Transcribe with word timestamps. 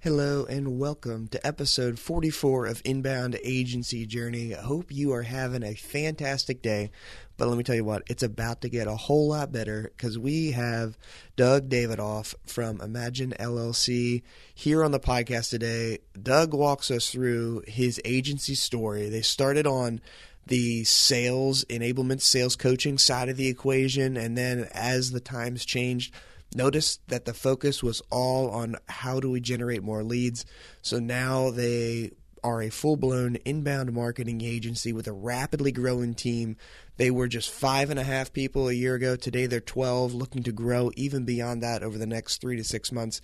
Hello 0.00 0.46
and 0.48 0.78
welcome 0.78 1.26
to 1.26 1.44
episode 1.44 1.98
44 1.98 2.66
of 2.66 2.80
Inbound 2.84 3.36
Agency 3.42 4.06
Journey. 4.06 4.54
I 4.54 4.60
hope 4.60 4.92
you 4.92 5.12
are 5.12 5.22
having 5.22 5.64
a 5.64 5.74
fantastic 5.74 6.62
day. 6.62 6.92
But 7.36 7.48
let 7.48 7.58
me 7.58 7.64
tell 7.64 7.74
you 7.74 7.84
what, 7.84 8.04
it's 8.06 8.22
about 8.22 8.60
to 8.60 8.68
get 8.68 8.86
a 8.86 8.94
whole 8.94 9.30
lot 9.30 9.50
better 9.50 9.90
because 9.96 10.16
we 10.16 10.52
have 10.52 10.96
Doug 11.34 11.68
Davidoff 11.68 12.36
from 12.46 12.80
Imagine 12.80 13.34
LLC 13.40 14.22
here 14.54 14.84
on 14.84 14.92
the 14.92 15.00
podcast 15.00 15.50
today. 15.50 15.98
Doug 16.22 16.54
walks 16.54 16.92
us 16.92 17.10
through 17.10 17.64
his 17.66 18.00
agency 18.04 18.54
story. 18.54 19.08
They 19.08 19.22
started 19.22 19.66
on 19.66 20.00
the 20.46 20.84
sales 20.84 21.64
enablement, 21.64 22.20
sales 22.20 22.54
coaching 22.54 22.98
side 22.98 23.28
of 23.30 23.36
the 23.36 23.48
equation, 23.48 24.16
and 24.16 24.38
then 24.38 24.68
as 24.72 25.10
the 25.10 25.18
times 25.18 25.64
changed, 25.64 26.14
Notice 26.54 26.98
that 27.08 27.24
the 27.24 27.34
focus 27.34 27.82
was 27.82 28.02
all 28.10 28.50
on 28.50 28.76
how 28.88 29.20
do 29.20 29.30
we 29.30 29.40
generate 29.40 29.82
more 29.82 30.02
leads. 30.02 30.46
So 30.82 30.98
now 30.98 31.50
they 31.50 32.12
are 32.42 32.62
a 32.62 32.70
full 32.70 32.96
blown 32.96 33.36
inbound 33.44 33.92
marketing 33.92 34.40
agency 34.40 34.92
with 34.92 35.06
a 35.06 35.12
rapidly 35.12 35.72
growing 35.72 36.14
team. 36.14 36.56
They 36.96 37.10
were 37.10 37.28
just 37.28 37.50
five 37.50 37.90
and 37.90 37.98
a 37.98 38.04
half 38.04 38.32
people 38.32 38.68
a 38.68 38.72
year 38.72 38.94
ago. 38.94 39.16
Today 39.16 39.46
they're 39.46 39.60
12, 39.60 40.14
looking 40.14 40.42
to 40.44 40.52
grow 40.52 40.90
even 40.96 41.24
beyond 41.24 41.62
that 41.62 41.82
over 41.82 41.98
the 41.98 42.06
next 42.06 42.40
three 42.40 42.56
to 42.56 42.64
six 42.64 42.90
months. 42.92 43.20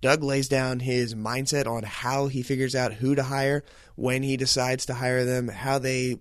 Doug 0.00 0.22
lays 0.22 0.48
down 0.48 0.80
his 0.80 1.14
mindset 1.14 1.66
on 1.66 1.82
how 1.82 2.28
he 2.28 2.42
figures 2.42 2.76
out 2.76 2.94
who 2.94 3.16
to 3.16 3.24
hire, 3.24 3.64
when 3.96 4.22
he 4.22 4.36
decides 4.36 4.86
to 4.86 4.94
hire 4.94 5.24
them, 5.24 5.48
how 5.48 5.78
they 5.78 6.16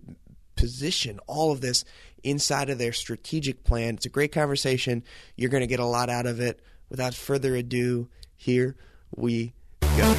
position 0.56 1.20
all 1.28 1.52
of 1.52 1.62
this 1.62 1.86
inside 2.30 2.70
of 2.70 2.78
their 2.78 2.94
strategic 2.94 3.64
plan. 3.64 3.96
It's 3.96 4.06
a 4.06 4.10
great 4.10 4.32
conversation. 4.32 5.04
You're 5.36 5.50
going 5.50 5.62
to 5.62 5.68
get 5.68 5.80
a 5.80 5.86
lot 5.86 6.10
out 6.10 6.26
of 6.26 6.40
it. 6.40 6.62
Without 6.90 7.14
further 7.14 7.56
ado, 7.56 8.10
here 8.36 8.76
we 9.16 9.54
go. 9.82 10.14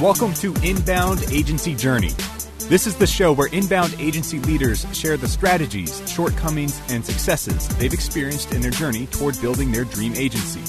Welcome 0.00 0.34
to 0.34 0.54
Inbound 0.62 1.24
Agency 1.32 1.74
Journey 1.74 2.10
this 2.68 2.86
is 2.88 2.96
the 2.96 3.06
show 3.06 3.32
where 3.32 3.46
inbound 3.48 3.94
agency 4.00 4.40
leaders 4.40 4.84
share 4.92 5.16
the 5.16 5.28
strategies, 5.28 6.02
shortcomings, 6.10 6.80
and 6.88 7.04
successes 7.04 7.68
they've 7.78 7.92
experienced 7.92 8.52
in 8.52 8.60
their 8.60 8.72
journey 8.72 9.06
toward 9.06 9.40
building 9.40 9.70
their 9.70 9.84
dream 9.84 10.14
agency. 10.16 10.60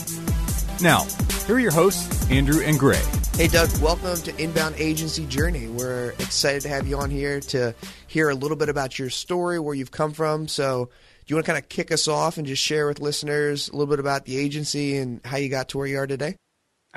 Now, 0.79 1.05
here 1.47 1.55
are 1.55 1.59
your 1.59 1.71
hosts, 1.71 2.29
Andrew 2.29 2.61
and 2.63 2.77
Gray. 2.77 3.01
Hey, 3.33 3.47
Doug, 3.47 3.75
welcome 3.81 4.15
to 4.15 4.41
Inbound 4.41 4.75
Agency 4.77 5.25
Journey. 5.25 5.67
We're 5.67 6.11
excited 6.19 6.61
to 6.63 6.69
have 6.69 6.87
you 6.87 6.99
on 6.99 7.09
here 7.09 7.39
to 7.39 7.73
hear 8.05 8.29
a 8.29 8.35
little 8.35 8.57
bit 8.57 8.69
about 8.69 8.99
your 8.99 9.09
story, 9.09 9.59
where 9.59 9.73
you've 9.73 9.91
come 9.91 10.13
from. 10.13 10.47
So, 10.47 10.85
do 10.85 10.91
you 11.27 11.35
want 11.35 11.45
to 11.47 11.51
kind 11.51 11.63
of 11.63 11.67
kick 11.67 11.91
us 11.91 12.07
off 12.07 12.37
and 12.37 12.45
just 12.45 12.61
share 12.61 12.87
with 12.87 12.99
listeners 12.99 13.69
a 13.69 13.71
little 13.71 13.87
bit 13.87 13.99
about 13.99 14.25
the 14.25 14.37
agency 14.37 14.97
and 14.97 15.19
how 15.25 15.37
you 15.37 15.49
got 15.49 15.69
to 15.69 15.79
where 15.79 15.87
you 15.87 15.97
are 15.97 16.07
today? 16.07 16.35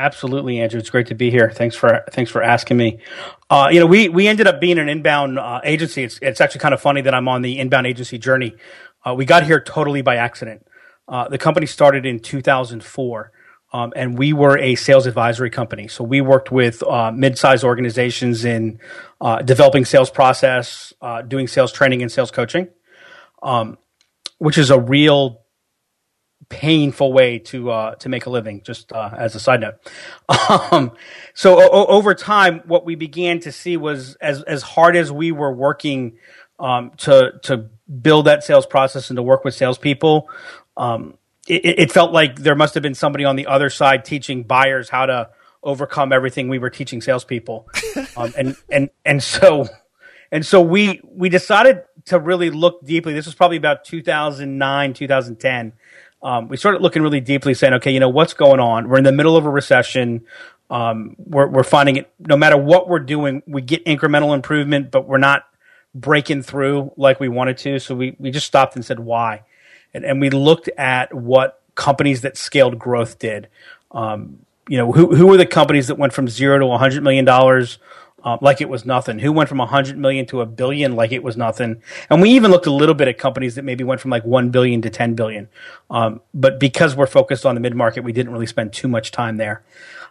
Absolutely, 0.01 0.61
Andrew. 0.61 0.81
It's 0.81 0.89
great 0.89 1.09
to 1.09 1.15
be 1.15 1.31
here. 1.31 1.51
Thanks 1.51 1.77
for 1.77 2.05
thanks 2.11 2.31
for 2.31 2.43
asking 2.43 2.79
me. 2.79 3.01
Uh, 3.51 3.69
you 3.71 3.79
know, 3.79 3.85
we 3.85 4.09
we 4.09 4.29
ended 4.29 4.47
up 4.47 4.59
being 4.59 4.79
an 4.79 4.89
inbound 4.89 5.39
uh, 5.39 5.61
agency. 5.63 6.03
It's 6.03 6.19
it's 6.23 6.41
actually 6.41 6.61
kind 6.61 6.73
of 6.73 6.81
funny 6.81 7.03
that 7.03 7.13
I'm 7.13 7.29
on 7.29 7.43
the 7.43 7.59
inbound 7.59 7.87
agency 7.87 8.17
journey. 8.17 8.55
Uh, 9.05 9.15
we 9.15 9.27
got 9.27 9.45
here 9.45 9.61
totally 9.61 10.01
by 10.01 10.17
accident. 10.17 10.67
Uh, 11.07 11.29
the 11.29 11.37
company 11.37 11.67
started 11.67 12.07
in 12.07 12.19
2004, 12.19 13.33
um, 13.75 13.93
and 13.95 14.17
we 14.17 14.33
were 14.33 14.57
a 14.57 14.75
sales 14.75 15.07
advisory 15.07 15.51
company. 15.51 15.87
So 15.87 16.03
we 16.03 16.23
worked 16.23 16.51
with 16.51 16.83
uh, 16.83 17.13
mid-sized 17.13 17.63
organizations 17.63 18.47
in 18.47 18.81
uh, 19.21 19.43
developing 19.43 19.85
sales 19.85 20.11
process, 20.11 20.95
doing 21.29 21.47
sales 21.47 21.73
training 21.73 22.01
and 22.01 22.11
sales 22.11 22.31
coaching, 22.31 22.69
um, 23.43 23.77
which 24.39 24.57
is 24.57 24.71
a 24.71 24.81
real 24.81 25.43
painful 26.51 27.13
way 27.13 27.39
to 27.39 27.71
uh, 27.71 27.95
to 27.95 28.11
make 28.11 28.27
a 28.27 28.31
living. 28.31 28.61
Just 28.63 28.93
uh, 28.93 29.11
as 29.17 29.35
a 29.35 29.41
side 29.41 29.61
note, 29.61 29.77
um, 30.71 30.93
so 31.33 31.59
o- 31.59 31.87
over 31.87 32.15
time, 32.15 32.61
what 32.67 32.85
we 32.85 32.97
began 32.97 33.41
to 33.41 33.53
see 33.53 33.79
was 33.79 34.17
as 34.17 34.43
as 34.43 34.63
hard 34.63 34.97
as 34.97 35.11
we 35.11 35.33
were 35.33 35.53
working 35.53 36.19
um, 36.59 36.91
to 36.99 37.41
to 37.45 37.71
build 38.03 38.27
that 38.27 38.45
sales 38.45 38.67
process 38.67 39.09
and 39.09 39.17
to 39.17 39.23
work 39.23 39.45
with 39.45 39.55
salespeople. 39.55 40.29
Um, 40.77 41.15
it, 41.49 41.79
it 41.79 41.93
felt 41.93 42.13
like 42.13 42.37
there 42.37 42.55
must 42.55 42.75
have 42.75 42.83
been 42.83 42.95
somebody 42.95 43.25
on 43.25 43.37
the 43.37 43.47
other 43.47 43.71
side 43.71 44.05
teaching 44.05 44.43
buyers 44.43 44.91
how 44.91 45.07
to 45.07 45.31
overcome 45.63 46.13
everything 46.13 46.49
we 46.49 46.59
were 46.59 46.71
teaching 46.71 47.01
salespeople, 47.01 47.69
um, 48.17 48.35
and 48.37 48.57
and 48.69 48.91
and 49.05 49.23
so 49.23 49.67
and 50.33 50.45
so 50.45 50.61
we 50.61 51.01
we 51.05 51.29
decided 51.29 51.85
to 52.07 52.19
really 52.19 52.51
look 52.51 52.85
deeply. 52.85 53.13
This 53.15 53.27
was 53.27 53.35
probably 53.35 53.57
about 53.57 53.85
2009, 53.85 54.95
2010 54.95 55.73
um, 56.23 56.49
we 56.49 56.57
started 56.57 56.83
looking 56.83 57.03
really 57.03 57.21
deeply, 57.21 57.55
saying, 57.55 57.75
okay, 57.75 57.93
you 57.93 58.01
know, 58.01 58.09
what's 58.09 58.35
going 58.35 58.61
on? 58.61 58.89
We're 58.89 58.99
in 58.99 59.05
the 59.05 59.13
middle 59.13 59.37
of 59.37 59.47
a 59.47 59.51
recession. 59.51 60.25
Um, 60.69 61.17
we're, 61.19 61.47
we're 61.47 61.65
finding 61.65 61.97
it, 61.97 62.13
no 62.19 62.37
matter 62.37 62.57
what 62.57 62.89
we're 62.89 63.01
doing, 63.01 63.43
we 63.47 63.63
get 63.63 63.85
incremental 63.85 64.35
improvement, 64.35 64.91
but 64.91 65.07
we're 65.09 65.19
not 65.19 65.49
breaking 65.95 66.43
through 66.43 66.93
like 66.97 67.21
we 67.21 67.29
wanted 67.29 67.59
to. 67.59 67.79
So 67.79 67.95
we, 67.95 68.17
we 68.19 68.31
just 68.31 68.47
stopped 68.47 68.77
and 68.77 68.85
said, 68.85 69.01
why? 69.01 69.43
And, 69.95 70.05
and 70.05 70.21
we 70.21 70.31
looked 70.31 70.69
at 70.77 71.13
what 71.15 71.61
companies 71.75 72.21
that 72.21 72.37
scaled 72.37 72.79
growth 72.79 73.19
did. 73.19 73.49
Um, 73.91 74.41
you 74.69 74.77
know, 74.77 74.93
who, 74.93 75.17
who 75.17 75.27
were 75.27 75.37
the 75.37 75.47
companies 75.47 75.89
that 75.89 75.97
went 75.97 76.13
from 76.13 76.29
zero 76.29 76.59
to 76.59 76.65
$100 76.65 77.03
million 77.03 77.27
uh, 78.25 78.39
like 78.41 78.61
it 78.61 78.69
was 78.69 78.85
nothing. 78.85 79.19
Who 79.19 79.33
went 79.33 79.49
from 79.49 79.59
100 79.59 79.99
million 79.99 80.27
to 80.27 80.41
a 80.41 80.47
billion 80.47 80.97
like 80.97 81.13
it 81.13 81.23
was 81.23 81.37
nothing. 81.37 81.83
And 82.09 82.21
we 82.21 82.31
even 82.31 82.51
looked 82.51 82.67
a 82.67 82.73
little 82.73 82.95
bit 82.95 83.09
at 83.09 83.19
companies 83.19 83.55
that 83.55 83.65
maybe 83.65 83.85
went 83.85 84.01
from 84.01 84.11
like 84.11 84.25
1 84.25 84.51
billion 84.51 84.83
to 84.83 84.91
10 84.91 85.15
billion. 85.15 85.49
Um, 85.91 86.21
but 86.35 86.61
because 86.61 86.95
we're 86.95 87.07
focused 87.07 87.47
on 87.47 87.55
the 87.55 87.61
mid 87.61 87.75
market, 87.75 88.05
we 88.05 88.13
didn't 88.13 88.33
really 88.33 88.47
spend 88.47 88.73
too 88.73 88.89
much 88.89 89.11
time 89.11 89.37
there. 89.37 89.63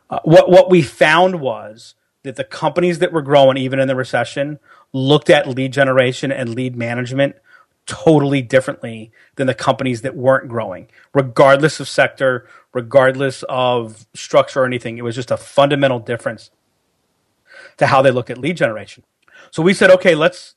Uh, 0.10 0.20
what, 0.24 0.50
what 0.50 0.70
we 0.70 0.82
found 0.82 1.40
was 1.40 1.96
that 2.24 2.36
the 2.36 2.44
companies 2.44 3.00
that 3.00 3.14
were 3.14 3.22
growing, 3.22 3.58
even 3.58 3.80
in 3.80 3.88
the 3.88 3.96
recession, 3.96 4.60
looked 4.92 5.30
at 5.30 5.48
lead 5.48 5.72
generation 5.72 6.32
and 6.32 6.56
lead 6.56 6.76
management 6.76 7.36
totally 7.86 8.42
differently 8.42 9.12
than 9.36 9.48
the 9.48 9.54
companies 9.54 10.02
that 10.02 10.16
weren't 10.16 10.48
growing, 10.48 10.88
regardless 11.14 11.80
of 11.80 11.88
sector, 11.88 12.48
regardless 12.74 13.44
of 13.50 14.06
structure 14.14 14.62
or 14.62 14.66
anything. 14.66 14.98
It 14.98 15.04
was 15.04 15.16
just 15.16 15.32
a 15.32 15.38
fundamental 15.38 16.00
difference 16.00 16.52
to 17.80 17.88
how 17.88 18.02
they 18.02 18.12
look 18.12 18.30
at 18.30 18.38
lead 18.38 18.56
generation. 18.56 19.04
So 19.52 19.64
we 19.64 19.74
said, 19.74 19.90
okay, 19.92 20.16
let's 20.16 20.56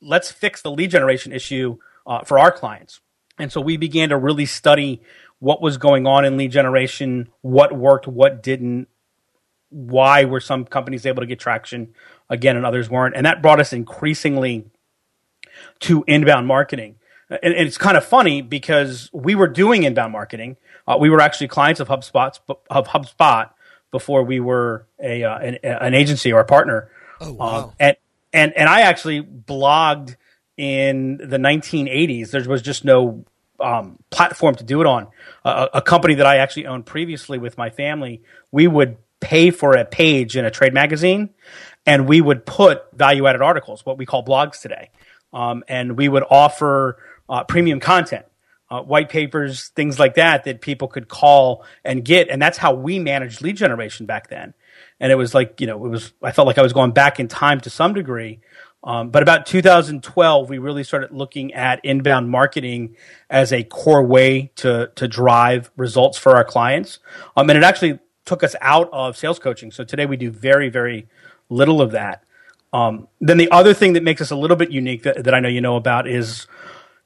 let's 0.00 0.32
fix 0.32 0.62
the 0.62 0.70
lead 0.70 0.90
generation 0.90 1.32
issue 1.32 1.78
uh, 2.06 2.24
for 2.24 2.38
our 2.38 2.50
clients. 2.50 3.00
And 3.38 3.52
so 3.52 3.60
we 3.60 3.76
began 3.76 4.08
to 4.08 4.16
really 4.16 4.46
study 4.46 5.00
what 5.38 5.62
was 5.62 5.76
going 5.76 6.06
on 6.06 6.24
in 6.24 6.36
lead 6.36 6.50
generation, 6.50 7.28
what 7.40 7.72
worked, 7.72 8.06
what 8.06 8.42
didn't, 8.42 8.88
why 9.70 10.24
were 10.24 10.40
some 10.40 10.64
companies 10.64 11.06
able 11.06 11.20
to 11.22 11.26
get 11.26 11.38
traction 11.38 11.94
again 12.28 12.56
and 12.56 12.66
others 12.66 12.90
weren't. 12.90 13.16
And 13.16 13.26
that 13.26 13.42
brought 13.42 13.60
us 13.60 13.72
increasingly 13.72 14.66
to 15.80 16.04
inbound 16.06 16.46
marketing. 16.46 16.96
And, 17.30 17.54
and 17.54 17.66
it's 17.66 17.78
kind 17.78 17.96
of 17.96 18.04
funny 18.04 18.42
because 18.42 19.08
we 19.12 19.34
were 19.34 19.48
doing 19.48 19.84
inbound 19.84 20.12
marketing. 20.12 20.56
Uh, 20.86 20.96
we 21.00 21.10
were 21.10 21.20
actually 21.20 21.48
clients 21.48 21.80
of 21.80 21.88
HubSpot, 21.88 22.38
of 22.70 22.88
HubSpot, 22.88 23.50
before 23.92 24.24
we 24.24 24.40
were 24.40 24.86
a 25.00 25.22
uh, 25.22 25.38
an, 25.38 25.58
an, 25.62 25.94
agency 25.94 26.32
or 26.32 26.40
a 26.40 26.44
partner. 26.44 26.90
Oh 27.20 27.32
wow! 27.34 27.46
Um, 27.46 27.72
and 27.78 27.96
and 28.32 28.52
and 28.56 28.68
I 28.68 28.80
actually 28.80 29.22
blogged 29.22 30.16
in 30.56 31.18
the 31.18 31.36
1980s. 31.36 32.30
There 32.32 32.42
was 32.48 32.62
just 32.62 32.84
no 32.84 33.24
um, 33.60 33.98
platform 34.10 34.56
to 34.56 34.64
do 34.64 34.80
it 34.80 34.86
on. 34.86 35.06
Uh, 35.44 35.68
a 35.74 35.82
company 35.82 36.14
that 36.14 36.26
I 36.26 36.38
actually 36.38 36.66
owned 36.66 36.86
previously 36.86 37.38
with 37.38 37.56
my 37.56 37.70
family, 37.70 38.22
we 38.50 38.66
would 38.66 38.96
pay 39.20 39.50
for 39.50 39.76
a 39.76 39.84
page 39.84 40.36
in 40.36 40.44
a 40.44 40.50
trade 40.50 40.74
magazine, 40.74 41.30
and 41.86 42.08
we 42.08 42.20
would 42.20 42.44
put 42.44 42.82
value 42.92 43.26
added 43.28 43.42
articles, 43.42 43.86
what 43.86 43.98
we 43.98 44.06
call 44.06 44.24
blogs 44.24 44.60
today, 44.60 44.90
um, 45.32 45.62
and 45.68 45.96
we 45.96 46.08
would 46.08 46.24
offer 46.28 46.98
uh, 47.28 47.44
premium 47.44 47.78
content 47.78 48.24
uh, 48.72 48.82
white 48.82 49.10
papers, 49.10 49.68
things 49.76 49.98
like 49.98 50.14
that, 50.14 50.44
that 50.44 50.62
people 50.62 50.88
could 50.88 51.06
call 51.06 51.62
and 51.84 52.02
get. 52.02 52.30
And 52.30 52.40
that's 52.40 52.56
how 52.56 52.72
we 52.72 52.98
managed 52.98 53.42
lead 53.42 53.58
generation 53.58 54.06
back 54.06 54.30
then. 54.30 54.54
And 54.98 55.12
it 55.12 55.16
was 55.16 55.34
like, 55.34 55.60
you 55.60 55.66
know, 55.66 55.84
it 55.84 55.90
was, 55.90 56.14
I 56.22 56.32
felt 56.32 56.46
like 56.46 56.56
I 56.56 56.62
was 56.62 56.72
going 56.72 56.92
back 56.92 57.20
in 57.20 57.28
time 57.28 57.60
to 57.60 57.70
some 57.70 57.92
degree. 57.92 58.40
Um, 58.82 59.10
but 59.10 59.22
about 59.22 59.44
2012, 59.44 60.48
we 60.48 60.56
really 60.56 60.84
started 60.84 61.12
looking 61.12 61.52
at 61.52 61.84
inbound 61.84 62.30
marketing 62.30 62.96
as 63.28 63.52
a 63.52 63.62
core 63.62 64.02
way 64.02 64.50
to, 64.56 64.90
to 64.94 65.06
drive 65.06 65.70
results 65.76 66.16
for 66.16 66.34
our 66.34 66.44
clients. 66.44 66.98
Um, 67.36 67.50
and 67.50 67.58
it 67.58 67.64
actually 67.64 67.98
took 68.24 68.42
us 68.42 68.56
out 68.62 68.88
of 68.90 69.18
sales 69.18 69.38
coaching. 69.38 69.70
So 69.70 69.84
today 69.84 70.06
we 70.06 70.16
do 70.16 70.30
very, 70.30 70.70
very 70.70 71.08
little 71.50 71.82
of 71.82 71.90
that. 71.90 72.24
Um, 72.72 73.06
then 73.20 73.36
the 73.36 73.50
other 73.50 73.74
thing 73.74 73.92
that 73.92 74.02
makes 74.02 74.22
us 74.22 74.30
a 74.30 74.36
little 74.36 74.56
bit 74.56 74.70
unique 74.70 75.02
that, 75.02 75.24
that 75.24 75.34
I 75.34 75.40
know 75.40 75.50
you 75.50 75.60
know 75.60 75.76
about 75.76 76.08
is 76.08 76.46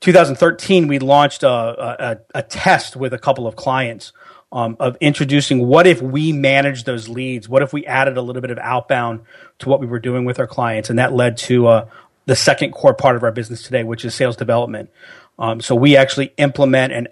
2013, 0.01 0.89
we 0.89 0.99
launched 0.99 1.43
a, 1.43 1.49
a, 1.49 2.19
a 2.35 2.43
test 2.43 2.97
with 2.97 3.13
a 3.13 3.19
couple 3.19 3.47
of 3.47 3.57
clients 3.57 4.13
um, 4.53 4.77
of 4.79 4.97
introducing 5.01 5.67
what 5.67 5.87
if 5.87 6.01
we 6.01 6.33
managed 6.33 6.87
those 6.87 7.09
leads? 7.09 7.49
What 7.49 7.63
if 7.63 7.73
we 7.73 7.85
added 7.87 8.17
a 8.17 8.23
little 8.23 8.43
bit 8.43 8.51
of 8.51 8.59
outbound 8.59 9.21
to 9.59 9.69
what 9.69 9.81
we 9.81 9.87
were 9.87 9.99
doing 9.99 10.25
with 10.25 10.39
our 10.39 10.47
clients? 10.47 10.91
And 10.91 10.99
that 10.99 11.13
led 11.13 11.37
to 11.39 11.69
a, 11.69 11.89
the 12.27 12.37
second 12.37 12.73
core 12.73 12.95
part 12.95 13.17
of 13.17 13.23
our 13.23 13.33
business 13.33 13.63
today, 13.63 13.85
which 13.85 14.05
is 14.05 14.15
sales 14.15 14.37
development. 14.37 14.91
Um, 15.39 15.61
so 15.61 15.75
we 15.75 15.97
actually 15.97 16.33
implement 16.37 16.93
and 16.93 17.09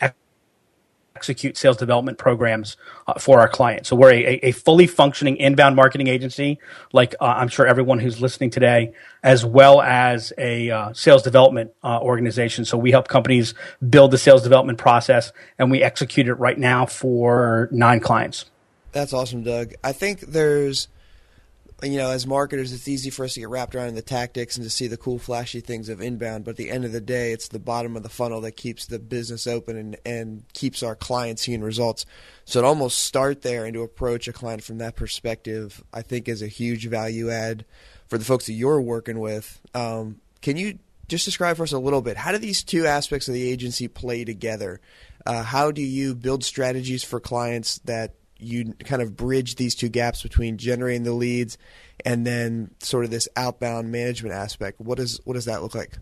execute 1.16 1.56
sales 1.56 1.76
development 1.76 2.18
programs 2.18 2.76
uh, 3.06 3.14
for 3.18 3.38
our 3.40 3.48
clients. 3.48 3.88
So 3.88 3.94
we're 3.94 4.12
a, 4.12 4.40
a, 4.42 4.50
fully 4.50 4.88
functioning 4.88 5.36
inbound 5.36 5.76
marketing 5.76 6.08
agency, 6.08 6.58
like 6.92 7.14
uh, 7.20 7.24
I'm 7.36 7.46
sure 7.46 7.66
everyone 7.66 8.00
who's 8.00 8.20
listening 8.20 8.50
today, 8.50 8.92
as 9.22 9.44
well 9.44 9.80
as 9.80 10.32
a 10.38 10.70
uh, 10.70 10.92
sales 10.92 11.22
development 11.22 11.72
uh, 11.84 12.00
organization. 12.00 12.64
So 12.64 12.76
we 12.76 12.90
help 12.90 13.06
companies 13.06 13.54
build 13.88 14.10
the 14.10 14.18
sales 14.18 14.42
development 14.42 14.78
process, 14.78 15.32
and 15.56 15.70
we 15.70 15.82
execute 15.82 16.26
it 16.26 16.34
right 16.34 16.58
now 16.58 16.84
for 16.84 17.68
nine 17.70 18.00
clients. 18.00 18.46
That's 18.90 19.12
awesome, 19.12 19.44
Doug. 19.44 19.74
I 19.84 19.92
think 19.92 20.20
there's 20.20 20.88
you 21.82 21.98
know, 21.98 22.10
as 22.10 22.26
marketers, 22.26 22.72
it's 22.72 22.88
easy 22.88 23.10
for 23.10 23.24
us 23.24 23.34
to 23.34 23.40
get 23.40 23.48
wrapped 23.48 23.74
around 23.74 23.88
in 23.88 23.94
the 23.94 24.02
tactics 24.02 24.56
and 24.56 24.64
to 24.64 24.70
see 24.70 24.86
the 24.86 24.96
cool, 24.96 25.18
flashy 25.18 25.60
things 25.60 25.88
of 25.88 26.00
inbound. 26.00 26.44
But 26.44 26.52
at 26.52 26.56
the 26.56 26.70
end 26.70 26.84
of 26.84 26.92
the 26.92 27.00
day, 27.00 27.32
it's 27.32 27.48
the 27.48 27.58
bottom 27.58 27.96
of 27.96 28.02
the 28.02 28.08
funnel 28.08 28.40
that 28.42 28.52
keeps 28.52 28.86
the 28.86 28.98
business 28.98 29.46
open 29.46 29.76
and, 29.76 29.96
and 30.06 30.44
keeps 30.52 30.82
our 30.82 30.94
clients 30.94 31.42
seeing 31.42 31.62
results. 31.62 32.06
So 32.44 32.60
to 32.60 32.66
almost 32.66 32.98
start 32.98 33.42
there 33.42 33.64
and 33.64 33.74
to 33.74 33.82
approach 33.82 34.28
a 34.28 34.32
client 34.32 34.62
from 34.62 34.78
that 34.78 34.96
perspective, 34.96 35.82
I 35.92 36.02
think 36.02 36.28
is 36.28 36.42
a 36.42 36.48
huge 36.48 36.86
value 36.86 37.30
add 37.30 37.64
for 38.06 38.18
the 38.18 38.24
folks 38.24 38.46
that 38.46 38.52
you're 38.52 38.80
working 38.80 39.18
with. 39.18 39.60
Um, 39.74 40.20
can 40.42 40.56
you 40.56 40.78
just 41.08 41.24
describe 41.24 41.56
for 41.56 41.64
us 41.64 41.72
a 41.72 41.78
little 41.78 42.00
bit 42.00 42.16
how 42.16 42.32
do 42.32 42.38
these 42.38 42.62
two 42.62 42.86
aspects 42.86 43.28
of 43.28 43.34
the 43.34 43.48
agency 43.48 43.88
play 43.88 44.24
together? 44.24 44.80
Uh, 45.26 45.42
how 45.42 45.70
do 45.70 45.82
you 45.82 46.14
build 46.14 46.44
strategies 46.44 47.02
for 47.02 47.18
clients 47.18 47.78
that 47.80 48.14
you 48.38 48.74
kind 48.84 49.02
of 49.02 49.16
bridge 49.16 49.56
these 49.56 49.74
two 49.74 49.88
gaps 49.88 50.22
between 50.22 50.58
generating 50.58 51.04
the 51.04 51.12
leads 51.12 51.58
and 52.04 52.26
then 52.26 52.70
sort 52.80 53.04
of 53.04 53.10
this 53.10 53.28
outbound 53.36 53.90
management 53.90 54.34
aspect. 54.34 54.80
What 54.80 54.98
does 54.98 55.20
what 55.24 55.34
does 55.34 55.44
that 55.46 55.62
look 55.62 55.74
like? 55.74 55.98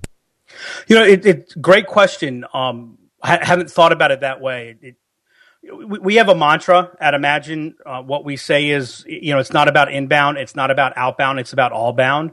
You 0.87 0.97
know, 0.97 1.05
it, 1.05 1.25
it's 1.25 1.55
great 1.55 1.87
question. 1.87 2.45
Um, 2.53 2.99
I 3.23 3.45
haven't 3.45 3.71
thought 3.71 3.93
about 3.93 4.11
it 4.11 4.21
that 4.21 4.41
way. 4.41 4.77
It, 4.81 4.97
we, 6.03 6.17
have 6.17 6.29
a 6.29 6.35
mantra 6.35 6.91
at 7.01 7.15
Imagine. 7.15 7.77
Uh, 7.87 8.03
what 8.03 8.25
we 8.25 8.37
say 8.37 8.71
is, 8.71 9.05
you 9.07 9.33
know, 9.33 9.39
it's 9.39 9.53
not 9.53 9.69
about 9.69 9.93
inbound, 9.93 10.39
it's 10.39 10.57
not 10.57 10.73
about 10.73 10.93
outbound, 10.97 11.39
it's 11.39 11.53
about 11.53 11.71
all 11.71 11.93
bound. 11.93 12.33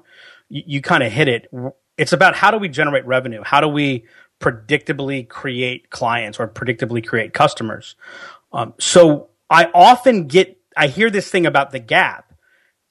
You, 0.49 0.63
you 0.65 0.81
kind 0.81 1.03
of 1.03 1.11
hit 1.11 1.27
it. 1.27 1.47
It's 1.95 2.11
about 2.11 2.35
how 2.35 2.49
do 2.49 2.57
we 2.57 2.69
generate 2.69 3.05
revenue? 3.05 3.43
How 3.43 3.61
do 3.61 3.67
we 3.67 4.05
predictably 4.39 5.27
create 5.27 5.91
clients 5.91 6.39
or 6.39 6.47
predictably 6.47 7.05
create 7.05 7.33
customers? 7.33 7.95
Um, 8.51 8.73
so 8.79 9.28
I 9.49 9.69
often 9.73 10.27
get, 10.27 10.57
I 10.77 10.87
hear 10.87 11.09
this 11.09 11.29
thing 11.29 11.45
about 11.45 11.71
the 11.71 11.79
gap, 11.79 12.33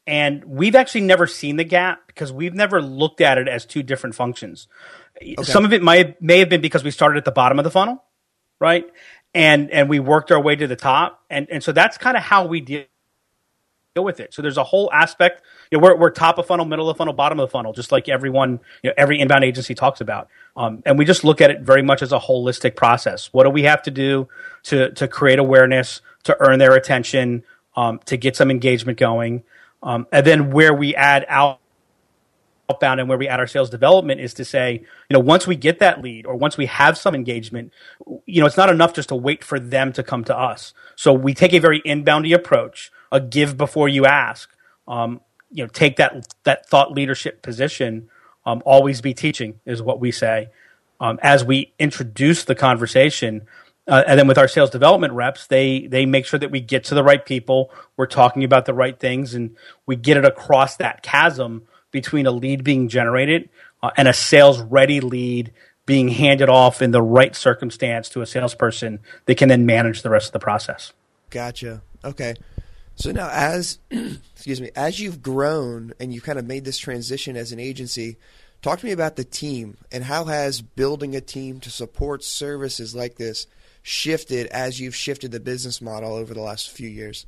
and 0.06 0.44
we've 0.44 0.74
actually 0.74 1.02
never 1.02 1.26
seen 1.26 1.56
the 1.56 1.64
gap 1.64 2.06
because 2.06 2.32
we've 2.32 2.54
never 2.54 2.80
looked 2.80 3.20
at 3.20 3.38
it 3.38 3.46
as 3.46 3.66
two 3.66 3.82
different 3.82 4.14
functions. 4.14 4.66
Okay. 5.22 5.42
Some 5.42 5.64
of 5.64 5.72
it 5.72 5.82
might 5.82 6.20
may 6.22 6.38
have 6.38 6.48
been 6.48 6.60
because 6.60 6.82
we 6.82 6.90
started 6.90 7.18
at 7.18 7.24
the 7.24 7.32
bottom 7.32 7.58
of 7.58 7.64
the 7.64 7.70
funnel, 7.70 8.02
right? 8.58 8.86
And 9.34 9.70
and 9.70 9.88
we 9.88 10.00
worked 10.00 10.32
our 10.32 10.40
way 10.40 10.56
to 10.56 10.66
the 10.66 10.76
top, 10.76 11.22
and 11.28 11.46
and 11.50 11.62
so 11.62 11.72
that's 11.72 11.98
kind 11.98 12.16
of 12.16 12.22
how 12.22 12.46
we 12.46 12.60
deal 12.60 12.84
with 13.96 14.20
it. 14.20 14.32
So 14.32 14.42
there's 14.42 14.56
a 14.56 14.64
whole 14.64 14.90
aspect. 14.92 15.42
You 15.70 15.78
know, 15.78 15.84
we're 15.84 15.96
we're 15.96 16.10
top 16.10 16.38
of 16.38 16.46
funnel, 16.46 16.64
middle 16.64 16.88
of 16.88 16.96
funnel, 16.96 17.12
bottom 17.12 17.38
of 17.40 17.48
the 17.48 17.52
funnel, 17.52 17.72
just 17.72 17.92
like 17.92 18.08
everyone, 18.08 18.60
you 18.82 18.90
know, 18.90 18.94
every 18.96 19.20
inbound 19.20 19.44
agency 19.44 19.74
talks 19.74 20.00
about. 20.00 20.28
Um, 20.56 20.82
and 20.86 20.98
we 20.98 21.04
just 21.04 21.24
look 21.24 21.40
at 21.40 21.50
it 21.50 21.60
very 21.60 21.82
much 21.82 22.00
as 22.00 22.12
a 22.12 22.18
holistic 22.18 22.76
process. 22.76 23.32
What 23.32 23.44
do 23.44 23.50
we 23.50 23.64
have 23.64 23.82
to 23.82 23.90
do 23.90 24.28
to 24.64 24.90
to 24.92 25.08
create 25.08 25.38
awareness? 25.38 26.00
To 26.24 26.36
earn 26.40 26.58
their 26.58 26.74
attention, 26.74 27.44
um, 27.76 28.00
to 28.06 28.16
get 28.16 28.36
some 28.36 28.50
engagement 28.50 28.98
going. 28.98 29.42
Um, 29.82 30.06
and 30.12 30.26
then 30.26 30.50
where 30.50 30.74
we 30.74 30.94
add 30.94 31.24
out 31.28 31.60
outbound 32.70 33.00
and 33.00 33.08
where 33.08 33.16
we 33.16 33.28
add 33.28 33.40
our 33.40 33.46
sales 33.46 33.70
development 33.70 34.20
is 34.20 34.34
to 34.34 34.44
say, 34.44 34.74
you 34.74 35.14
know, 35.14 35.20
once 35.20 35.46
we 35.46 35.56
get 35.56 35.78
that 35.78 36.02
lead 36.02 36.26
or 36.26 36.36
once 36.36 36.56
we 36.56 36.66
have 36.66 36.98
some 36.98 37.14
engagement, 37.14 37.72
you 38.26 38.40
know, 38.40 38.46
it's 38.46 38.56
not 38.56 38.68
enough 38.68 38.92
just 38.92 39.08
to 39.08 39.14
wait 39.16 39.42
for 39.42 39.58
them 39.58 39.92
to 39.92 40.02
come 40.02 40.24
to 40.24 40.36
us. 40.36 40.74
So 40.96 41.12
we 41.12 41.32
take 41.32 41.54
a 41.54 41.58
very 41.60 41.80
inboundy 41.82 42.34
approach, 42.34 42.92
a 43.10 43.20
give 43.20 43.56
before 43.56 43.88
you 43.88 44.04
ask. 44.06 44.50
Um, 44.86 45.20
you 45.50 45.64
know, 45.64 45.68
take 45.68 45.96
that 45.96 46.34
that 46.44 46.68
thought 46.68 46.92
leadership 46.92 47.40
position. 47.40 48.10
Um, 48.44 48.62
always 48.66 49.00
be 49.00 49.14
teaching 49.14 49.60
is 49.64 49.80
what 49.80 49.98
we 49.98 50.10
say. 50.10 50.50
Um, 51.00 51.18
as 51.22 51.44
we 51.44 51.72
introduce 51.78 52.44
the 52.44 52.54
conversation, 52.54 53.46
uh, 53.88 54.04
and 54.06 54.18
then 54.18 54.28
with 54.28 54.38
our 54.38 54.48
sales 54.48 54.70
development 54.70 55.14
reps, 55.14 55.46
they 55.46 55.86
they 55.86 56.04
make 56.04 56.26
sure 56.26 56.38
that 56.38 56.50
we 56.50 56.60
get 56.60 56.84
to 56.84 56.94
the 56.94 57.02
right 57.02 57.24
people. 57.24 57.70
We're 57.96 58.06
talking 58.06 58.44
about 58.44 58.66
the 58.66 58.74
right 58.74 58.98
things, 58.98 59.34
and 59.34 59.56
we 59.86 59.96
get 59.96 60.16
it 60.16 60.24
across 60.24 60.76
that 60.76 61.02
chasm 61.02 61.66
between 61.90 62.26
a 62.26 62.30
lead 62.30 62.64
being 62.64 62.88
generated 62.88 63.48
uh, 63.82 63.90
and 63.96 64.06
a 64.06 64.12
sales 64.12 64.60
ready 64.60 65.00
lead 65.00 65.52
being 65.86 66.08
handed 66.08 66.50
off 66.50 66.82
in 66.82 66.90
the 66.90 67.00
right 67.00 67.34
circumstance 67.34 68.10
to 68.10 68.20
a 68.20 68.26
salesperson 68.26 69.00
that 69.24 69.38
can 69.38 69.48
then 69.48 69.64
manage 69.64 70.02
the 70.02 70.10
rest 70.10 70.26
of 70.26 70.32
the 70.34 70.38
process. 70.38 70.92
Gotcha. 71.30 71.80
Okay. 72.04 72.34
So 72.94 73.10
now, 73.10 73.30
as 73.32 73.78
excuse 73.90 74.60
me, 74.60 74.70
as 74.76 75.00
you've 75.00 75.22
grown 75.22 75.94
and 75.98 76.12
you've 76.12 76.24
kind 76.24 76.38
of 76.38 76.44
made 76.44 76.66
this 76.66 76.76
transition 76.76 77.38
as 77.38 77.52
an 77.52 77.58
agency, 77.58 78.18
talk 78.60 78.80
to 78.80 78.86
me 78.86 78.92
about 78.92 79.16
the 79.16 79.24
team 79.24 79.78
and 79.90 80.04
how 80.04 80.24
has 80.24 80.60
building 80.60 81.16
a 81.16 81.22
team 81.22 81.58
to 81.60 81.70
support 81.70 82.22
services 82.22 82.94
like 82.94 83.16
this 83.16 83.46
shifted 83.82 84.46
as 84.48 84.80
you've 84.80 84.96
shifted 84.96 85.32
the 85.32 85.40
business 85.40 85.80
model 85.80 86.14
over 86.14 86.34
the 86.34 86.42
last 86.42 86.70
few 86.70 86.88
years? 86.88 87.26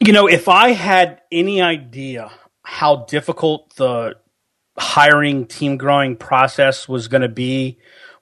You 0.00 0.12
know, 0.12 0.26
if 0.26 0.48
I 0.48 0.70
had 0.70 1.22
any 1.32 1.60
idea 1.60 2.30
how 2.62 3.06
difficult 3.06 3.74
the 3.76 4.16
hiring 4.78 5.46
team 5.46 5.76
growing 5.76 6.16
process 6.16 6.88
was 6.88 7.08
going 7.08 7.22
to 7.22 7.28
be 7.28 7.78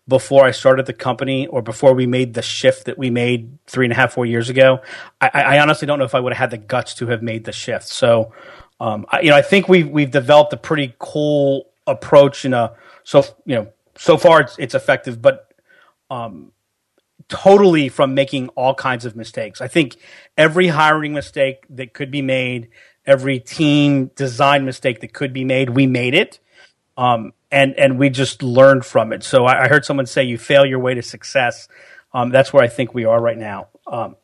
before 0.08 0.44
I 0.44 0.52
started 0.52 0.86
the 0.86 0.92
company 0.92 1.46
or 1.48 1.62
before 1.62 1.92
we 1.92 2.06
made 2.06 2.34
the 2.34 2.42
shift 2.42 2.86
that 2.86 2.96
we 2.96 3.10
made 3.10 3.58
three 3.66 3.86
and 3.86 3.92
a 3.92 3.96
half, 3.96 4.12
four 4.12 4.24
years 4.24 4.48
ago, 4.48 4.80
I, 5.20 5.30
I 5.34 5.58
honestly 5.58 5.86
don't 5.86 5.98
know 5.98 6.04
if 6.04 6.14
I 6.14 6.20
would 6.20 6.32
have 6.32 6.38
had 6.38 6.50
the 6.50 6.64
guts 6.64 6.94
to 6.94 7.08
have 7.08 7.22
made 7.22 7.44
the 7.44 7.52
shift. 7.52 7.88
So, 7.88 8.32
um, 8.78 9.06
I, 9.10 9.20
you 9.20 9.30
know, 9.30 9.36
I 9.36 9.42
think 9.42 9.68
we've 9.68 9.88
we've 9.88 10.10
developed 10.10 10.52
a 10.52 10.56
pretty 10.56 10.94
cool 10.98 11.70
approach 11.86 12.44
in 12.44 12.54
a 12.54 12.74
so 13.04 13.24
you 13.44 13.56
know 13.56 13.68
so 13.96 14.16
far 14.16 14.42
it's, 14.42 14.56
it's 14.58 14.74
effective, 14.74 15.20
but 15.20 15.52
um, 16.10 16.52
totally 17.28 17.88
from 17.88 18.14
making 18.14 18.48
all 18.50 18.74
kinds 18.74 19.04
of 19.04 19.16
mistakes. 19.16 19.60
I 19.60 19.68
think 19.68 19.96
every 20.36 20.68
hiring 20.68 21.12
mistake 21.12 21.64
that 21.70 21.92
could 21.92 22.10
be 22.10 22.22
made, 22.22 22.68
every 23.04 23.40
team 23.40 24.10
design 24.14 24.64
mistake 24.64 25.00
that 25.00 25.12
could 25.12 25.32
be 25.32 25.44
made, 25.44 25.70
we 25.70 25.86
made 25.86 26.14
it. 26.14 26.40
Um, 26.96 27.32
and, 27.50 27.74
and 27.74 27.98
we 27.98 28.10
just 28.10 28.42
learned 28.42 28.84
from 28.84 29.12
it. 29.12 29.22
So 29.22 29.44
I, 29.44 29.64
I, 29.64 29.68
heard 29.68 29.84
someone 29.84 30.06
say 30.06 30.24
you 30.24 30.38
fail 30.38 30.64
your 30.64 30.78
way 30.78 30.94
to 30.94 31.02
success. 31.02 31.68
Um, 32.14 32.30
that's 32.30 32.52
where 32.52 32.64
I 32.64 32.68
think 32.68 32.94
we 32.94 33.04
are 33.04 33.20
right 33.20 33.36
now. 33.36 33.68
Um, 33.86 34.16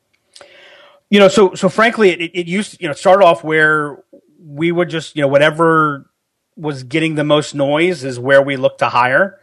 you 1.10 1.18
know, 1.18 1.28
so, 1.28 1.54
so 1.54 1.68
frankly, 1.68 2.10
it, 2.10 2.30
it 2.32 2.46
used, 2.46 2.80
you 2.80 2.88
know, 2.88 2.94
start 2.94 3.22
off 3.22 3.44
where 3.44 4.02
we 4.42 4.72
would 4.72 4.88
just, 4.88 5.14
you 5.14 5.20
know, 5.20 5.28
whatever 5.28 6.10
was 6.56 6.82
getting 6.84 7.14
the 7.14 7.24
most 7.24 7.54
noise 7.54 8.04
is 8.04 8.18
where 8.18 8.42
we 8.42 8.56
look 8.56 8.78
to 8.78 8.88
hire. 8.88 9.38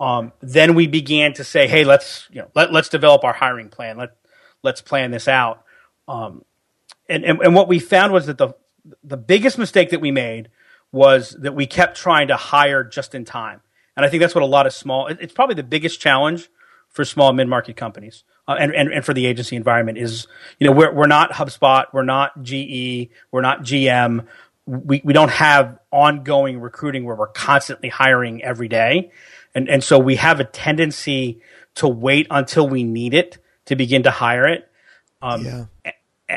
Um, 0.00 0.32
then 0.40 0.74
we 0.74 0.86
began 0.86 1.34
to 1.34 1.44
say, 1.44 1.68
hey, 1.68 1.84
let's 1.84 2.26
you 2.32 2.40
know 2.40 2.48
let, 2.54 2.72
let's 2.72 2.88
develop 2.88 3.22
our 3.22 3.34
hiring 3.34 3.68
plan. 3.68 3.96
Let 3.96 4.10
let's 4.62 4.80
plan 4.80 5.10
this 5.10 5.28
out. 5.28 5.62
Um, 6.08 6.44
and, 7.08 7.24
and 7.24 7.40
and 7.40 7.54
what 7.54 7.68
we 7.68 7.78
found 7.78 8.12
was 8.12 8.26
that 8.26 8.38
the 8.38 8.54
the 9.04 9.18
biggest 9.18 9.58
mistake 9.58 9.90
that 9.90 10.00
we 10.00 10.10
made 10.10 10.48
was 10.90 11.36
that 11.40 11.54
we 11.54 11.66
kept 11.66 11.96
trying 11.96 12.28
to 12.28 12.36
hire 12.36 12.82
just 12.82 13.14
in 13.14 13.24
time. 13.24 13.60
And 13.96 14.06
I 14.06 14.08
think 14.08 14.22
that's 14.22 14.34
what 14.34 14.42
a 14.42 14.46
lot 14.46 14.66
of 14.66 14.72
small 14.72 15.06
it's 15.06 15.34
probably 15.34 15.54
the 15.54 15.62
biggest 15.62 16.00
challenge 16.00 16.48
for 16.88 17.04
small 17.04 17.32
mid 17.32 17.46
market 17.46 17.76
companies 17.76 18.24
uh, 18.48 18.56
and, 18.58 18.74
and 18.74 18.92
and 18.92 19.04
for 19.04 19.14
the 19.14 19.26
agency 19.26 19.54
environment 19.54 19.98
is 19.98 20.26
you 20.58 20.66
know 20.66 20.72
we're 20.72 20.92
we're 20.92 21.06
not 21.06 21.30
HubSpot, 21.30 21.84
we're 21.92 22.02
not 22.02 22.42
GE, 22.42 23.10
we're 23.30 23.42
not 23.42 23.62
GM. 23.62 24.26
We, 24.66 25.00
we 25.04 25.12
don't 25.12 25.30
have 25.30 25.78
ongoing 25.90 26.60
recruiting 26.60 27.04
where 27.04 27.16
we're 27.16 27.28
constantly 27.28 27.88
hiring 27.88 28.42
every 28.42 28.68
day. 28.68 29.10
And, 29.54 29.68
and 29.68 29.82
so 29.82 29.98
we 29.98 30.16
have 30.16 30.40
a 30.40 30.44
tendency 30.44 31.40
to 31.76 31.88
wait 31.88 32.26
until 32.30 32.68
we 32.68 32.84
need 32.84 33.14
it 33.14 33.38
to 33.66 33.76
begin 33.76 34.02
to 34.04 34.10
hire 34.10 34.46
it. 34.46 34.70
Um, 35.22 35.44
yeah. 35.44 35.64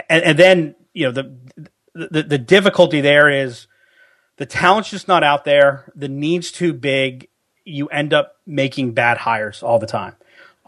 and, 0.10 0.24
and, 0.24 0.40
then, 0.40 0.76
you 0.94 1.06
know, 1.06 1.12
the, 1.12 1.36
the, 1.94 2.24
the 2.24 2.38
difficulty 2.38 3.02
there 3.02 3.30
is 3.30 3.68
the 4.38 4.46
talent's 4.46 4.90
just 4.90 5.08
not 5.08 5.24
out 5.24 5.46
there. 5.46 5.92
The 5.96 6.10
need's 6.10 6.52
too 6.52 6.74
big. 6.74 7.30
You 7.66 7.88
end 7.88 8.14
up 8.14 8.38
making 8.46 8.94
bad 8.94 9.18
hires 9.18 9.64
all 9.64 9.80
the 9.80 9.88
time. 9.88 10.16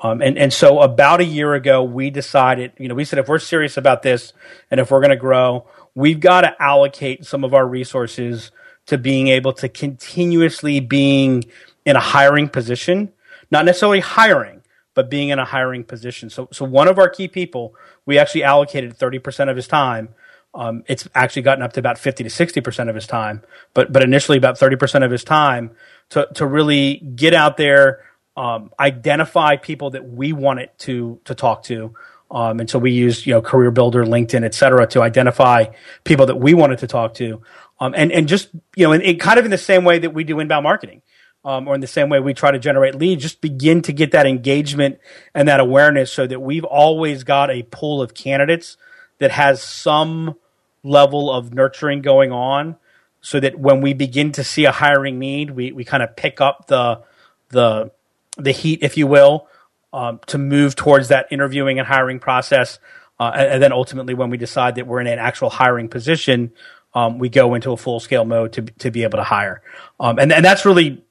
Um, 0.01 0.21
and, 0.21 0.37
and 0.37 0.51
so 0.51 0.81
about 0.81 1.21
a 1.21 1.25
year 1.25 1.53
ago, 1.53 1.83
we 1.83 2.09
decided, 2.09 2.73
you 2.77 2.87
know, 2.87 2.95
we 2.95 3.05
said 3.05 3.17
if 3.19 3.27
we're 3.27 3.39
serious 3.39 3.77
about 3.77 4.03
this 4.03 4.33
and 4.69 4.79
if 4.79 4.91
we're 4.91 4.99
going 4.99 5.09
to 5.09 5.15
grow, 5.15 5.67
we've 5.93 6.19
got 6.19 6.41
to 6.41 6.61
allocate 6.61 7.25
some 7.25 7.43
of 7.43 7.53
our 7.53 7.65
resources 7.65 8.51
to 8.87 8.97
being 8.97 9.29
able 9.29 9.53
to 9.53 9.69
continuously 9.69 10.79
being 10.79 11.45
in 11.85 11.95
a 11.95 12.01
hiring 12.01 12.49
position, 12.49 13.13
not 13.51 13.65
necessarily 13.65 14.01
hiring, 14.01 14.61
but 14.95 15.09
being 15.09 15.29
in 15.29 15.39
a 15.39 15.45
hiring 15.45 15.83
position. 15.83 16.29
So, 16.29 16.49
so 16.51 16.65
one 16.65 16.87
of 16.87 16.99
our 16.99 17.09
key 17.09 17.27
people, 17.27 17.75
we 18.05 18.17
actually 18.17 18.43
allocated 18.43 18.97
30% 18.97 19.49
of 19.49 19.55
his 19.55 19.67
time 19.67 20.09
Um, 20.55 20.83
it's 20.87 21.07
actually 21.13 21.43
gotten 21.43 21.63
up 21.63 21.73
to 21.73 21.79
about 21.79 21.97
50 21.97 22.23
to 22.23 22.29
60% 22.29 22.89
of 22.89 22.95
his 22.95 23.07
time, 23.07 23.43
but, 23.73 23.91
but 23.91 24.03
initially 24.03 24.37
about 24.37 24.57
30% 24.57 25.03
of 25.05 25.11
his 25.11 25.23
time 25.23 25.71
to, 26.11 26.27
to 26.35 26.45
really 26.45 26.95
get 27.15 27.33
out 27.33 27.57
there, 27.57 28.03
um, 28.37 28.71
identify 28.79 29.57
people 29.57 29.91
that 29.91 30.07
we 30.07 30.33
wanted 30.33 30.69
to, 30.79 31.19
to 31.25 31.35
talk 31.35 31.63
to. 31.65 31.93
Um, 32.31 32.59
and 32.61 32.69
so 32.69 32.79
we 32.79 32.91
used, 32.91 33.25
you 33.25 33.33
know, 33.33 33.41
Career 33.41 33.71
Builder, 33.71 34.05
LinkedIn, 34.05 34.43
et 34.45 34.55
cetera, 34.55 34.87
to 34.87 35.01
identify 35.01 35.67
people 36.05 36.27
that 36.27 36.37
we 36.37 36.53
wanted 36.53 36.79
to 36.79 36.87
talk 36.87 37.13
to. 37.15 37.41
Um, 37.79 37.93
and, 37.95 38.11
and 38.11 38.27
just, 38.27 38.49
you 38.75 38.85
know, 38.87 38.93
in, 38.93 39.01
in, 39.01 39.19
kind 39.19 39.39
of 39.39 39.45
in 39.45 39.51
the 39.51 39.57
same 39.57 39.83
way 39.85 39.99
that 39.99 40.13
we 40.13 40.23
do 40.23 40.39
inbound 40.39 40.63
marketing. 40.63 41.01
Um, 41.45 41.67
or 41.67 41.75
in 41.75 41.81
the 41.81 41.87
same 41.87 42.09
way 42.09 42.19
we 42.19 42.33
try 42.33 42.49
to 42.49 42.57
generate 42.57 42.95
leads, 42.95 43.21
just 43.21 43.39
begin 43.39 43.83
to 43.83 43.93
get 43.93 44.11
that 44.11 44.25
engagement 44.25 44.97
and 45.35 45.47
that 45.47 45.59
awareness 45.59 46.11
so 46.11 46.25
that 46.25 46.39
we've 46.39 46.63
always 46.63 47.23
got 47.23 47.51
a 47.51 47.61
pool 47.61 48.01
of 48.01 48.15
candidates 48.15 48.77
that 49.19 49.29
has 49.29 49.61
some 49.61 50.35
level 50.83 51.31
of 51.31 51.53
nurturing 51.53 52.01
going 52.01 52.31
on 52.31 52.77
so 53.21 53.39
that 53.39 53.59
when 53.59 53.81
we 53.81 53.93
begin 53.93 54.31
to 54.31 54.43
see 54.43 54.65
a 54.65 54.71
hiring 54.71 55.19
need, 55.19 55.51
we, 55.51 55.71
we 55.71 55.83
kind 55.83 56.03
of 56.03 56.15
pick 56.15 56.41
up 56.41 56.67
the, 56.67 57.01
the, 57.49 57.91
the 58.37 58.51
heat, 58.51 58.79
if 58.81 58.97
you 58.97 59.07
will, 59.07 59.47
um, 59.93 60.19
to 60.27 60.37
move 60.37 60.75
towards 60.75 61.07
that 61.07 61.27
interviewing 61.31 61.79
and 61.79 61.87
hiring 61.87 62.19
process. 62.19 62.79
Uh, 63.19 63.31
and, 63.33 63.53
and, 63.53 63.63
then 63.63 63.71
ultimately, 63.71 64.13
when 64.13 64.29
we 64.29 64.37
decide 64.37 64.75
that 64.75 64.85
we're 64.85 64.99
in 64.99 65.07
an 65.07 65.19
actual 65.19 65.49
hiring 65.49 65.87
position, 65.87 66.51
um, 66.93 67.17
we 67.17 67.29
go 67.29 67.53
into 67.55 67.71
a 67.71 67.77
full 67.77 67.99
scale 67.99 68.25
mode 68.25 68.53
to, 68.53 68.61
to 68.61 68.91
be 68.91 69.03
able 69.03 69.17
to 69.17 69.23
hire. 69.23 69.61
Um, 69.99 70.19
and, 70.19 70.31
and 70.31 70.43
that's 70.43 70.65
really 70.65 71.04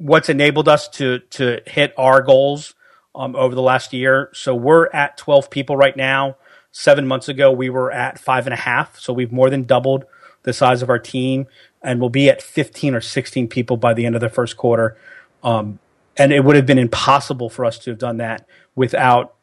what's 0.00 0.30
enabled 0.30 0.66
us 0.66 0.88
to, 0.88 1.18
to 1.30 1.60
hit 1.66 1.92
our 1.98 2.22
goals 2.22 2.74
um, 3.14 3.36
over 3.36 3.54
the 3.54 3.62
last 3.62 3.92
year. 3.92 4.30
So 4.32 4.54
we're 4.54 4.88
at 4.88 5.18
12 5.18 5.50
people 5.50 5.76
right 5.76 5.96
now. 5.96 6.36
Seven 6.72 7.06
months 7.06 7.28
ago, 7.28 7.52
we 7.52 7.68
were 7.68 7.92
at 7.92 8.18
five 8.18 8.46
and 8.46 8.54
a 8.54 8.56
half. 8.56 8.98
So 8.98 9.12
we've 9.12 9.30
more 9.30 9.50
than 9.50 9.64
doubled 9.64 10.04
the 10.42 10.52
size 10.54 10.80
of 10.80 10.88
our 10.88 10.98
team 10.98 11.46
and 11.82 12.00
we'll 12.00 12.08
be 12.08 12.30
at 12.30 12.40
15 12.40 12.94
or 12.94 13.00
16 13.00 13.48
people 13.48 13.76
by 13.76 13.92
the 13.92 14.06
end 14.06 14.14
of 14.14 14.22
the 14.22 14.30
first 14.30 14.56
quarter. 14.56 14.96
Um, 15.42 15.78
and 16.16 16.32
it 16.32 16.44
would 16.44 16.56
have 16.56 16.66
been 16.66 16.78
impossible 16.78 17.50
for 17.50 17.64
us 17.64 17.78
to 17.80 17.90
have 17.90 17.98
done 17.98 18.18
that 18.18 18.46
without 18.74 19.34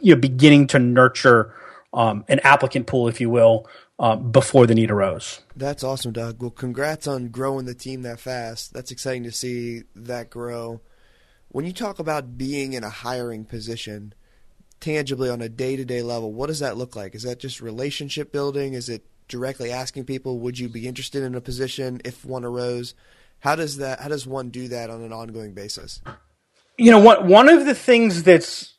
you 0.00 0.14
know 0.14 0.20
beginning 0.20 0.66
to 0.68 0.78
nurture 0.78 1.54
um, 1.92 2.24
an 2.28 2.40
applicant 2.40 2.86
pool, 2.86 3.08
if 3.08 3.20
you 3.20 3.30
will, 3.30 3.68
uh, 3.98 4.16
before 4.16 4.66
the 4.66 4.74
need 4.74 4.90
arose. 4.90 5.40
That's 5.56 5.84
awesome, 5.84 6.12
Doug. 6.12 6.40
Well, 6.40 6.50
congrats 6.50 7.06
on 7.06 7.28
growing 7.28 7.66
the 7.66 7.74
team 7.74 8.02
that 8.02 8.20
fast. 8.20 8.72
That's 8.72 8.90
exciting 8.90 9.24
to 9.24 9.32
see 9.32 9.82
that 9.94 10.30
grow. 10.30 10.80
When 11.48 11.64
you 11.64 11.72
talk 11.72 11.98
about 11.98 12.36
being 12.36 12.72
in 12.72 12.82
a 12.82 12.90
hiring 12.90 13.44
position, 13.44 14.14
tangibly 14.80 15.30
on 15.30 15.40
a 15.40 15.48
day 15.48 15.76
to 15.76 15.84
day 15.84 16.02
level, 16.02 16.32
what 16.32 16.48
does 16.48 16.58
that 16.58 16.76
look 16.76 16.96
like? 16.96 17.14
Is 17.14 17.22
that 17.22 17.38
just 17.38 17.60
relationship 17.60 18.32
building? 18.32 18.74
Is 18.74 18.88
it 18.88 19.06
directly 19.28 19.70
asking 19.70 20.04
people, 20.04 20.40
would 20.40 20.58
you 20.58 20.68
be 20.68 20.88
interested 20.88 21.22
in 21.22 21.34
a 21.34 21.40
position 21.40 22.00
if 22.04 22.24
one 22.24 22.44
arose? 22.44 22.94
How 23.38 23.54
does 23.54 23.76
that? 23.76 24.00
How 24.00 24.08
does 24.08 24.26
one 24.26 24.50
do 24.50 24.68
that 24.68 24.90
on 24.90 25.02
an 25.02 25.12
ongoing 25.12 25.54
basis? 25.54 26.00
You 26.76 26.90
know, 26.90 26.98
what 26.98 27.24
one 27.24 27.48
of 27.48 27.66
the 27.66 27.74
things 27.74 28.24
that's 28.24 28.74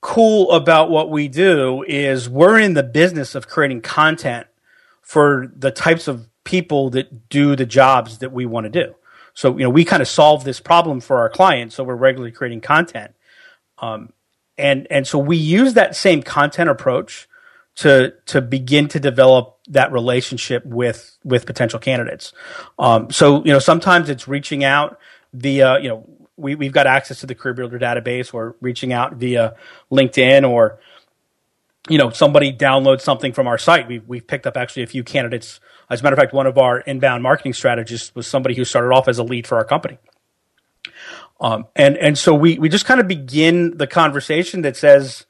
cool 0.00 0.50
about 0.52 0.90
what 0.90 1.10
we 1.10 1.28
do 1.28 1.84
is 1.86 2.28
we're 2.28 2.58
in 2.58 2.74
the 2.74 2.82
business 2.82 3.34
of 3.34 3.48
creating 3.48 3.80
content 3.80 4.46
for 5.12 5.52
the 5.54 5.70
types 5.70 6.08
of 6.08 6.26
people 6.42 6.88
that 6.88 7.28
do 7.28 7.54
the 7.54 7.66
jobs 7.66 8.16
that 8.20 8.32
we 8.32 8.46
want 8.46 8.64
to 8.64 8.70
do. 8.70 8.94
So, 9.34 9.58
you 9.58 9.62
know, 9.62 9.68
we 9.68 9.84
kind 9.84 10.00
of 10.00 10.08
solve 10.08 10.44
this 10.44 10.58
problem 10.58 11.02
for 11.02 11.18
our 11.18 11.28
clients. 11.28 11.74
So 11.74 11.84
we're 11.84 11.96
regularly 11.96 12.32
creating 12.32 12.62
content. 12.62 13.12
Um, 13.76 14.14
and, 14.56 14.86
and 14.90 15.06
so 15.06 15.18
we 15.18 15.36
use 15.36 15.74
that 15.74 15.94
same 15.96 16.22
content 16.22 16.70
approach 16.70 17.28
to 17.74 18.14
to 18.26 18.40
begin 18.40 18.88
to 18.88 19.00
develop 19.00 19.58
that 19.68 19.92
relationship 19.92 20.64
with 20.64 21.14
with 21.24 21.44
potential 21.44 21.78
candidates. 21.78 22.32
Um, 22.78 23.10
so 23.10 23.44
you 23.44 23.52
know 23.52 23.58
sometimes 23.58 24.08
it's 24.08 24.26
reaching 24.26 24.64
out 24.64 24.98
via 25.34 25.78
you 25.80 25.88
know 25.88 26.08
we 26.36 26.54
we've 26.54 26.72
got 26.72 26.86
access 26.86 27.20
to 27.20 27.26
the 27.26 27.34
Career 27.34 27.54
Builder 27.54 27.78
database 27.78 28.32
or 28.32 28.56
reaching 28.60 28.92
out 28.92 29.14
via 29.14 29.56
LinkedIn 29.90 30.48
or 30.48 30.80
you 31.88 31.98
know 31.98 32.10
somebody 32.10 32.52
downloads 32.52 33.02
something 33.02 33.32
from 33.32 33.48
our 33.48 33.58
site. 33.58 33.88
We've 33.88 34.06
we've 34.06 34.26
picked 34.26 34.46
up 34.46 34.56
actually 34.56 34.84
a 34.84 34.86
few 34.88 35.04
candidates. 35.04 35.60
As 35.90 36.00
a 36.00 36.04
matter 36.04 36.14
of 36.14 36.20
fact, 36.20 36.32
one 36.32 36.46
of 36.46 36.58
our 36.58 36.80
inbound 36.80 37.22
marketing 37.22 37.54
strategists 37.54 38.14
was 38.14 38.26
somebody 38.26 38.54
who 38.54 38.64
started 38.64 38.94
off 38.94 39.08
as 39.08 39.18
a 39.18 39.24
lead 39.24 39.46
for 39.46 39.58
our 39.58 39.64
company. 39.64 39.98
Um, 41.40 41.66
and 41.76 41.96
and 41.96 42.16
so 42.16 42.34
we 42.34 42.58
we 42.58 42.68
just 42.68 42.86
kind 42.86 43.00
of 43.00 43.08
begin 43.08 43.76
the 43.76 43.86
conversation 43.86 44.62
that 44.62 44.76
says, 44.76 45.26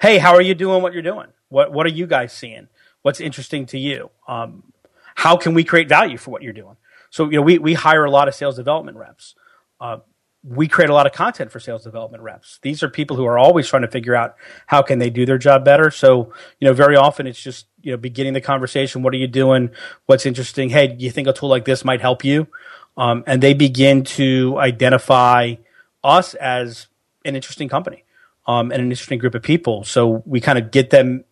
"Hey, 0.00 0.18
how 0.18 0.34
are 0.34 0.42
you 0.42 0.54
doing? 0.54 0.82
What 0.82 0.92
you're 0.94 1.02
doing?" 1.02 1.28
What 1.50 1.72
what 1.72 1.86
are 1.86 1.90
you 1.90 2.06
guys 2.06 2.32
seeing? 2.32 2.68
What's 3.02 3.20
interesting 3.20 3.66
to 3.66 3.78
you? 3.78 4.10
Um, 4.28 4.72
how 5.16 5.36
can 5.36 5.54
we 5.54 5.64
create 5.64 5.88
value 5.88 6.16
for 6.16 6.30
what 6.30 6.42
you're 6.42 6.52
doing? 6.52 6.76
So 7.10 7.26
you 7.26 7.36
know, 7.36 7.42
we 7.42 7.58
we 7.58 7.74
hire 7.74 8.04
a 8.04 8.10
lot 8.10 8.28
of 8.28 8.34
sales 8.34 8.56
development 8.56 8.96
reps. 8.96 9.34
Uh, 9.80 9.98
we 10.42 10.68
create 10.68 10.88
a 10.88 10.94
lot 10.94 11.06
of 11.06 11.12
content 11.12 11.52
for 11.52 11.60
sales 11.60 11.84
development 11.84 12.22
reps. 12.22 12.58
These 12.62 12.82
are 12.82 12.88
people 12.88 13.16
who 13.16 13.26
are 13.26 13.38
always 13.38 13.68
trying 13.68 13.82
to 13.82 13.88
figure 13.88 14.14
out 14.14 14.36
how 14.66 14.80
can 14.80 14.98
they 14.98 15.10
do 15.10 15.26
their 15.26 15.36
job 15.36 15.64
better. 15.64 15.90
So, 15.90 16.32
you 16.58 16.66
know, 16.66 16.72
very 16.72 16.96
often 16.96 17.26
it's 17.26 17.40
just, 17.40 17.66
you 17.82 17.92
know, 17.92 17.98
beginning 17.98 18.32
the 18.32 18.40
conversation. 18.40 19.02
What 19.02 19.12
are 19.12 19.18
you 19.18 19.26
doing? 19.26 19.70
What's 20.06 20.24
interesting? 20.24 20.70
Hey, 20.70 20.96
you 20.98 21.10
think 21.10 21.28
a 21.28 21.32
tool 21.32 21.50
like 21.50 21.66
this 21.66 21.84
might 21.84 22.00
help 22.00 22.24
you? 22.24 22.48
Um, 22.96 23.22
and 23.26 23.42
they 23.42 23.54
begin 23.54 24.04
to 24.04 24.58
identify 24.58 25.56
us 26.02 26.34
as 26.34 26.86
an 27.24 27.36
interesting 27.36 27.68
company 27.68 28.04
um, 28.46 28.72
and 28.72 28.80
an 28.80 28.90
interesting 28.90 29.18
group 29.18 29.34
of 29.34 29.42
people. 29.42 29.84
So 29.84 30.22
we 30.24 30.40
kind 30.40 30.58
of 30.58 30.70
get 30.70 30.90
them 30.90 31.24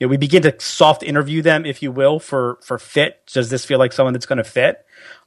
you 0.00 0.08
know, 0.08 0.10
we 0.10 0.16
begin 0.16 0.42
to 0.42 0.54
soft 0.58 1.02
interview 1.04 1.40
them, 1.40 1.64
if 1.64 1.82
you 1.82 1.92
will, 1.92 2.18
for 2.18 2.58
for 2.62 2.78
fit. 2.78 3.22
Does 3.32 3.48
this 3.48 3.64
feel 3.64 3.78
like 3.78 3.92
someone 3.92 4.12
that's 4.12 4.26
going 4.26 4.38
to 4.38 4.44
fit? 4.44 4.84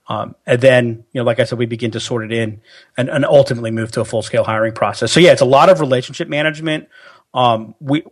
Um, 0.10 0.36
and 0.46 0.62
then, 0.62 1.04
you 1.12 1.20
know, 1.20 1.24
like 1.24 1.40
I 1.40 1.44
said, 1.44 1.60
we 1.60 1.66
begin 1.66 1.92
to 1.92 2.00
sort 2.00 2.24
it 2.24 2.32
in 2.32 2.62
and, 2.96 3.10
and 3.10 3.26
ultimately 3.26 3.72
move 3.72 3.92
to 3.92 4.02
a 4.02 4.06
full 4.06 4.22
scale 4.22 4.44
hiring 4.44 4.74
process. 4.74 5.12
So 5.12 5.20
yeah, 5.20 5.34
it's 5.34 5.42
a 5.42 5.46
lot 5.46 5.70
of 5.70 5.82
relationship 5.82 6.30
management. 6.30 6.88
Um, 7.34 7.76
we 7.80 8.04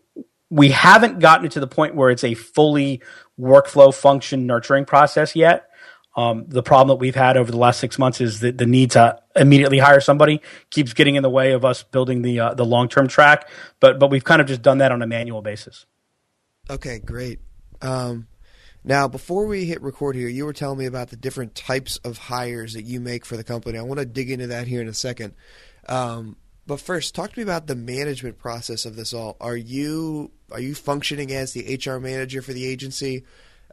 we 0.50 0.70
haven't 0.70 1.20
gotten 1.20 1.46
it 1.46 1.54
to 1.54 1.60
the 1.60 1.68
point 1.68 1.96
where 1.96 2.10
it's 2.10 2.24
a 2.24 2.34
fully 2.34 3.02
workflow 3.40 3.94
function 3.94 4.46
nurturing 4.46 4.86
process 4.86 5.36
yet. 5.36 5.70
Um, 6.18 6.46
the 6.48 6.64
problem 6.64 6.96
that 6.96 7.02
we've 7.02 7.16
had 7.16 7.36
over 7.36 7.52
the 7.52 7.58
last 7.58 7.80
six 7.80 8.00
months 8.00 8.22
is 8.22 8.40
that 8.40 8.58
the 8.58 8.66
need 8.66 8.92
to 8.92 9.20
immediately 9.36 9.80
hire 9.80 10.00
somebody 10.00 10.42
keeps 10.70 10.94
getting 10.94 11.16
in 11.16 11.24
the 11.24 11.30
way 11.30 11.52
of 11.52 11.66
us 11.66 11.84
building 11.84 12.22
the 12.22 12.40
uh, 12.40 12.54
the 12.54 12.66
long 12.66 12.88
term 12.88 13.08
track. 13.08 13.50
But 13.80 14.00
but 14.00 14.10
we've 14.10 14.24
kind 14.24 14.42
of 14.42 14.48
just 14.48 14.62
done 14.62 14.78
that 14.78 14.92
on 14.92 15.02
a 15.02 15.08
manual 15.08 15.42
basis. 15.42 15.86
Okay, 16.70 17.00
great. 17.00 17.40
Um, 17.82 18.28
now, 18.88 19.08
before 19.08 19.48
we 19.48 19.66
hit 19.66 19.82
record 19.82 20.16
here, 20.16 20.28
you 20.28 20.46
were 20.46 20.54
telling 20.54 20.78
me 20.78 20.86
about 20.86 21.10
the 21.10 21.16
different 21.16 21.56
types 21.56 21.98
of 21.98 22.20
hires 22.20 22.74
that 22.74 22.84
you 22.84 23.00
make 23.00 23.26
for 23.26 23.36
the 23.36 23.44
company. 23.44 23.80
I 23.80 23.82
want 23.82 24.00
to 24.00 24.06
dig 24.06 24.30
into 24.30 24.48
that 24.48 24.68
here 24.68 24.80
in 24.80 24.88
a 24.88 24.94
second. 24.94 25.34
Um, 25.90 26.36
but 26.68 26.80
first, 26.80 27.16
talk 27.16 27.32
to 27.34 27.40
me 27.40 27.44
about 27.44 27.66
the 27.66 27.76
management 27.76 28.38
process 28.38 28.86
of 28.86 28.96
this 28.96 29.12
all. 29.12 29.38
Are 29.42 29.58
you 29.58 30.32
are 30.52 30.60
you 30.60 30.76
functioning 30.76 31.32
as 31.32 31.54
the 31.54 31.80
HR 31.84 32.00
manager 32.00 32.44
for 32.44 32.54
the 32.54 32.66
agency, 32.66 33.24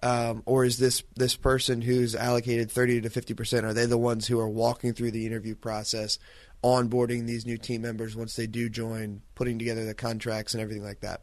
um, 0.03 0.43
or 0.47 0.65
is 0.65 0.79
this 0.79 1.03
this 1.15 1.37
person 1.37 1.83
who's 1.83 2.15
allocated 2.15 2.71
thirty 2.71 2.99
to 3.03 3.11
fifty 3.11 3.35
percent? 3.35 3.67
Are 3.67 3.75
they 3.75 3.87
the 3.87 3.99
ones 3.99 4.27
who 4.27 4.41
are 4.41 4.49
walking 4.49 4.95
through 4.95 5.11
the 5.11 5.27
interview 5.27 5.55
process, 5.55 6.19
onboarding 6.65 7.27
these 7.27 7.45
new 7.45 7.59
team 7.59 7.83
members 7.83 8.17
once 8.17 8.35
they 8.37 8.47
do 8.47 8.71
join, 8.71 9.21
putting 9.35 9.59
together 9.59 9.85
the 9.85 9.95
contracts 9.95 10.55
and 10.55 10.63
everything 10.63 10.85
like 10.85 11.01
that? 11.01 11.21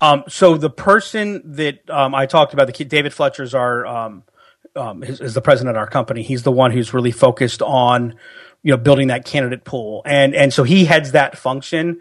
Um, 0.00 0.24
so 0.28 0.56
the 0.56 0.70
person 0.70 1.54
that 1.56 1.88
um, 1.88 2.14
I 2.14 2.26
talked 2.26 2.52
about, 2.54 2.66
the 2.66 2.84
David 2.84 3.12
Fletcher's 3.14 3.54
our 3.54 3.86
um, 3.86 4.24
um, 4.74 5.02
is, 5.02 5.20
is, 5.20 5.34
the 5.34 5.40
president 5.40 5.76
of 5.76 5.80
our 5.80 5.86
company. 5.86 6.22
He's 6.22 6.42
the 6.42 6.52
one 6.52 6.72
who's 6.72 6.92
really 6.94 7.10
focused 7.10 7.62
on 7.62 8.16
you 8.62 8.72
know 8.72 8.76
building 8.76 9.08
that 9.08 9.24
candidate 9.24 9.64
pool, 9.64 10.02
and 10.04 10.34
and 10.34 10.52
so 10.52 10.64
he 10.64 10.86
heads 10.86 11.12
that 11.12 11.38
function. 11.38 12.00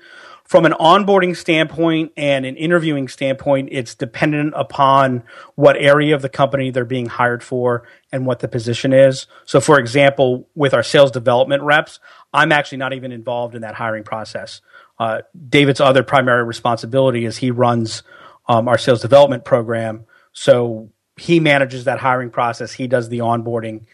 From 0.51 0.65
an 0.65 0.73
onboarding 0.73 1.37
standpoint 1.37 2.11
and 2.17 2.45
an 2.45 2.57
interviewing 2.57 3.07
standpoint, 3.07 3.69
it's 3.71 3.95
dependent 3.95 4.53
upon 4.57 5.23
what 5.55 5.77
area 5.77 6.13
of 6.13 6.21
the 6.21 6.27
company 6.27 6.71
they're 6.71 6.83
being 6.83 7.05
hired 7.05 7.41
for 7.41 7.87
and 8.11 8.25
what 8.25 8.39
the 8.39 8.49
position 8.49 8.91
is. 8.91 9.27
So, 9.45 9.61
for 9.61 9.79
example, 9.79 10.49
with 10.53 10.73
our 10.73 10.83
sales 10.83 11.09
development 11.09 11.63
reps, 11.63 12.01
I'm 12.33 12.51
actually 12.51 12.79
not 12.79 12.91
even 12.91 13.13
involved 13.13 13.55
in 13.55 13.61
that 13.61 13.75
hiring 13.75 14.03
process. 14.03 14.59
Uh, 15.01 15.23
David's 15.49 15.81
other 15.81 16.03
primary 16.03 16.43
responsibility 16.43 17.25
is 17.25 17.35
he 17.35 17.49
runs 17.49 18.03
um, 18.47 18.67
our 18.67 18.77
sales 18.77 19.01
development 19.01 19.43
program. 19.43 20.05
So 20.31 20.91
he 21.17 21.39
manages 21.39 21.85
that 21.85 21.97
hiring 21.97 22.29
process. 22.29 22.71
He 22.71 22.85
does 22.85 23.09
the 23.09 23.17
onboarding. 23.17 23.85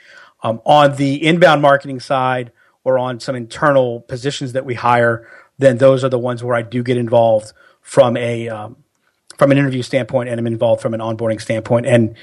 Um, 0.43 0.61
on 0.65 0.97
the 0.97 1.25
inbound 1.25 1.61
marketing 1.61 2.01
side 2.01 2.51
or 2.83 2.99
on 2.99 3.21
some 3.21 3.37
internal 3.37 4.01
positions 4.01 4.51
that 4.51 4.65
we 4.65 4.73
hire, 4.73 5.25
then 5.57 5.77
those 5.77 6.03
are 6.03 6.09
the 6.09 6.19
ones 6.19 6.43
where 6.43 6.57
I 6.57 6.61
do 6.61 6.83
get 6.83 6.97
involved 6.97 7.53
from 7.81 8.17
a 8.17 8.49
um, 8.49 8.75
from 9.37 9.51
an 9.51 9.57
interview 9.57 9.83
standpoint, 9.83 10.27
and 10.27 10.37
I'm 10.37 10.47
involved 10.47 10.81
from 10.81 10.93
an 10.93 10.99
onboarding 10.99 11.39
standpoint, 11.39 11.85
and 11.85 12.17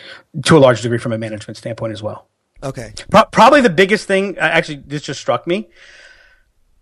to 0.45 0.59
a 0.59 0.61
large 0.61 0.83
degree 0.83 0.99
from 0.99 1.15
a 1.15 1.19
management 1.19 1.57
standpoint 1.57 1.95
as 1.95 2.03
well. 2.03 2.29
Okay. 2.63 2.93
Pro- 3.11 3.25
probably 3.25 3.63
the 3.63 3.71
biggest 3.71 4.07
thing, 4.07 4.37
actually, 4.37 4.83
this 4.87 5.01
just 5.01 5.21
struck 5.21 5.47
me 5.47 5.71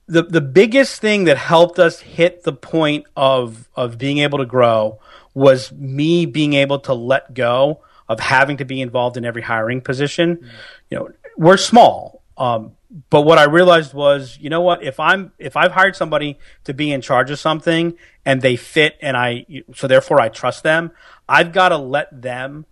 the 0.07 0.23
the 0.23 0.41
biggest 0.41 1.01
thing 1.01 1.25
that 1.25 1.39
helped 1.39 1.79
us 1.79 2.01
hit 2.01 2.43
the 2.43 2.53
point 2.53 3.07
of 3.17 3.69
of 3.75 3.99
being 3.99 4.19
able 4.19 4.39
to 4.39 4.47
grow 4.47 4.99
was 5.35 5.73
me 5.73 6.27
being 6.27 6.55
able 6.55 6.79
to 6.81 6.95
let 6.95 7.35
go 7.35 7.81
of 8.09 8.21
having 8.21 8.59
to 8.59 8.65
be 8.65 8.81
involved 8.81 9.17
in 9.17 9.25
every 9.25 9.43
hiring 9.43 9.81
position. 9.81 10.37
Mm. 10.37 10.49
You 10.91 10.99
know, 10.99 11.09
we're 11.37 11.57
small. 11.57 12.23
Um, 12.37 12.73
but 13.09 13.23
what 13.23 13.39
I 13.39 13.45
realized 13.45 13.95
was, 13.95 14.37
you 14.41 14.51
know 14.51 14.61
what? 14.61 14.83
If 14.83 15.01
I'm 15.01 15.33
if 15.39 15.57
I've 15.57 15.73
hired 15.73 15.97
somebody 15.97 16.39
to 16.65 16.75
be 16.75 16.93
in 16.93 17.01
charge 17.01 17.31
of 17.31 17.39
something 17.39 17.97
and 18.25 18.43
they 18.43 18.57
fit, 18.57 18.97
and 19.01 19.17
I 19.17 19.47
so 19.75 19.87
therefore 19.87 20.21
I 20.21 20.29
trust 20.29 20.63
them, 20.63 20.91
I've 21.29 21.53
got 21.53 21.71
to 21.71 21.79
let 21.79 22.23
them 22.23 22.67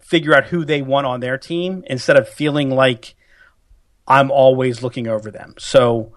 figure 0.00 0.34
out 0.34 0.46
who 0.46 0.64
they 0.64 0.82
want 0.82 1.06
on 1.06 1.20
their 1.20 1.38
team 1.38 1.84
instead 1.86 2.16
of 2.16 2.28
feeling 2.28 2.70
like 2.70 3.14
I'm 4.06 4.30
always 4.30 4.82
looking 4.82 5.06
over 5.06 5.30
them. 5.30 5.54
So 5.58 6.12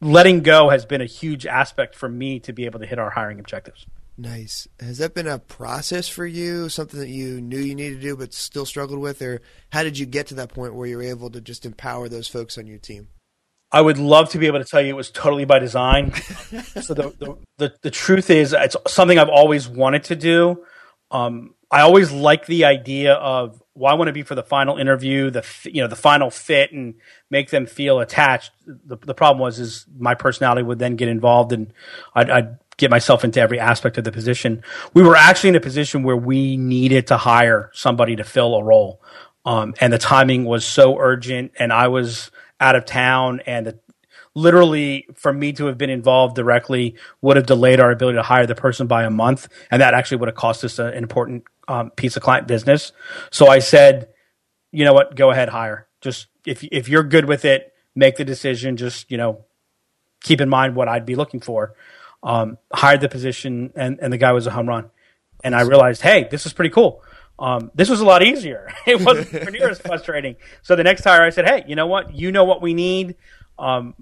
letting 0.00 0.42
go 0.42 0.70
has 0.70 0.84
been 0.84 1.00
a 1.00 1.06
huge 1.06 1.46
aspect 1.46 1.94
for 1.94 2.08
me 2.08 2.40
to 2.40 2.52
be 2.52 2.64
able 2.64 2.80
to 2.80 2.86
hit 2.86 2.98
our 2.98 3.10
hiring 3.10 3.38
objectives. 3.38 3.86
Nice. 4.18 4.66
Has 4.80 4.98
that 4.98 5.14
been 5.14 5.26
a 5.26 5.38
process 5.38 6.08
for 6.08 6.24
you? 6.24 6.70
Something 6.70 7.00
that 7.00 7.08
you 7.08 7.40
knew 7.40 7.58
you 7.58 7.74
needed 7.74 7.96
to 7.96 8.00
do 8.00 8.16
but 8.16 8.32
still 8.32 8.64
struggled 8.64 8.98
with, 8.98 9.20
or 9.20 9.42
how 9.72 9.82
did 9.82 9.98
you 9.98 10.06
get 10.06 10.28
to 10.28 10.34
that 10.36 10.48
point 10.48 10.74
where 10.74 10.86
you 10.86 10.96
were 10.96 11.02
able 11.02 11.30
to 11.30 11.40
just 11.40 11.66
empower 11.66 12.08
those 12.08 12.26
folks 12.26 12.56
on 12.56 12.66
your 12.66 12.78
team? 12.78 13.08
I 13.72 13.82
would 13.82 13.98
love 13.98 14.30
to 14.30 14.38
be 14.38 14.46
able 14.46 14.60
to 14.60 14.64
tell 14.64 14.80
you 14.80 14.88
it 14.88 14.96
was 14.96 15.10
totally 15.10 15.44
by 15.44 15.58
design. 15.58 16.14
so 16.80 16.94
the, 16.94 17.14
the, 17.18 17.36
the 17.58 17.74
the 17.82 17.90
truth 17.90 18.30
is, 18.30 18.54
it's 18.54 18.76
something 18.86 19.18
I've 19.18 19.28
always 19.28 19.68
wanted 19.68 20.04
to 20.04 20.16
do. 20.16 20.64
Um, 21.10 21.54
I 21.70 21.82
always 21.82 22.10
like 22.12 22.46
the 22.46 22.64
idea 22.64 23.14
of 23.14 23.60
well, 23.76 23.92
I 23.92 23.96
want 23.96 24.08
to 24.08 24.12
be 24.12 24.22
for 24.22 24.34
the 24.34 24.42
final 24.42 24.78
interview, 24.78 25.30
the 25.30 25.44
you 25.64 25.82
know 25.82 25.88
the 25.88 25.96
final 25.96 26.30
fit, 26.30 26.72
and 26.72 26.94
make 27.30 27.50
them 27.50 27.66
feel 27.66 28.00
attached. 28.00 28.50
The, 28.66 28.96
the 28.96 29.14
problem 29.14 29.40
was 29.40 29.58
is 29.58 29.86
my 29.98 30.14
personality 30.14 30.62
would 30.62 30.78
then 30.78 30.96
get 30.96 31.08
involved, 31.08 31.52
and 31.52 31.72
I'd, 32.14 32.30
I'd 32.30 32.58
get 32.76 32.90
myself 32.90 33.24
into 33.24 33.40
every 33.40 33.58
aspect 33.58 33.98
of 33.98 34.04
the 34.04 34.12
position. 34.12 34.62
We 34.94 35.02
were 35.02 35.16
actually 35.16 35.50
in 35.50 35.56
a 35.56 35.60
position 35.60 36.02
where 36.02 36.16
we 36.16 36.56
needed 36.56 37.06
to 37.08 37.16
hire 37.16 37.70
somebody 37.72 38.16
to 38.16 38.24
fill 38.24 38.54
a 38.54 38.62
role. 38.62 39.00
Um, 39.44 39.74
and 39.80 39.92
the 39.92 39.98
timing 39.98 40.44
was 40.44 40.64
so 40.64 40.98
urgent 40.98 41.52
and 41.58 41.72
I 41.72 41.88
was 41.88 42.30
out 42.60 42.74
of 42.74 42.84
town 42.84 43.40
and 43.46 43.66
the, 43.66 43.78
literally 44.34 45.06
for 45.14 45.32
me 45.32 45.52
to 45.52 45.66
have 45.66 45.78
been 45.78 45.88
involved 45.88 46.36
directly 46.36 46.96
would 47.22 47.36
have 47.36 47.46
delayed 47.46 47.80
our 47.80 47.90
ability 47.90 48.16
to 48.16 48.22
hire 48.22 48.46
the 48.46 48.54
person 48.54 48.86
by 48.86 49.04
a 49.04 49.10
month. 49.10 49.48
And 49.70 49.80
that 49.80 49.94
actually 49.94 50.18
would 50.18 50.28
have 50.28 50.36
cost 50.36 50.64
us 50.64 50.78
a, 50.78 50.86
an 50.86 51.02
important 51.04 51.44
um, 51.68 51.90
piece 51.90 52.16
of 52.16 52.22
client 52.22 52.46
business. 52.46 52.92
So 53.30 53.48
I 53.48 53.58
said, 53.58 54.08
you 54.72 54.84
know 54.84 54.92
what, 54.92 55.16
go 55.16 55.30
ahead, 55.30 55.48
hire. 55.48 55.88
Just 56.00 56.28
if, 56.44 56.64
if 56.64 56.88
you're 56.88 57.02
good 57.02 57.26
with 57.26 57.44
it, 57.44 57.72
make 57.94 58.16
the 58.16 58.24
decision. 58.24 58.76
Just, 58.76 59.10
you 59.10 59.16
know, 59.16 59.44
keep 60.20 60.40
in 60.40 60.48
mind 60.48 60.76
what 60.76 60.88
I'd 60.88 61.06
be 61.06 61.14
looking 61.14 61.40
for 61.40 61.74
um, 62.22 62.58
hired 62.72 63.00
the 63.00 63.08
position, 63.08 63.72
and, 63.76 63.98
and 64.00 64.12
the 64.12 64.18
guy 64.18 64.32
was 64.32 64.46
a 64.46 64.50
home 64.50 64.68
run. 64.68 64.90
And 65.44 65.54
I 65.54 65.62
realized, 65.62 66.02
hey, 66.02 66.26
this 66.30 66.44
is 66.44 66.52
pretty 66.52 66.70
cool. 66.70 67.02
Um, 67.38 67.70
this 67.74 67.88
was 67.88 68.00
a 68.00 68.04
lot 68.04 68.22
easier. 68.22 68.68
it 68.86 69.00
wasn't 69.00 69.52
near 69.52 69.70
as 69.70 69.78
frustrating. 69.86 70.36
So 70.62 70.74
the 70.74 70.84
next 70.84 71.04
hire, 71.04 71.22
I 71.22 71.30
said, 71.30 71.46
hey, 71.46 71.64
you 71.68 71.76
know 71.76 71.86
what? 71.86 72.14
You 72.14 72.32
know 72.32 72.44
what 72.44 72.60
we 72.60 72.74
need. 72.74 73.14
Um, 73.58 73.94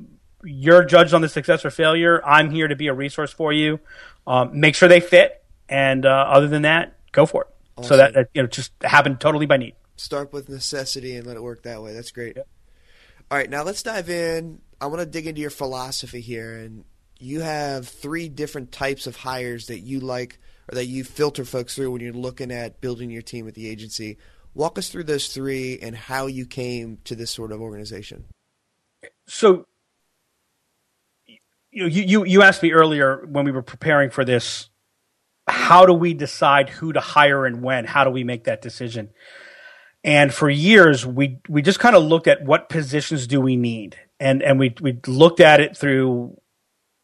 you're 0.43 0.85
judged 0.85 1.13
on 1.15 1.21
the 1.21 1.29
success 1.29 1.65
or 1.65 1.71
failure. 1.71 2.25
I'm 2.25 2.51
here 2.51 2.69
to 2.69 2.77
be 2.77 2.87
a 2.87 2.95
resource 2.95 3.33
for 3.33 3.53
you. 3.53 3.81
Um, 4.27 4.59
make 4.59 4.75
sure 4.75 4.89
they 4.89 5.01
fit, 5.01 5.45
and 5.69 6.07
uh, 6.07 6.09
other 6.09 6.49
than 6.49 6.63
that, 6.63 6.97
go 7.13 7.27
for 7.27 7.43
it. 7.43 7.54
Awesome. 7.77 7.89
So 7.89 7.97
that, 7.97 8.15
that, 8.15 8.29
you 8.35 8.43
know 8.43 8.49
just 8.49 8.73
happened 8.83 9.21
totally 9.21 9.47
by 9.47 9.57
need. 9.57 9.75
Start 9.97 10.33
with 10.33 10.49
necessity 10.49 11.17
and 11.17 11.27
let 11.27 11.37
it 11.37 11.43
work 11.43 11.63
that 11.63 11.83
way. 11.83 11.93
That's 11.93 12.11
great. 12.11 12.37
Yep. 12.37 12.49
All 13.31 13.39
right, 13.39 13.49
now 13.49 13.63
let's 13.63 13.83
dive 13.83 14.11
in. 14.11 14.61
I 14.81 14.87
want 14.87 15.01
to 15.01 15.07
dig 15.07 15.27
into 15.27 15.41
your 15.41 15.51
philosophy 15.51 16.21
here, 16.21 16.59
and 16.59 16.85
you 17.19 17.41
have 17.41 17.89
three 17.89 18.29
different 18.29 18.71
types 18.71 19.07
of 19.07 19.17
hires 19.17 19.67
that 19.69 19.81
you 19.81 20.01
like 20.01 20.39
or 20.71 20.75
that 20.75 20.87
you 20.87 21.05
filter 21.05 21.45
folks 21.45 21.75
through 21.75 21.91
when 21.91 22.01
you're 22.01 22.13
looking 22.13 22.51
at 22.51 22.81
building 22.81 23.11
your 23.11 23.23
team 23.23 23.49
at 23.49 23.55
the 23.55 23.69
agency. 23.69 24.19
Walk 24.55 24.79
us 24.79 24.89
through 24.89 25.05
those 25.05 25.29
three 25.29 25.79
and 25.81 25.97
how 25.97 26.27
you 26.27 26.47
came 26.47 26.99
to 27.05 27.15
this 27.15 27.31
sort 27.31 27.51
of 27.51 27.61
organization. 27.61 28.27
So, 29.27 29.67
you 31.71 31.83
know, 31.83 31.87
you, 31.87 32.25
you 32.25 32.43
asked 32.43 32.63
me 32.63 32.73
earlier 32.73 33.27
when 33.27 33.45
we 33.45 33.53
were 33.53 33.63
preparing 33.63 34.11
for 34.11 34.25
this, 34.25 34.69
how 35.47 35.87
do 35.87 35.93
we 35.93 36.15
decide 36.15 36.69
who 36.69 36.93
to 36.93 37.01
hire 37.01 37.47
and 37.47 37.63
when? 37.63 37.85
How 37.85 38.05
do 38.05 38.11
we 38.11 38.25
make 38.25 38.45
that 38.45 38.63
decision? 38.63 39.11
And 40.03 40.33
for 40.33 40.51
years, 40.51 41.07
we 41.07 41.39
we 41.49 41.63
just 41.63 41.81
kind 41.81 41.97
of 41.97 42.03
looked 42.03 42.27
at 42.27 42.45
what 42.45 42.69
positions 42.69 43.27
do 43.27 43.41
we 43.41 43.57
need, 43.57 43.99
and 44.21 44.43
and 44.43 44.59
we 44.59 44.75
we 44.81 44.99
looked 45.07 45.41
at 45.41 45.61
it 45.61 45.77
through 45.77 46.39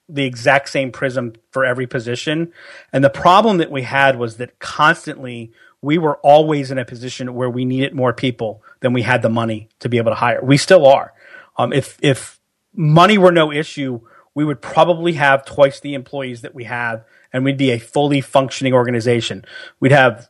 the 0.09 0.25
exact 0.25 0.69
same 0.69 0.91
prism 0.91 1.35
for 1.53 1.65
every 1.65 1.87
position. 1.87 2.53
And 2.93 3.03
the 3.03 3.11
problem 3.11 3.59
that 3.59 3.71
we 3.71 3.83
had 3.83 4.19
was 4.19 4.37
that 4.39 4.59
constantly 4.59 5.53
we 5.83 5.99
were 5.99 6.19
always 6.19 6.71
in 6.71 6.79
a 6.79 6.85
position 6.85 7.35
where 7.35 7.49
we 7.49 7.65
needed 7.65 7.95
more 7.95 8.13
people 8.13 8.63
than 8.81 8.93
we 8.93 9.03
had 9.03 9.23
the 9.23 9.31
money 9.31 9.69
to 9.79 9.89
be 9.89 9.97
able 9.97 10.11
to 10.11 10.17
hire. 10.17 10.41
We 10.43 10.57
still 10.57 10.87
are. 10.87 11.13
Um, 11.57 11.73
if 11.73 11.97
if 12.03 12.41
money 12.75 13.19
were 13.19 13.33
no 13.33 13.53
issue, 13.53 14.01
we 14.35 14.45
would 14.45 14.61
probably 14.61 15.15
have 15.15 15.45
twice 15.45 15.81
the 15.81 15.95
employees 15.95 16.43
that 16.43 16.55
we 16.55 16.65
have, 16.65 17.05
and 17.33 17.45
we'd 17.45 17.57
be 17.57 17.71
a 17.71 17.79
fully 17.79 18.21
functioning 18.21 18.73
organization. 18.73 19.45
We'd 19.79 19.93
have 19.93 20.29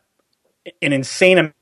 an 0.83 0.93
insane 0.93 1.53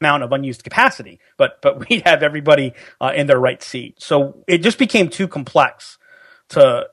amount 0.00 0.22
of 0.22 0.32
unused 0.32 0.64
capacity, 0.64 1.20
but 1.36 1.60
but 1.62 1.88
we'd 1.88 2.02
have 2.06 2.22
everybody 2.22 2.72
uh, 3.00 3.12
in 3.14 3.26
their 3.26 3.38
right 3.38 3.62
seat. 3.62 4.00
So 4.00 4.44
it 4.46 4.58
just 4.58 4.78
became 4.78 5.08
too 5.08 5.28
complex 5.28 5.98
to 6.50 6.88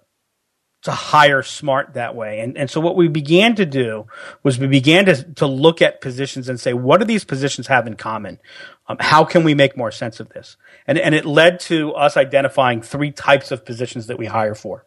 to 0.83 0.91
hire 0.91 1.43
smart 1.43 1.93
that 1.93 2.15
way. 2.15 2.39
And, 2.39 2.57
and 2.57 2.69
so 2.69 2.81
what 2.81 2.95
we 2.95 3.07
began 3.07 3.55
to 3.55 3.65
do 3.65 4.07
was 4.41 4.57
we 4.57 4.67
began 4.67 5.05
to, 5.05 5.23
to 5.35 5.45
look 5.45 5.81
at 5.81 6.01
positions 6.01 6.49
and 6.49 6.59
say, 6.59 6.73
what 6.73 6.99
do 6.99 7.05
these 7.05 7.23
positions 7.23 7.67
have 7.67 7.85
in 7.85 7.95
common? 7.95 8.39
Um, 8.87 8.97
how 8.99 9.23
can 9.23 9.43
we 9.43 9.53
make 9.53 9.77
more 9.77 9.91
sense 9.91 10.19
of 10.19 10.29
this? 10.29 10.57
And, 10.87 10.97
and 10.97 11.13
it 11.13 11.23
led 11.23 11.59
to 11.61 11.93
us 11.93 12.17
identifying 12.17 12.81
three 12.81 13.11
types 13.11 13.51
of 13.51 13.63
positions 13.63 14.07
that 14.07 14.17
we 14.17 14.25
hire 14.25 14.55
for. 14.55 14.83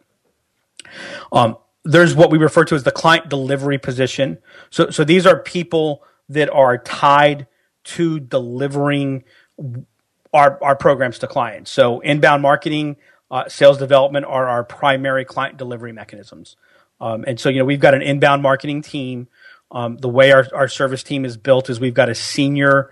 Um, 1.31 1.57
there's 1.85 2.15
what 2.15 2.31
we 2.31 2.37
refer 2.37 2.65
to 2.65 2.75
as 2.75 2.83
the 2.83 2.91
client 2.91 3.29
delivery 3.29 3.77
position. 3.77 4.39
So, 4.71 4.89
so 4.89 5.03
these 5.03 5.25
are 5.25 5.39
people 5.39 6.03
that 6.29 6.49
are 6.49 6.79
tied 6.79 7.47
to 7.85 8.19
delivering 8.19 9.23
our, 10.33 10.61
our 10.63 10.75
programs 10.75 11.19
to 11.19 11.27
clients. 11.27 11.71
So 11.71 11.99
inbound 11.99 12.41
marketing, 12.41 12.97
uh, 13.29 13.47
sales 13.47 13.77
development 13.77 14.25
are 14.25 14.47
our 14.47 14.63
primary 14.63 15.23
client 15.25 15.57
delivery 15.57 15.93
mechanisms. 15.93 16.57
Um, 16.99 17.23
and 17.27 17.39
so, 17.39 17.49
you 17.49 17.59
know, 17.59 17.65
we've 17.65 17.79
got 17.79 17.93
an 17.93 18.01
inbound 18.01 18.41
marketing 18.41 18.81
team. 18.81 19.27
Um, 19.71 19.97
the 19.97 20.09
way 20.09 20.31
our, 20.31 20.47
our 20.53 20.67
service 20.67 21.03
team 21.03 21.23
is 21.23 21.37
built 21.37 21.69
is 21.69 21.79
we've 21.79 21.93
got 21.93 22.09
a 22.09 22.15
senior 22.15 22.89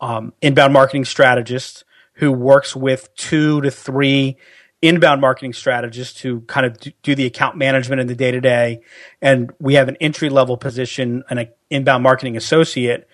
um, 0.00 0.34
inbound 0.42 0.72
marketing 0.72 1.04
strategist 1.04 1.84
who 2.14 2.32
works 2.32 2.76
with 2.76 3.14
two 3.16 3.60
to 3.62 3.70
three 3.70 4.36
inbound 4.82 5.20
marketing 5.20 5.52
strategists 5.52 6.20
to 6.20 6.42
kind 6.42 6.66
of 6.66 6.78
do 7.02 7.14
the 7.14 7.26
account 7.26 7.56
management 7.56 8.00
in 8.00 8.06
the 8.06 8.14
day 8.14 8.30
to 8.30 8.40
day. 8.40 8.80
And 9.22 9.50
we 9.58 9.74
have 9.74 9.88
an 9.88 9.96
entry 10.00 10.28
level 10.28 10.56
position, 10.56 11.24
an 11.30 11.48
inbound 11.70 12.02
marketing 12.02 12.36
associate. 12.36 13.08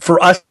For 0.00 0.22
us 0.22 0.42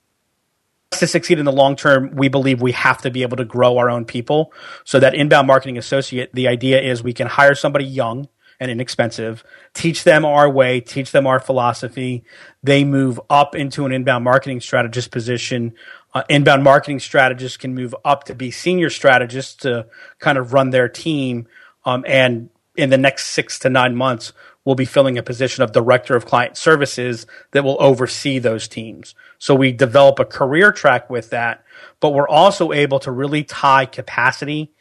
to 0.91 1.07
succeed 1.07 1.39
in 1.39 1.45
the 1.45 1.51
long 1.51 1.75
term, 1.75 2.15
we 2.15 2.29
believe 2.29 2.61
we 2.61 2.71
have 2.73 3.01
to 3.01 3.11
be 3.11 3.23
able 3.23 3.37
to 3.37 3.45
grow 3.45 3.77
our 3.77 3.89
own 3.89 4.05
people. 4.05 4.53
So 4.83 4.99
that 4.99 5.15
inbound 5.15 5.47
marketing 5.47 5.77
associate, 5.77 6.31
the 6.33 6.47
idea 6.47 6.81
is 6.81 7.03
we 7.03 7.13
can 7.13 7.27
hire 7.27 7.55
somebody 7.55 7.85
young 7.85 8.29
and 8.59 8.71
inexpensive, 8.71 9.43
teach 9.73 10.03
them 10.03 10.23
our 10.23 10.49
way, 10.49 10.79
teach 10.79 11.11
them 11.11 11.27
our 11.27 11.39
philosophy. 11.39 12.23
They 12.63 12.83
move 12.83 13.19
up 13.29 13.55
into 13.55 13.85
an 13.85 13.91
inbound 13.91 14.23
marketing 14.23 14.61
strategist 14.61 15.11
position. 15.11 15.73
Uh, 16.15 16.23
inbound 16.29 16.63
marketing 16.63 16.97
strategists 16.97 17.57
can 17.57 17.75
move 17.75 17.93
up 18.05 18.23
to 18.23 18.33
be 18.33 18.49
senior 18.49 18.89
strategists 18.89 19.53
to 19.53 19.85
kind 20.19 20.37
of 20.37 20.53
run 20.53 20.69
their 20.69 20.87
team. 20.87 21.45
Um, 21.83 22.05
and 22.07 22.49
in 22.77 22.89
the 22.89 22.97
next 22.97 23.27
six 23.27 23.59
to 23.59 23.69
nine 23.69 23.97
months, 23.97 24.31
we'll 24.63 24.75
be 24.75 24.85
filling 24.85 25.17
a 25.17 25.23
position 25.23 25.61
of 25.61 25.73
director 25.73 26.15
of 26.15 26.25
client 26.25 26.55
services 26.55 27.27
that 27.51 27.65
will 27.65 27.75
oversee 27.81 28.39
those 28.39 28.69
teams. 28.69 29.13
So 29.39 29.53
we 29.55 29.73
develop 29.73 30.17
a 30.19 30.25
career 30.25 30.71
track 30.71 31.09
with 31.09 31.31
that, 31.31 31.65
but 31.99 32.13
we're 32.13 32.29
also 32.29 32.71
able 32.71 32.99
to 32.99 33.11
really 33.11 33.43
tie 33.43 33.85
capacity 33.85 34.71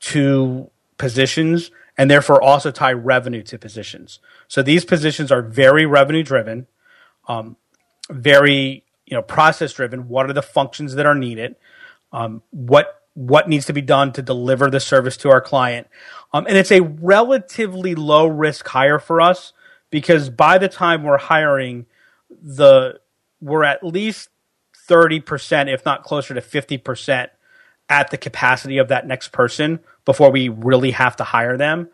to 0.00 0.70
positions 0.98 1.70
and 1.96 2.10
therefore 2.10 2.42
also 2.42 2.72
tie 2.72 2.92
revenue 2.92 3.42
to 3.44 3.58
positions. 3.58 4.18
So 4.48 4.60
these 4.60 4.84
positions 4.84 5.30
are 5.30 5.42
very 5.42 5.86
revenue 5.86 6.24
driven, 6.24 6.66
um, 7.28 7.56
very 8.10 8.84
you 9.10 9.16
know 9.16 9.22
process 9.22 9.72
driven. 9.72 10.08
What 10.08 10.30
are 10.30 10.32
the 10.32 10.42
functions 10.42 10.94
that 10.94 11.04
are 11.04 11.14
needed? 11.14 11.56
Um, 12.12 12.42
what 12.50 13.02
what 13.14 13.48
needs 13.48 13.66
to 13.66 13.72
be 13.72 13.82
done 13.82 14.12
to 14.12 14.22
deliver 14.22 14.70
the 14.70 14.80
service 14.80 15.16
to 15.18 15.30
our 15.30 15.40
client. 15.40 15.88
Um, 16.32 16.46
and 16.46 16.56
it's 16.56 16.70
a 16.70 16.80
relatively 16.80 17.94
low 17.94 18.26
risk 18.26 18.66
hire 18.68 19.00
for 19.00 19.20
us 19.20 19.52
because 19.90 20.30
by 20.30 20.58
the 20.58 20.68
time 20.68 21.02
we're 21.02 21.18
hiring, 21.18 21.86
the 22.30 23.00
we're 23.40 23.64
at 23.64 23.82
least 23.82 24.28
30%, 24.88 25.72
if 25.72 25.84
not 25.84 26.02
closer 26.02 26.34
to 26.34 26.40
50% 26.40 27.28
at 27.88 28.10
the 28.10 28.18
capacity 28.18 28.78
of 28.78 28.88
that 28.88 29.06
next 29.06 29.32
person 29.32 29.80
before 30.04 30.30
we 30.30 30.48
really 30.48 30.92
have 30.92 31.16
to 31.16 31.24
hire 31.24 31.56
them. 31.56 31.88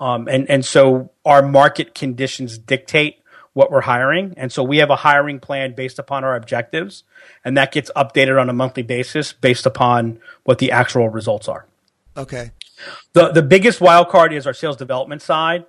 Um, 0.00 0.28
and, 0.28 0.48
and 0.50 0.64
so 0.64 1.10
our 1.24 1.42
market 1.42 1.94
conditions 1.94 2.58
dictate 2.58 3.18
what 3.56 3.70
we're 3.70 3.80
hiring. 3.80 4.34
And 4.36 4.52
so 4.52 4.62
we 4.62 4.76
have 4.78 4.90
a 4.90 4.96
hiring 4.96 5.40
plan 5.40 5.74
based 5.74 5.98
upon 5.98 6.24
our 6.24 6.36
objectives, 6.36 7.04
and 7.42 7.56
that 7.56 7.72
gets 7.72 7.90
updated 7.96 8.38
on 8.38 8.50
a 8.50 8.52
monthly 8.52 8.82
basis 8.82 9.32
based 9.32 9.64
upon 9.64 10.20
what 10.44 10.58
the 10.58 10.72
actual 10.72 11.08
results 11.08 11.48
are. 11.48 11.64
Okay. 12.18 12.50
The 13.14 13.30
the 13.30 13.40
biggest 13.40 13.80
wild 13.80 14.10
card 14.10 14.34
is 14.34 14.46
our 14.46 14.52
sales 14.52 14.76
development 14.76 15.22
side, 15.22 15.64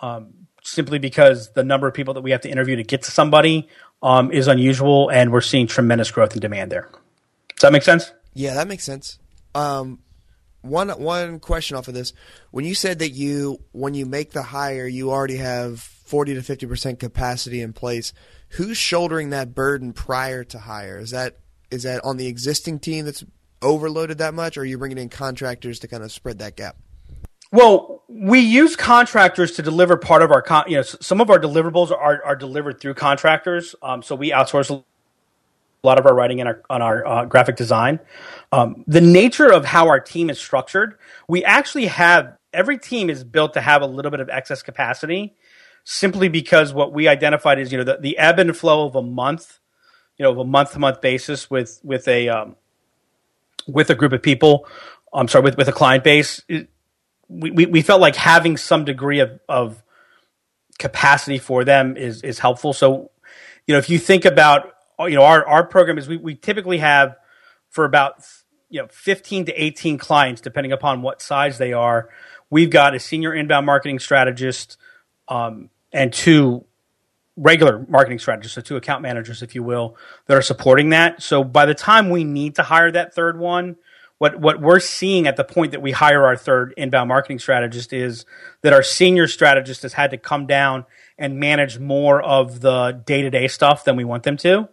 um, 0.00 0.48
simply 0.64 0.98
because 0.98 1.52
the 1.52 1.62
number 1.62 1.86
of 1.86 1.94
people 1.94 2.14
that 2.14 2.22
we 2.22 2.32
have 2.32 2.40
to 2.40 2.50
interview 2.50 2.74
to 2.74 2.82
get 2.82 3.02
to 3.02 3.12
somebody 3.12 3.68
um, 4.02 4.32
is 4.32 4.48
unusual, 4.48 5.08
and 5.08 5.32
we're 5.32 5.40
seeing 5.40 5.68
tremendous 5.68 6.10
growth 6.10 6.34
in 6.34 6.40
demand 6.40 6.72
there. 6.72 6.90
Does 7.54 7.62
that 7.62 7.72
make 7.72 7.84
sense? 7.84 8.12
Yeah, 8.34 8.54
that 8.54 8.66
makes 8.66 8.82
sense. 8.82 9.20
Um, 9.54 10.00
one 10.62 10.88
one 10.90 11.40
question 11.40 11.76
off 11.76 11.88
of 11.88 11.94
this: 11.94 12.12
when 12.50 12.64
you 12.64 12.74
said 12.74 12.98
that 12.98 13.10
you 13.10 13.58
when 13.72 13.94
you 13.94 14.06
make 14.06 14.32
the 14.32 14.42
hire, 14.42 14.86
you 14.86 15.10
already 15.10 15.36
have 15.36 15.80
forty 15.80 16.34
to 16.34 16.42
fifty 16.42 16.66
percent 16.66 16.98
capacity 16.98 17.60
in 17.60 17.72
place. 17.72 18.12
Who's 18.50 18.76
shouldering 18.76 19.30
that 19.30 19.54
burden 19.54 19.92
prior 19.92 20.44
to 20.44 20.58
hire? 20.58 20.98
Is 20.98 21.10
that 21.10 21.38
is 21.70 21.82
that 21.82 22.04
on 22.04 22.16
the 22.16 22.26
existing 22.26 22.78
team 22.78 23.04
that's 23.04 23.24
overloaded 23.60 24.18
that 24.18 24.34
much, 24.34 24.56
or 24.56 24.62
are 24.62 24.64
you 24.64 24.78
bringing 24.78 24.98
in 24.98 25.08
contractors 25.08 25.78
to 25.80 25.88
kind 25.88 26.02
of 26.02 26.12
spread 26.12 26.38
that 26.38 26.56
gap? 26.56 26.76
Well, 27.50 28.04
we 28.08 28.40
use 28.40 28.76
contractors 28.76 29.52
to 29.52 29.62
deliver 29.62 29.96
part 29.96 30.22
of 30.22 30.30
our, 30.30 30.42
con- 30.42 30.64
you 30.68 30.76
know, 30.76 30.82
some 30.82 31.20
of 31.20 31.30
our 31.30 31.38
deliverables 31.38 31.90
are, 31.90 32.22
are 32.22 32.36
delivered 32.36 32.78
through 32.78 32.94
contractors. 32.94 33.74
Um, 33.82 34.02
so 34.02 34.14
we 34.14 34.30
outsource 34.30 34.84
a 35.82 35.86
lot 35.86 35.98
of 35.98 36.06
our 36.06 36.14
writing 36.14 36.40
and 36.40 36.48
our, 36.48 36.62
on 36.68 36.82
our 36.82 37.06
uh, 37.06 37.24
graphic 37.24 37.56
design. 37.56 38.00
Um, 38.50 38.84
the 38.86 39.00
nature 39.00 39.52
of 39.52 39.64
how 39.64 39.88
our 39.88 40.00
team 40.00 40.30
is 40.30 40.38
structured, 40.38 40.98
we 41.28 41.44
actually 41.44 41.86
have 41.86 42.36
every 42.52 42.78
team 42.78 43.10
is 43.10 43.24
built 43.24 43.54
to 43.54 43.60
have 43.60 43.82
a 43.82 43.86
little 43.86 44.10
bit 44.10 44.20
of 44.20 44.28
excess 44.28 44.62
capacity, 44.62 45.36
simply 45.84 46.28
because 46.28 46.72
what 46.72 46.92
we 46.92 47.08
identified 47.08 47.58
is 47.58 47.70
you 47.72 47.78
know 47.78 47.84
the, 47.84 47.98
the 48.00 48.18
ebb 48.18 48.38
and 48.38 48.56
flow 48.56 48.86
of 48.86 48.96
a 48.96 49.02
month, 49.02 49.60
you 50.16 50.24
know, 50.24 50.32
of 50.32 50.38
a 50.38 50.44
month 50.44 50.72
to 50.72 50.78
month 50.78 51.00
basis 51.00 51.50
with 51.50 51.80
with 51.84 52.08
a 52.08 52.28
um, 52.28 52.56
with 53.66 53.90
a 53.90 53.94
group 53.94 54.12
of 54.12 54.22
people. 54.22 54.66
I'm 55.12 55.28
sorry, 55.28 55.44
with 55.44 55.56
with 55.56 55.68
a 55.68 55.72
client 55.72 56.04
base. 56.04 56.42
It, 56.48 56.68
we, 57.28 57.50
we, 57.50 57.66
we 57.66 57.82
felt 57.82 58.00
like 58.00 58.16
having 58.16 58.56
some 58.56 58.84
degree 58.84 59.20
of, 59.20 59.38
of 59.48 59.82
capacity 60.78 61.38
for 61.38 61.64
them 61.64 61.96
is 61.96 62.22
is 62.22 62.38
helpful. 62.38 62.72
So, 62.72 63.10
you 63.66 63.74
know, 63.74 63.78
if 63.78 63.90
you 63.90 63.98
think 63.98 64.24
about 64.24 64.72
you 65.06 65.14
know 65.14 65.24
our 65.24 65.46
our 65.46 65.64
program 65.64 65.98
is 65.98 66.08
we, 66.08 66.16
we 66.16 66.34
typically 66.34 66.78
have 66.78 67.16
for 67.70 67.84
about 67.84 68.24
you 68.68 68.80
know 68.80 68.88
15 68.88 69.46
to 69.46 69.62
18 69.62 69.98
clients 69.98 70.40
depending 70.40 70.72
upon 70.72 71.02
what 71.02 71.22
size 71.22 71.58
they 71.58 71.72
are. 71.72 72.08
We've 72.50 72.70
got 72.70 72.94
a 72.94 73.00
senior 73.00 73.34
inbound 73.34 73.66
marketing 73.66 73.98
strategist 73.98 74.78
um, 75.28 75.70
and 75.92 76.12
two 76.12 76.64
regular 77.36 77.86
marketing 77.88 78.18
strategists 78.18 78.56
so 78.56 78.60
two 78.60 78.76
account 78.76 79.00
managers 79.00 79.42
if 79.42 79.54
you 79.54 79.62
will 79.62 79.96
that 80.26 80.36
are 80.36 80.42
supporting 80.42 80.90
that. 80.90 81.22
So 81.22 81.44
by 81.44 81.66
the 81.66 81.74
time 81.74 82.10
we 82.10 82.24
need 82.24 82.56
to 82.56 82.62
hire 82.62 82.90
that 82.90 83.14
third 83.14 83.38
one 83.38 83.76
what 84.18 84.40
what 84.40 84.60
we're 84.60 84.80
seeing 84.80 85.26
at 85.26 85.36
the 85.36 85.44
point 85.44 85.72
that 85.72 85.80
we 85.80 85.92
hire 85.92 86.26
our 86.26 86.36
third 86.36 86.74
inbound 86.76 87.08
marketing 87.08 87.38
strategist 87.38 87.92
is 87.92 88.26
that 88.62 88.72
our 88.72 88.82
senior 88.82 89.28
strategist 89.28 89.82
has 89.82 89.92
had 89.92 90.10
to 90.10 90.18
come 90.18 90.46
down 90.46 90.84
and 91.16 91.38
manage 91.38 91.78
more 91.78 92.20
of 92.20 92.60
the 92.60 93.00
day-to-day 93.06 93.48
stuff 93.48 93.84
than 93.84 93.96
we 93.96 94.04
want 94.04 94.24
them 94.24 94.36
to 94.36 94.68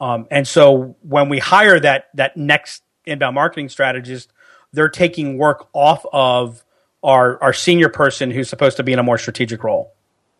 um, 0.00 0.26
and 0.30 0.46
so 0.46 0.96
when 1.02 1.28
we 1.28 1.38
hire 1.38 1.80
that 1.80 2.08
that 2.14 2.36
next 2.36 2.82
inbound 3.04 3.34
marketing 3.34 3.68
strategist, 3.68 4.32
they're 4.72 4.88
taking 4.88 5.38
work 5.38 5.68
off 5.72 6.04
of 6.12 6.64
our 7.02 7.42
our 7.42 7.52
senior 7.52 7.88
person 7.88 8.30
who's 8.30 8.48
supposed 8.48 8.76
to 8.76 8.82
be 8.82 8.92
in 8.92 8.98
a 8.98 9.02
more 9.02 9.18
strategic 9.18 9.64
role. 9.64 9.92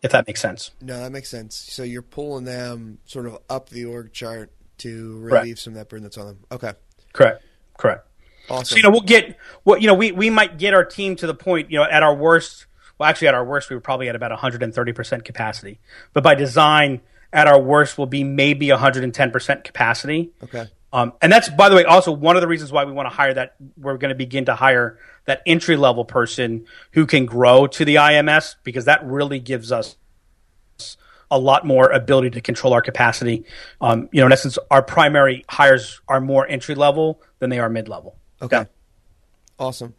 If 0.03 0.11
that 0.11 0.27
makes 0.27 0.39
sense. 0.41 0.71
No, 0.79 0.99
that 0.99 1.11
makes 1.11 1.27
sense. 1.27 1.55
So 1.55 1.81
you're 1.81 2.03
pulling 2.03 2.45
them 2.45 2.99
sort 3.05 3.25
of 3.25 3.39
up 3.49 3.69
the 3.69 3.85
org 3.85 4.13
chart 4.13 4.51
to 4.79 5.19
relieve 5.19 5.31
Correct. 5.31 5.59
some 5.59 5.73
of 5.73 5.77
that 5.77 5.89
burden 5.89 6.03
that's 6.03 6.17
on 6.19 6.27
them. 6.27 6.39
Okay. 6.51 6.73
Correct. 7.13 7.43
Correct. 7.77 8.07
Awesome. 8.49 8.65
So 8.65 8.75
you 8.75 8.83
know 8.83 8.91
we'll 8.91 9.01
get 9.01 9.37
what 9.63 9.81
you 9.81 9.87
know 9.87 9.95
we 9.95 10.11
we 10.11 10.29
might 10.29 10.57
get 10.57 10.73
our 10.73 10.85
team 10.85 11.15
to 11.17 11.27
the 11.27 11.33
point 11.33 11.71
you 11.71 11.79
know 11.79 11.85
at 11.85 12.03
our 12.03 12.15
worst. 12.15 12.67
Well, 12.97 13.09
actually, 13.09 13.27
at 13.27 13.35
our 13.35 13.45
worst, 13.45 13.69
we 13.69 13.75
were 13.75 13.81
probably 13.81 14.09
at 14.09 14.15
about 14.15 14.31
130 14.31 14.93
percent 14.93 15.25
capacity. 15.25 15.79
But 16.13 16.23
by 16.23 16.35
design, 16.35 17.01
at 17.37 17.47
our 17.47 17.61
worst, 17.61 17.97
will 17.97 18.07
be 18.07 18.23
maybe 18.23 18.69
110 18.71 19.31
percent 19.31 19.63
capacity. 19.63 20.31
okay. 20.43 20.65
Um, 20.91 21.13
and 21.21 21.31
that's, 21.31 21.49
by 21.49 21.67
the 21.69 21.75
way, 21.75 21.83
also 21.83 22.11
one 22.11 22.37
of 22.37 22.41
the 22.41 22.47
reasons 22.47 22.71
why 22.71 22.85
we 22.85 22.93
want 22.93 23.09
to 23.09 23.15
hire 23.15 23.33
that. 23.33 23.55
We're 23.77 23.97
going 23.97 24.09
to 24.09 24.15
begin 24.15 24.45
to 24.45 24.55
hire 24.55 24.97
that 25.25 25.41
entry 25.45 25.75
level 25.75 26.05
person 26.05 26.65
who 26.93 27.05
can 27.05 27.25
grow 27.25 27.67
to 27.67 27.85
the 27.85 27.95
IMS 27.95 28.55
because 28.63 28.85
that 28.85 29.05
really 29.05 29.39
gives 29.39 29.71
us 29.71 29.97
a 31.29 31.37
lot 31.37 31.65
more 31.65 31.91
ability 31.91 32.31
to 32.31 32.41
control 32.41 32.73
our 32.73 32.81
capacity. 32.81 33.45
Um, 33.81 34.09
you 34.11 34.21
know, 34.21 34.27
in 34.27 34.31
essence, 34.31 34.57
our 34.71 34.81
primary 34.81 35.43
hires 35.49 36.01
are 36.07 36.21
more 36.21 36.47
entry 36.47 36.73
level 36.73 37.21
than 37.39 37.49
they 37.49 37.59
are 37.59 37.69
mid 37.69 37.89
level. 37.89 38.17
Okay. 38.41 38.65
Awesome. 39.59 39.93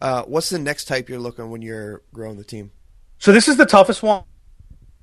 Uh, 0.00 0.22
what's 0.24 0.48
the 0.48 0.58
next 0.58 0.86
type 0.86 1.08
you're 1.08 1.18
looking 1.18 1.50
when 1.50 1.62
you're 1.62 2.02
growing 2.12 2.38
the 2.38 2.44
team? 2.44 2.72
So 3.18 3.32
this 3.32 3.48
is 3.48 3.56
the 3.56 3.66
toughest 3.66 4.02
one. 4.02 4.24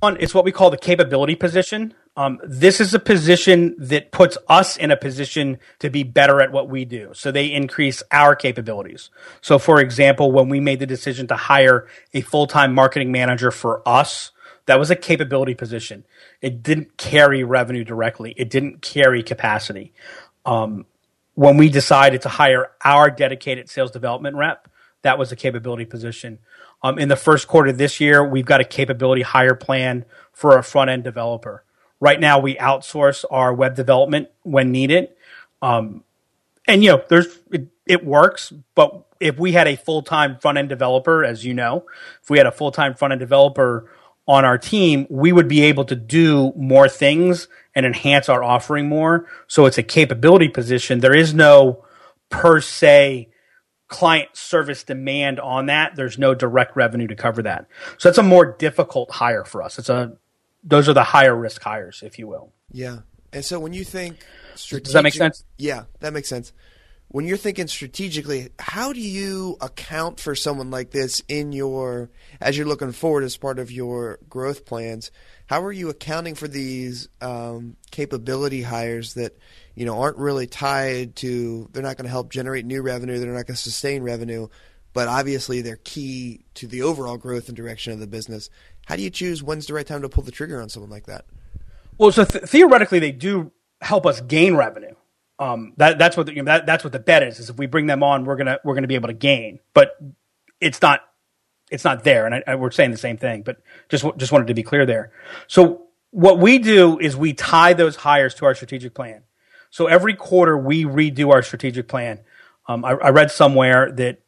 It's 0.02 0.34
what 0.34 0.46
we 0.46 0.52
call 0.52 0.70
the 0.70 0.78
capability 0.78 1.36
position. 1.36 1.94
Um, 2.16 2.40
this 2.44 2.80
is 2.80 2.94
a 2.94 3.00
position 3.00 3.76
that 3.78 4.12
puts 4.12 4.38
us 4.48 4.78
in 4.78 4.92
a 4.92 4.98
position 4.98 5.60
to 5.80 5.90
be 5.90 6.04
better 6.04 6.42
at 6.42 6.52
what 6.52 6.70
we 6.70 6.86
do. 6.86 7.12
So 7.14 7.32
they 7.32 7.52
increase 7.52 8.02
our 8.12 8.36
capabilities. 8.36 9.10
So, 9.42 9.60
for 9.60 9.82
example, 9.82 10.32
when 10.32 10.50
we 10.50 10.60
made 10.60 10.80
the 10.80 10.86
decision 10.86 11.28
to 11.28 11.36
hire 11.36 11.88
a 12.14 12.22
full 12.22 12.48
time 12.48 12.74
marketing 12.74 13.12
manager 13.12 13.52
for 13.52 13.82
us, 13.88 14.32
that 14.68 14.80
was 14.80 14.92
a 14.92 14.96
capability 14.96 15.54
position. 15.54 16.06
It 16.42 16.64
didn't 16.64 16.98
carry 16.98 17.44
revenue 17.44 17.84
directly. 17.84 18.34
It 18.38 18.50
didn't 18.50 18.82
carry 18.82 19.24
capacity. 19.24 19.94
Um, 20.46 20.86
when 21.34 21.58
we 21.58 21.70
decided 21.70 22.22
to 22.22 22.30
hire 22.30 22.72
our 22.84 23.10
dedicated 23.10 23.70
sales 23.70 23.92
development 23.92 24.36
rep, 24.36 24.68
that 25.02 25.18
was 25.18 25.32
a 25.32 25.36
capability 25.36 25.86
position. 25.86 26.40
Um, 26.82 26.98
in 26.98 27.10
the 27.10 27.16
first 27.16 27.48
quarter 27.48 27.70
of 27.70 27.78
this 27.78 28.00
year, 28.00 28.24
we've 28.24 28.46
got 28.46 28.62
a 28.62 28.66
capability 28.66 29.22
hire 29.22 29.56
plan 29.56 30.06
for 30.32 30.58
a 30.58 30.64
front 30.64 30.90
end 30.90 31.04
developer. 31.04 31.64
Right 32.00 32.20
now, 32.20 32.40
we 32.40 32.56
outsource 32.56 33.26
our 33.30 33.54
web 33.54 33.76
development 33.76 34.30
when 34.44 34.72
needed. 34.72 35.10
Um, 35.62 36.04
and 36.68 36.84
you 36.84 36.92
know, 36.92 37.04
there's 37.10 37.40
it, 37.52 37.68
it 37.86 38.06
works, 38.06 38.54
but 38.76 39.06
if 39.20 39.38
we 39.38 39.52
had 39.52 39.68
a 39.68 39.76
full 39.76 40.02
time 40.02 40.38
front 40.38 40.58
end 40.58 40.70
developer, 40.70 41.26
as 41.26 41.44
you 41.44 41.54
know, 41.54 41.86
if 42.22 42.30
we 42.30 42.38
had 42.38 42.48
a 42.48 42.52
full 42.52 42.72
time 42.72 42.94
front 42.94 43.12
end 43.12 43.20
developer 43.20 43.92
on 44.28 44.46
our 44.46 44.58
team, 44.58 45.08
we 45.10 45.32
would 45.32 45.48
be 45.48 45.62
able 45.62 45.84
to 45.86 45.96
do 45.96 46.54
more 46.56 46.88
things 46.88 47.48
and 47.76 47.86
enhance 47.86 48.30
our 48.30 48.44
offering 48.44 48.88
more. 48.88 49.26
So 49.48 49.66
it's 49.66 49.78
a 49.78 49.84
capability 49.84 50.48
position. 50.48 51.00
There 51.00 51.16
is 51.16 51.34
no 51.34 51.84
per 52.30 52.62
se 52.62 53.29
client 53.90 54.30
service 54.34 54.84
demand 54.84 55.40
on 55.40 55.66
that. 55.66 55.96
There's 55.96 56.18
no 56.18 56.34
direct 56.34 56.76
revenue 56.76 57.08
to 57.08 57.16
cover 57.16 57.42
that. 57.44 57.68
So 57.98 58.10
that's 58.10 58.18
a 58.18 58.24
more 58.24 58.56
difficult 58.58 59.12
hire 59.12 59.44
for 59.44 59.62
us. 59.62 59.78
It's 59.78 59.90
a 59.90 60.14
those 60.64 60.88
are 60.88 60.94
the 60.94 61.04
higher 61.04 61.36
risk 61.36 61.62
hires, 61.62 62.02
if 62.04 62.20
you 62.20 62.28
will. 62.28 62.54
Yeah. 62.72 63.00
And 63.34 63.44
so 63.44 63.60
when 63.60 63.74
you 63.74 63.84
think 63.84 64.26
strategic, 64.56 64.86
Does 64.86 64.94
that 64.94 65.04
make 65.04 65.14
sense? 65.14 65.44
Yeah, 65.58 65.84
that 66.00 66.14
makes 66.14 66.30
sense. 66.30 66.54
When 67.08 67.26
you're 67.26 67.38
thinking 67.38 67.68
strategically, 67.68 68.50
how 68.60 68.94
do 68.94 69.02
you 69.02 69.58
account 69.62 70.20
for 70.20 70.36
someone 70.36 70.70
like 70.70 70.92
this 70.92 71.24
in 71.28 71.52
your 71.52 72.12
as 72.40 72.56
you're 72.56 72.68
looking 72.68 72.92
forward 72.92 73.24
as 73.24 73.36
part 73.36 73.58
of 73.58 73.72
your 73.72 74.20
growth 74.30 74.66
plans? 74.66 75.10
How 75.48 75.64
are 75.64 75.72
you 75.72 75.90
accounting 75.90 76.36
for 76.36 76.48
these 76.48 77.10
um, 77.22 77.78
capability 77.90 78.62
hires 78.62 79.16
that 79.16 79.40
you 79.80 79.86
know 79.86 80.02
aren't 80.02 80.18
really 80.18 80.46
tied 80.46 81.16
to? 81.16 81.70
They're 81.72 81.82
not 81.82 81.96
going 81.96 82.04
to 82.04 82.12
help 82.12 82.30
generate 82.30 82.66
new 82.66 82.82
revenue. 82.82 83.18
They're 83.18 83.30
not 83.30 83.48
going 83.48 83.56
to 83.56 83.62
sustain 83.62 84.04
revenue, 84.04 84.50
but 84.92 85.08
obviously 85.08 85.62
they're 85.62 85.78
key 85.78 86.44
to 86.56 86.68
the 86.68 86.82
overall 86.82 87.16
growth 87.16 87.48
and 87.48 87.56
direction 87.56 87.94
of 87.94 88.00
the 88.02 88.08
business. 88.08 88.50
How 88.88 88.98
do 88.98 89.04
you 89.04 89.10
choose 89.10 89.42
when's 89.42 89.68
the 89.68 89.74
right 89.74 89.88
time 89.88 90.02
to 90.02 90.10
pull 90.10 90.26
the 90.26 90.32
trigger 90.32 90.62
on 90.62 90.68
someone 90.68 90.90
like 90.90 91.06
that? 91.06 91.24
Well, 91.98 92.12
so 92.12 92.26
th- 92.26 92.44
theoretically, 92.44 93.00
they 93.00 93.14
do 93.14 93.54
help 93.80 94.06
us 94.06 94.20
gain 94.20 94.58
revenue. 94.58 94.96
Um, 95.40 95.72
that, 95.78 95.98
that's 95.98 96.18
what 96.18 96.26
the, 96.26 96.34
you 96.34 96.44
know, 96.44 96.52
that, 96.52 96.66
that's 96.66 96.84
what 96.84 96.92
the 96.92 97.00
bet 97.00 97.24
is. 97.24 97.40
Is 97.40 97.50
if 97.50 97.58
we 97.58 97.66
bring 97.66 97.88
them 97.88 98.04
on, 98.04 98.26
we're 98.26 98.36
gonna 98.36 98.60
we're 98.66 98.76
gonna 98.76 98.88
be 98.88 98.96
able 98.96 99.08
to 99.08 99.14
gain. 99.14 99.62
But 99.74 99.98
it's 100.60 100.82
not 100.82 101.00
it's 101.72 101.86
not 101.86 102.04
there, 102.04 102.26
and 102.26 102.36
I, 102.36 102.44
I, 102.48 102.56
we're 102.56 102.72
saying 102.72 102.92
the 102.92 102.98
same 102.98 103.16
thing. 103.16 103.44
But 103.44 103.62
just 103.88 104.06
just 104.18 104.34
wanted 104.34 104.48
to 104.48 104.54
be 104.54 104.64
clear 104.64 104.86
there. 104.86 105.14
So 105.48 105.88
what 106.12 106.38
we 106.38 106.58
do 106.58 107.00
is 107.00 107.16
we 107.16 107.32
tie 107.32 107.72
those 107.72 107.96
hires 107.96 108.34
to 108.36 108.46
our 108.46 108.56
strategic 108.56 108.94
plan. 108.94 109.24
So 109.70 109.88
every 109.88 110.16
quarter 110.16 110.58
we 110.58 110.86
redo 110.86 111.32
our 111.32 111.42
strategic 111.44 111.88
plan. 111.88 112.20
Um, 112.68 112.86
I, 112.86 112.92
I 112.92 113.10
read 113.10 113.32
somewhere 113.32 113.92
that 113.94 114.20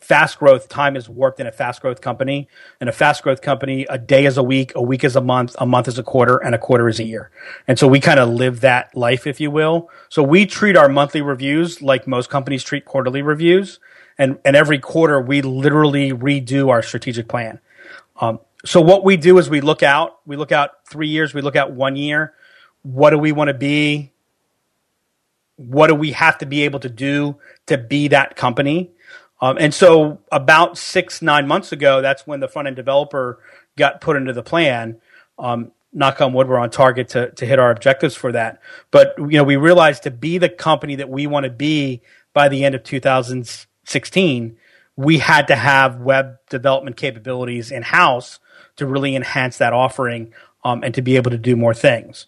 fast 0.00 0.38
growth 0.38 0.68
time 0.68 0.96
is 0.96 1.08
warped 1.08 1.40
in 1.40 1.46
a 1.46 1.52
fast 1.52 1.82
growth 1.82 2.00
company. 2.00 2.48
In 2.80 2.88
a 2.88 2.92
fast 2.92 3.22
growth 3.22 3.42
company, 3.42 3.84
a 3.90 3.98
day 3.98 4.26
is 4.26 4.36
a 4.38 4.42
week, 4.42 4.72
a 4.76 4.82
week 4.82 5.02
is 5.04 5.16
a 5.16 5.20
month, 5.20 5.56
a 5.58 5.66
month 5.66 5.88
is 5.88 5.98
a 5.98 6.04
quarter, 6.04 6.36
and 6.36 6.54
a 6.54 6.58
quarter 6.58 6.88
is 6.88 7.00
a 7.00 7.04
year. 7.04 7.30
And 7.66 7.78
so 7.78 7.88
we 7.88 8.00
kind 8.00 8.20
of 8.20 8.28
live 8.28 8.60
that 8.60 8.96
life, 8.96 9.26
if 9.26 9.40
you 9.40 9.50
will. 9.50 9.90
So 10.08 10.22
we 10.22 10.46
treat 10.46 10.76
our 10.76 10.88
monthly 10.88 11.20
reviews 11.20 11.82
like 11.82 12.06
most 12.06 12.30
companies 12.30 12.62
treat 12.62 12.84
quarterly 12.84 13.22
reviews. 13.22 13.80
and 14.18 14.38
and 14.44 14.56
every 14.56 14.78
quarter 14.78 15.20
we 15.20 15.42
literally 15.42 16.12
redo 16.12 16.68
our 16.70 16.82
strategic 16.82 17.28
plan. 17.28 17.60
Um, 18.20 18.40
so 18.64 18.80
what 18.80 19.04
we 19.04 19.16
do 19.16 19.38
is 19.38 19.48
we 19.48 19.60
look 19.60 19.82
out, 19.82 20.18
we 20.26 20.36
look 20.36 20.52
out 20.52 20.70
three 20.88 21.08
years, 21.08 21.32
we 21.32 21.40
look 21.40 21.56
out 21.56 21.72
one 21.72 21.96
year. 21.96 22.34
What 22.82 23.10
do 23.10 23.18
we 23.18 23.32
want 23.32 23.48
to 23.48 23.54
be? 23.54 24.12
What 25.56 25.88
do 25.88 25.94
we 25.94 26.12
have 26.12 26.38
to 26.38 26.46
be 26.46 26.62
able 26.62 26.80
to 26.80 26.88
do 26.88 27.36
to 27.66 27.76
be 27.76 28.08
that 28.08 28.36
company? 28.36 28.90
Um, 29.40 29.56
and 29.58 29.72
so 29.72 30.20
about 30.32 30.78
six, 30.78 31.22
nine 31.22 31.46
months 31.46 31.72
ago, 31.72 32.00
that's 32.00 32.26
when 32.26 32.40
the 32.40 32.48
front 32.48 32.68
end 32.68 32.76
developer 32.76 33.40
got 33.76 34.00
put 34.00 34.16
into 34.16 34.32
the 34.32 34.42
plan. 34.42 35.00
Um, 35.38 35.72
knock 35.92 36.20
on 36.20 36.32
wood, 36.32 36.48
we're 36.48 36.58
on 36.58 36.70
target 36.70 37.08
to, 37.10 37.30
to 37.32 37.46
hit 37.46 37.58
our 37.58 37.70
objectives 37.70 38.14
for 38.14 38.32
that. 38.32 38.60
But, 38.90 39.14
you 39.18 39.38
know, 39.38 39.44
we 39.44 39.56
realized 39.56 40.02
to 40.04 40.10
be 40.10 40.38
the 40.38 40.48
company 40.48 40.96
that 40.96 41.08
we 41.08 41.26
want 41.26 41.44
to 41.44 41.50
be 41.50 42.02
by 42.32 42.48
the 42.48 42.64
end 42.64 42.74
of 42.74 42.84
2016, 42.84 44.56
we 44.96 45.18
had 45.18 45.46
to 45.48 45.56
have 45.56 46.00
web 46.00 46.38
development 46.50 46.96
capabilities 46.96 47.70
in 47.70 47.82
house 47.82 48.38
to 48.76 48.86
really 48.86 49.16
enhance 49.16 49.58
that 49.58 49.72
offering 49.72 50.32
um, 50.64 50.82
and 50.82 50.94
to 50.94 51.02
be 51.02 51.16
able 51.16 51.30
to 51.30 51.38
do 51.38 51.56
more 51.56 51.74
things. 51.74 52.26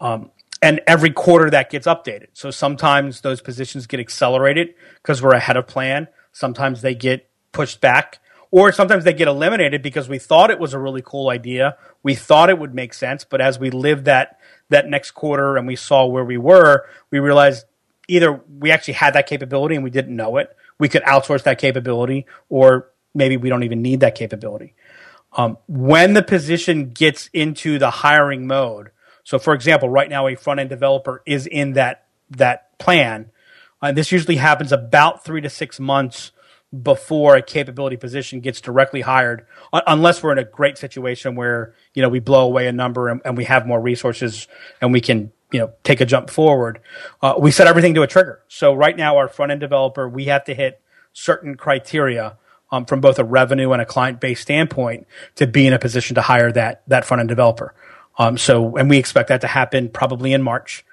Um, 0.00 0.30
and 0.62 0.80
every 0.86 1.10
quarter 1.10 1.50
that 1.50 1.70
gets 1.70 1.86
updated. 1.86 2.28
So 2.34 2.50
sometimes 2.50 3.22
those 3.22 3.40
positions 3.40 3.86
get 3.86 4.00
accelerated 4.00 4.74
because 5.02 5.22
we're 5.22 5.34
ahead 5.34 5.56
of 5.56 5.66
plan. 5.66 6.08
Sometimes 6.32 6.82
they 6.82 6.94
get 6.94 7.28
pushed 7.52 7.80
back, 7.80 8.20
or 8.50 8.72
sometimes 8.72 9.04
they 9.04 9.12
get 9.12 9.28
eliminated 9.28 9.82
because 9.82 10.08
we 10.08 10.18
thought 10.18 10.50
it 10.50 10.58
was 10.58 10.74
a 10.74 10.78
really 10.78 11.02
cool 11.02 11.30
idea. 11.30 11.76
We 12.02 12.14
thought 12.14 12.50
it 12.50 12.58
would 12.58 12.74
make 12.74 12.94
sense, 12.94 13.24
but 13.24 13.40
as 13.40 13.58
we 13.58 13.70
lived 13.70 14.04
that 14.04 14.38
that 14.68 14.86
next 14.88 15.12
quarter 15.12 15.56
and 15.56 15.66
we 15.66 15.76
saw 15.76 16.06
where 16.06 16.24
we 16.24 16.36
were, 16.36 16.86
we 17.10 17.18
realized 17.18 17.64
either 18.06 18.40
we 18.58 18.70
actually 18.70 18.94
had 18.94 19.14
that 19.14 19.26
capability 19.26 19.74
and 19.74 19.84
we 19.84 19.90
didn't 19.90 20.14
know 20.14 20.36
it. 20.36 20.56
We 20.78 20.88
could 20.88 21.02
outsource 21.02 21.42
that 21.44 21.58
capability, 21.58 22.26
or 22.48 22.90
maybe 23.14 23.36
we 23.36 23.48
don't 23.48 23.64
even 23.64 23.82
need 23.82 24.00
that 24.00 24.14
capability. 24.14 24.74
Um, 25.32 25.58
when 25.68 26.14
the 26.14 26.22
position 26.22 26.90
gets 26.90 27.28
into 27.32 27.78
the 27.78 27.90
hiring 27.90 28.46
mode, 28.46 28.90
so 29.24 29.38
for 29.38 29.54
example, 29.54 29.88
right 29.88 30.08
now 30.08 30.26
a 30.26 30.34
front 30.34 30.60
end 30.60 30.70
developer 30.70 31.22
is 31.26 31.46
in 31.46 31.74
that 31.74 32.06
that 32.30 32.78
plan 32.78 33.30
and 33.82 33.96
this 33.96 34.12
usually 34.12 34.36
happens 34.36 34.72
about 34.72 35.24
three 35.24 35.40
to 35.40 35.48
six 35.48 35.80
months 35.80 36.32
before 36.82 37.34
a 37.36 37.42
capability 37.42 37.96
position 37.96 38.40
gets 38.40 38.60
directly 38.60 39.00
hired, 39.00 39.46
unless 39.72 40.22
we're 40.22 40.32
in 40.32 40.38
a 40.38 40.44
great 40.44 40.78
situation 40.78 41.34
where 41.34 41.74
you 41.94 42.02
know 42.02 42.08
we 42.08 42.20
blow 42.20 42.44
away 42.44 42.66
a 42.66 42.72
number 42.72 43.08
and, 43.08 43.20
and 43.24 43.36
we 43.36 43.44
have 43.44 43.66
more 43.66 43.80
resources 43.80 44.46
and 44.80 44.92
we 44.92 45.00
can 45.00 45.32
you 45.50 45.58
know 45.58 45.72
take 45.82 46.00
a 46.00 46.06
jump 46.06 46.30
forward. 46.30 46.80
Uh, 47.22 47.34
we 47.38 47.50
set 47.50 47.66
everything 47.66 47.94
to 47.94 48.02
a 48.02 48.06
trigger. 48.06 48.42
So 48.48 48.72
right 48.72 48.96
now, 48.96 49.16
our 49.16 49.28
front 49.28 49.50
end 49.50 49.60
developer, 49.60 50.08
we 50.08 50.26
have 50.26 50.44
to 50.44 50.54
hit 50.54 50.80
certain 51.12 51.56
criteria 51.56 52.36
um, 52.70 52.84
from 52.84 53.00
both 53.00 53.18
a 53.18 53.24
revenue 53.24 53.72
and 53.72 53.82
a 53.82 53.86
client 53.86 54.20
based 54.20 54.42
standpoint 54.42 55.08
to 55.36 55.48
be 55.48 55.66
in 55.66 55.72
a 55.72 55.78
position 55.78 56.14
to 56.14 56.22
hire 56.22 56.52
that 56.52 56.82
that 56.86 57.04
front 57.04 57.20
end 57.20 57.30
developer. 57.30 57.74
Um, 58.20 58.36
so, 58.36 58.76
and 58.76 58.90
we 58.90 58.98
expect 58.98 59.30
that 59.30 59.40
to 59.40 59.46
happen 59.46 59.88
probably 59.88 60.34
in 60.34 60.42
March. 60.42 60.84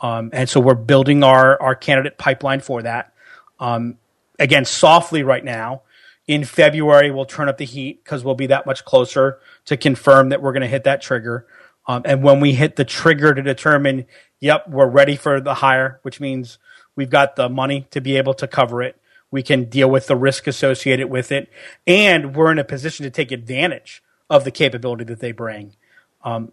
Um, 0.00 0.30
and 0.32 0.48
so 0.48 0.60
we're 0.60 0.76
building 0.76 1.24
our, 1.24 1.60
our 1.60 1.74
candidate 1.74 2.16
pipeline 2.16 2.60
for 2.60 2.80
that. 2.82 3.12
Um, 3.58 3.98
again, 4.38 4.64
softly 4.64 5.24
right 5.24 5.44
now. 5.44 5.82
In 6.28 6.44
February, 6.44 7.10
we'll 7.10 7.24
turn 7.24 7.48
up 7.48 7.58
the 7.58 7.64
heat 7.64 8.04
because 8.04 8.22
we'll 8.22 8.36
be 8.36 8.46
that 8.46 8.66
much 8.66 8.84
closer 8.84 9.40
to 9.64 9.76
confirm 9.76 10.28
that 10.28 10.40
we're 10.40 10.52
going 10.52 10.62
to 10.62 10.68
hit 10.68 10.84
that 10.84 11.02
trigger. 11.02 11.48
Um, 11.88 12.02
and 12.04 12.22
when 12.22 12.38
we 12.38 12.52
hit 12.52 12.76
the 12.76 12.84
trigger 12.84 13.34
to 13.34 13.42
determine, 13.42 14.06
yep, 14.38 14.68
we're 14.68 14.86
ready 14.86 15.16
for 15.16 15.40
the 15.40 15.54
hire, 15.54 15.98
which 16.02 16.20
means 16.20 16.58
we've 16.94 17.10
got 17.10 17.34
the 17.34 17.48
money 17.48 17.88
to 17.90 18.00
be 18.00 18.16
able 18.16 18.34
to 18.34 18.46
cover 18.46 18.80
it. 18.80 19.00
We 19.32 19.42
can 19.42 19.64
deal 19.64 19.90
with 19.90 20.06
the 20.06 20.16
risk 20.16 20.46
associated 20.46 21.10
with 21.10 21.32
it. 21.32 21.48
And 21.84 22.36
we're 22.36 22.52
in 22.52 22.60
a 22.60 22.64
position 22.64 23.02
to 23.02 23.10
take 23.10 23.32
advantage 23.32 24.04
of 24.30 24.44
the 24.44 24.52
capability 24.52 25.02
that 25.04 25.18
they 25.18 25.32
bring. 25.32 25.74
Um, 26.22 26.52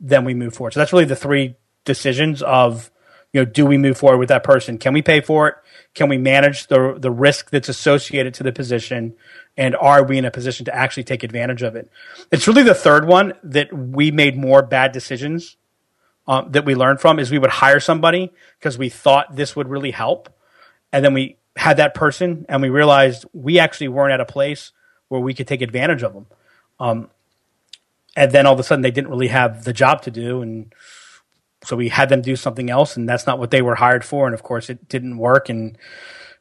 then 0.00 0.24
we 0.24 0.34
move 0.34 0.54
forward. 0.54 0.74
So 0.74 0.80
that's 0.80 0.92
really 0.92 1.04
the 1.04 1.16
three 1.16 1.56
decisions 1.84 2.42
of 2.42 2.90
you 3.32 3.40
know 3.40 3.44
do 3.44 3.66
we 3.66 3.78
move 3.78 3.98
forward 3.98 4.18
with 4.18 4.28
that 4.28 4.44
person? 4.44 4.78
Can 4.78 4.92
we 4.92 5.02
pay 5.02 5.20
for 5.20 5.48
it? 5.48 5.54
Can 5.94 6.08
we 6.08 6.18
manage 6.18 6.66
the 6.66 6.96
the 6.98 7.10
risk 7.10 7.50
that's 7.50 7.68
associated 7.68 8.34
to 8.34 8.42
the 8.42 8.52
position? 8.52 9.14
And 9.56 9.74
are 9.76 10.04
we 10.04 10.18
in 10.18 10.24
a 10.24 10.30
position 10.30 10.66
to 10.66 10.74
actually 10.74 11.04
take 11.04 11.22
advantage 11.22 11.62
of 11.62 11.76
it? 11.76 11.90
It's 12.30 12.46
really 12.46 12.62
the 12.62 12.74
third 12.74 13.06
one 13.06 13.32
that 13.42 13.72
we 13.72 14.10
made 14.10 14.36
more 14.36 14.62
bad 14.62 14.92
decisions 14.92 15.56
um, 16.28 16.52
that 16.52 16.64
we 16.64 16.74
learned 16.74 17.00
from 17.00 17.18
is 17.18 17.30
we 17.30 17.38
would 17.38 17.50
hire 17.50 17.80
somebody 17.80 18.32
because 18.58 18.76
we 18.76 18.88
thought 18.88 19.36
this 19.36 19.54
would 19.56 19.68
really 19.68 19.92
help. 19.92 20.28
And 20.92 21.04
then 21.04 21.14
we 21.14 21.36
had 21.56 21.78
that 21.78 21.94
person 21.94 22.44
and 22.48 22.60
we 22.60 22.68
realized 22.68 23.24
we 23.32 23.58
actually 23.58 23.88
weren't 23.88 24.12
at 24.12 24.20
a 24.20 24.26
place 24.26 24.72
where 25.08 25.20
we 25.20 25.34
could 25.34 25.46
take 25.46 25.62
advantage 25.62 26.02
of 26.02 26.12
them. 26.12 26.26
Um, 26.78 27.10
and 28.16 28.32
then 28.32 28.46
all 28.46 28.54
of 28.54 28.58
a 28.58 28.64
sudden 28.64 28.82
they 28.82 28.90
didn't 28.90 29.10
really 29.10 29.28
have 29.28 29.62
the 29.64 29.72
job 29.72 30.02
to 30.02 30.10
do 30.10 30.42
and 30.42 30.72
so 31.66 31.76
we 31.76 31.88
had 31.88 32.08
them 32.08 32.22
do 32.22 32.36
something 32.36 32.70
else, 32.70 32.96
and 32.96 33.08
that's 33.08 33.26
not 33.26 33.38
what 33.38 33.50
they 33.50 33.60
were 33.60 33.74
hired 33.74 34.04
for. 34.04 34.26
And 34.26 34.34
of 34.34 34.42
course, 34.42 34.70
it 34.70 34.88
didn't 34.88 35.18
work, 35.18 35.48
and 35.48 35.76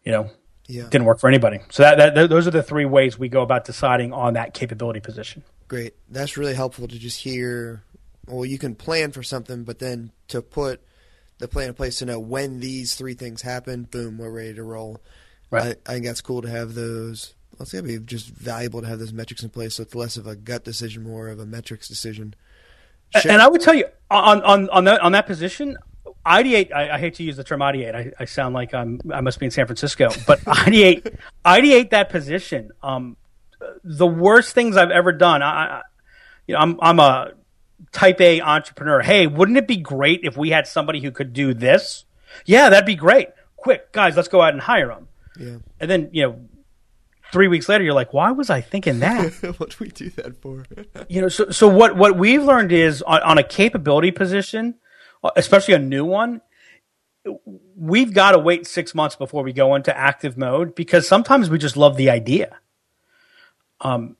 you 0.04 0.12
know, 0.12 0.30
yeah. 0.68 0.84
didn't 0.90 1.06
work 1.06 1.20
for 1.20 1.28
anybody. 1.28 1.60
So 1.70 1.84
that, 1.84 2.14
that 2.14 2.30
those 2.30 2.48
are 2.48 2.52
the 2.52 2.64
three 2.64 2.86
ways 2.86 3.18
we 3.18 3.30
go 3.30 3.42
about 3.42 3.66
deciding 3.66 4.14
on 4.14 4.34
that 4.34 4.54
capability 4.54 5.00
position. 5.00 5.44
Great, 5.68 5.96
that's 6.10 6.38
really 6.38 6.54
helpful 6.54 6.88
to 6.88 7.00
just 7.00 7.22
hear. 7.22 7.84
Well, 8.28 8.46
you 8.46 8.58
can 8.58 8.76
plan 8.76 9.12
for 9.12 9.24
something, 9.24 9.64
but 9.64 9.80
then 9.80 10.12
to 10.30 10.42
put 10.42 10.82
the 11.38 11.48
plan 11.48 11.70
in 11.70 11.74
place 11.74 11.98
to 12.00 12.06
know 12.06 12.20
when 12.20 12.60
these 12.60 12.96
three 12.96 13.14
things 13.14 13.42
happen, 13.42 13.84
boom, 13.84 14.18
we're 14.18 14.32
ready 14.32 14.54
to 14.56 14.64
roll. 14.64 15.02
Right. 15.52 15.78
I, 15.88 15.92
I 15.92 15.94
think 15.94 16.06
that's 16.06 16.22
cool 16.22 16.42
to 16.42 16.50
have 16.50 16.74
those. 16.74 17.35
Let's 17.58 17.72
say 17.72 17.78
it'd 17.80 17.88
be 17.88 18.00
just 18.00 18.28
valuable 18.28 18.82
to 18.82 18.88
have 18.88 19.00
those 19.00 19.14
metrics 19.14 19.44
in 19.44 19.50
place, 19.50 19.76
so 19.76 19.84
it's 19.84 19.96
less 19.96 20.18
of 20.18 20.28
a 20.28 20.36
gut 20.36 20.64
decision, 20.64 21.04
more 21.04 21.30
of 21.30 21.40
a 21.40 21.46
metrics 21.46 21.88
decision. 21.88 22.36
And 23.24 23.42
I 23.42 23.48
would 23.48 23.62
tell 23.62 23.74
you 23.74 23.86
on 24.10 24.42
on 24.44 24.70
on 24.70 24.84
that 24.86 25.02
on 25.02 25.14
that 25.14 25.26
position, 25.26 25.78
ideate. 26.26 26.74
I, 26.74 26.92
I, 26.92 27.00
hate 27.00 27.16
to 27.16 27.24
use 27.24 27.38
the 27.38 27.44
term 27.44 27.62
ideate. 27.62 27.96
I, 27.96 28.12
I, 28.20 28.26
sound 28.26 28.54
like 28.54 28.74
I'm 28.74 29.00
I 29.14 29.22
must 29.22 29.40
be 29.40 29.46
in 29.46 29.52
San 29.52 29.66
Francisco, 29.68 30.10
but 30.28 30.40
ideate 30.46 31.18
ideate 31.46 31.92
that 31.92 32.10
position. 32.10 32.72
Um, 32.84 33.16
the 33.84 34.08
worst 34.08 34.54
things 34.54 34.76
I've 34.76 34.92
ever 34.92 35.12
done. 35.12 35.42
I, 35.42 35.82
you 36.48 36.56
know, 36.56 36.60
I'm 36.60 36.80
I'm 36.82 37.00
a 37.00 37.32
type 37.92 38.20
A 38.20 38.42
entrepreneur. 38.42 39.02
Hey, 39.02 39.28
wouldn't 39.28 39.58
it 39.58 39.68
be 39.68 39.78
great 39.78 40.22
if 40.24 40.36
we 40.36 40.50
had 40.50 40.68
somebody 40.68 41.00
who 41.00 41.12
could 41.12 41.34
do 41.34 41.54
this? 41.54 42.06
Yeah, 42.46 42.70
that'd 42.70 42.86
be 42.86 42.96
great. 42.96 43.30
Quick, 43.56 43.92
guys, 43.92 44.16
let's 44.16 44.28
go 44.28 44.42
out 44.42 44.54
and 44.54 44.62
hire 44.62 44.88
them. 44.88 45.08
Yeah. 45.40 45.58
And 45.80 45.90
then 45.90 46.10
you 46.12 46.24
know 46.24 46.40
three 47.32 47.48
weeks 47.48 47.68
later, 47.70 47.84
you're 47.84 47.94
like, 47.94 48.14
why 48.14 48.32
was 48.32 48.50
I 48.50 48.62
thinking 48.62 49.00
that? 49.00 49.34
what 49.58 49.72
do 49.72 49.76
we 49.80 49.90
do 49.90 50.10
that 50.12 50.42
for? 50.42 50.66
you 51.10 51.22
know, 51.22 51.30
so 51.30 51.50
so 51.50 51.68
what 51.68 51.96
what 51.96 52.18
we've 52.18 52.44
learned 52.44 52.72
is 52.72 53.02
on, 53.02 53.22
on 53.22 53.38
a 53.38 53.44
capability 53.44 54.12
position, 54.12 54.76
especially 55.36 55.74
a 55.74 55.80
new 55.80 56.06
one, 56.06 56.42
we've 57.76 58.14
got 58.14 58.32
to 58.32 58.40
wait 58.40 58.68
six 58.68 58.94
months 58.94 59.16
before 59.16 59.44
we 59.44 59.54
go 59.54 59.76
into 59.76 59.96
active 59.96 60.38
mode 60.38 60.76
because 60.76 61.08
sometimes 61.08 61.50
we 61.50 61.58
just 61.58 61.78
love 61.78 61.98
the 61.98 62.10
idea. 62.10 62.58
Um, 63.82 64.16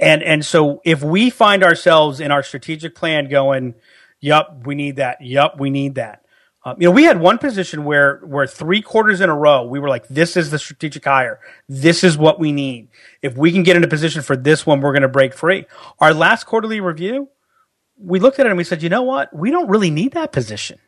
and 0.00 0.22
and 0.22 0.44
so 0.44 0.80
if 0.84 1.02
we 1.02 1.30
find 1.30 1.62
ourselves 1.62 2.20
in 2.20 2.30
our 2.30 2.42
strategic 2.42 2.94
plan 2.94 3.28
going, 3.28 3.74
"Yup, 4.20 4.66
we 4.66 4.74
need 4.74 4.96
that. 4.96 5.20
Yup, 5.22 5.58
we 5.58 5.70
need 5.70 5.94
that." 5.94 6.22
Um, 6.66 6.74
you 6.80 6.88
know, 6.88 6.90
we 6.90 7.04
had 7.04 7.20
one 7.20 7.38
position 7.38 7.84
where 7.84 8.16
where 8.24 8.44
three 8.44 8.82
quarters 8.82 9.20
in 9.20 9.30
a 9.30 9.36
row 9.36 9.62
we 9.62 9.78
were 9.78 9.88
like, 9.88 10.08
"This 10.08 10.36
is 10.36 10.50
the 10.50 10.58
strategic 10.58 11.04
hire. 11.04 11.38
This 11.68 12.02
is 12.02 12.18
what 12.18 12.40
we 12.40 12.50
need. 12.50 12.88
If 13.22 13.36
we 13.36 13.52
can 13.52 13.62
get 13.62 13.76
in 13.76 13.84
a 13.84 13.88
position 13.88 14.20
for 14.20 14.36
this 14.36 14.66
one, 14.66 14.80
we're 14.80 14.90
going 14.90 15.02
to 15.02 15.08
break 15.08 15.32
free." 15.32 15.66
Our 16.00 16.12
last 16.12 16.42
quarterly 16.44 16.80
review, 16.80 17.28
we 17.96 18.18
looked 18.18 18.40
at 18.40 18.46
it 18.46 18.48
and 18.48 18.58
we 18.58 18.64
said, 18.64 18.82
"You 18.82 18.88
know 18.88 19.04
what? 19.04 19.32
We 19.32 19.52
don't 19.52 19.70
really 19.70 19.90
need 19.90 20.10
that 20.14 20.32
position." 20.32 20.80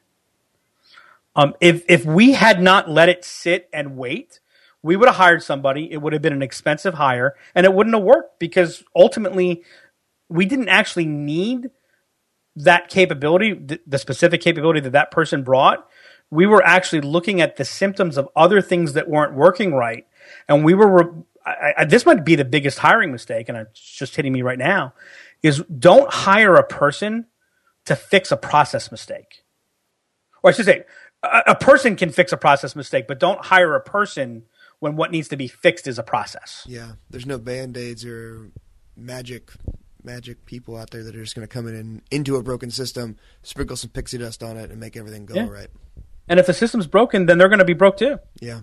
Um, 1.36 1.54
if 1.60 1.84
if 1.88 2.04
we 2.04 2.32
had 2.32 2.60
not 2.60 2.90
let 2.90 3.08
it 3.08 3.24
sit 3.24 3.68
and 3.72 3.96
wait, 3.96 4.40
we 4.82 4.96
would 4.96 5.06
have 5.06 5.18
hired 5.18 5.44
somebody. 5.44 5.92
It 5.92 5.98
would 5.98 6.12
have 6.12 6.22
been 6.22 6.32
an 6.32 6.42
expensive 6.42 6.94
hire, 6.94 7.36
and 7.54 7.64
it 7.64 7.72
wouldn't 7.72 7.94
have 7.94 8.02
worked 8.02 8.40
because 8.40 8.82
ultimately, 8.96 9.62
we 10.28 10.44
didn't 10.44 10.70
actually 10.70 11.06
need 11.06 11.70
that 12.64 12.88
capability, 12.88 13.79
the 13.87 13.99
specific 13.99 14.40
capability 14.40 14.81
that 14.81 14.90
that 14.90 15.11
person 15.11 15.42
brought, 15.42 15.88
we 16.31 16.47
were 16.47 16.62
actually 16.62 17.01
looking 17.01 17.40
at 17.40 17.57
the 17.57 17.64
symptoms 17.64 18.18
of 18.18 18.29
other 18.37 18.61
things 18.61 18.92
that 18.92 19.09
weren't 19.09 19.35
working 19.35 19.73
right. 19.73 20.07
And 20.49 20.64
we 20.64 20.75
were, 20.75 21.14
I, 21.47 21.75
I, 21.79 21.85
this 21.85 22.05
might 22.05 22.25
be 22.25 22.35
the 22.35 22.44
biggest 22.44 22.81
hiring 22.81 23.12
mistake, 23.12 23.49
and 23.49 23.57
it's 23.57 23.81
just 23.81 24.16
hitting 24.16 24.33
me 24.33 24.42
right 24.42 24.59
now, 24.59 24.94
is 25.42 25.62
don't 25.64 26.12
hire 26.12 26.57
a 26.57 26.66
person 26.66 27.27
to 27.87 27.97
fix 27.97 28.31
a 28.31 28.37
process 28.37 28.90
mistake. 28.90 29.44
Or 30.42 30.51
I 30.51 30.53
should 30.53 30.66
say, 30.66 30.85
a, 31.23 31.42
a 31.49 31.55
person 31.55 31.97
can 31.97 32.11
fix 32.11 32.33
a 32.33 32.37
process 32.37 32.77
mistake, 32.77 33.07
but 33.09 33.18
don't 33.18 33.44
hire 33.47 33.75
a 33.75 33.81
person 33.81 34.44
when 34.81 34.97
what 34.97 35.11
needs 35.11 35.29
to 35.29 35.37
be 35.37 35.49
fixed 35.49 35.87
is 35.87 35.99
a 35.99 36.03
process. 36.03 36.64
Yeah, 36.68 36.92
there's 37.09 37.27
no 37.27 37.38
band 37.38 37.77
aids 37.77 38.05
or 38.05 38.51
magic 38.97 39.51
magic 40.02 40.44
people 40.46 40.76
out 40.76 40.90
there 40.90 41.02
that 41.02 41.14
are 41.16 41.22
just 41.22 41.34
going 41.34 41.46
to 41.46 41.52
come 41.52 41.66
in 41.66 41.74
and 41.74 42.02
into 42.11 42.37
a 42.37 42.42
broken 42.42 42.70
system, 42.70 43.16
sprinkle 43.42 43.76
some 43.76 43.90
pixie 43.90 44.18
dust 44.18 44.42
on 44.42 44.56
it, 44.56 44.70
and 44.70 44.80
make 44.80 44.96
everything 44.96 45.26
go 45.26 45.34
yeah. 45.34 45.48
right. 45.48 45.68
And 46.28 46.38
if 46.38 46.46
the 46.46 46.54
system's 46.54 46.87
broken, 46.87 47.26
then 47.26 47.38
they're 47.38 47.48
going 47.48 47.58
to 47.58 47.64
be 47.64 47.72
broke 47.72 47.96
too. 47.96 48.18
Yeah. 48.40 48.61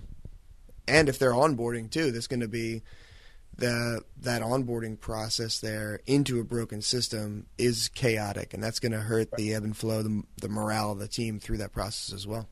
and 0.87 1.09
if 1.09 1.17
they're 1.19 1.31
onboarding 1.31 1.89
too, 1.89 2.11
there's 2.11 2.27
going 2.27 2.41
to 2.41 2.47
be 2.47 2.83
the 3.57 4.01
that 4.21 4.41
onboarding 4.41 4.99
process 4.99 5.59
there 5.59 6.01
into 6.05 6.39
a 6.39 6.43
broken 6.43 6.81
system 6.81 7.47
is 7.57 7.89
chaotic, 7.89 8.53
and 8.53 8.63
that's 8.63 8.79
going 8.79 8.91
to 8.91 8.99
hurt 8.99 9.31
the 9.37 9.53
ebb 9.53 9.63
and 9.63 9.75
flow, 9.75 10.03
the, 10.03 10.23
the 10.41 10.49
morale 10.49 10.91
of 10.91 10.99
the 10.99 11.07
team 11.07 11.39
through 11.39 11.57
that 11.57 11.71
process 11.71 12.13
as 12.13 12.27
well. 12.27 12.47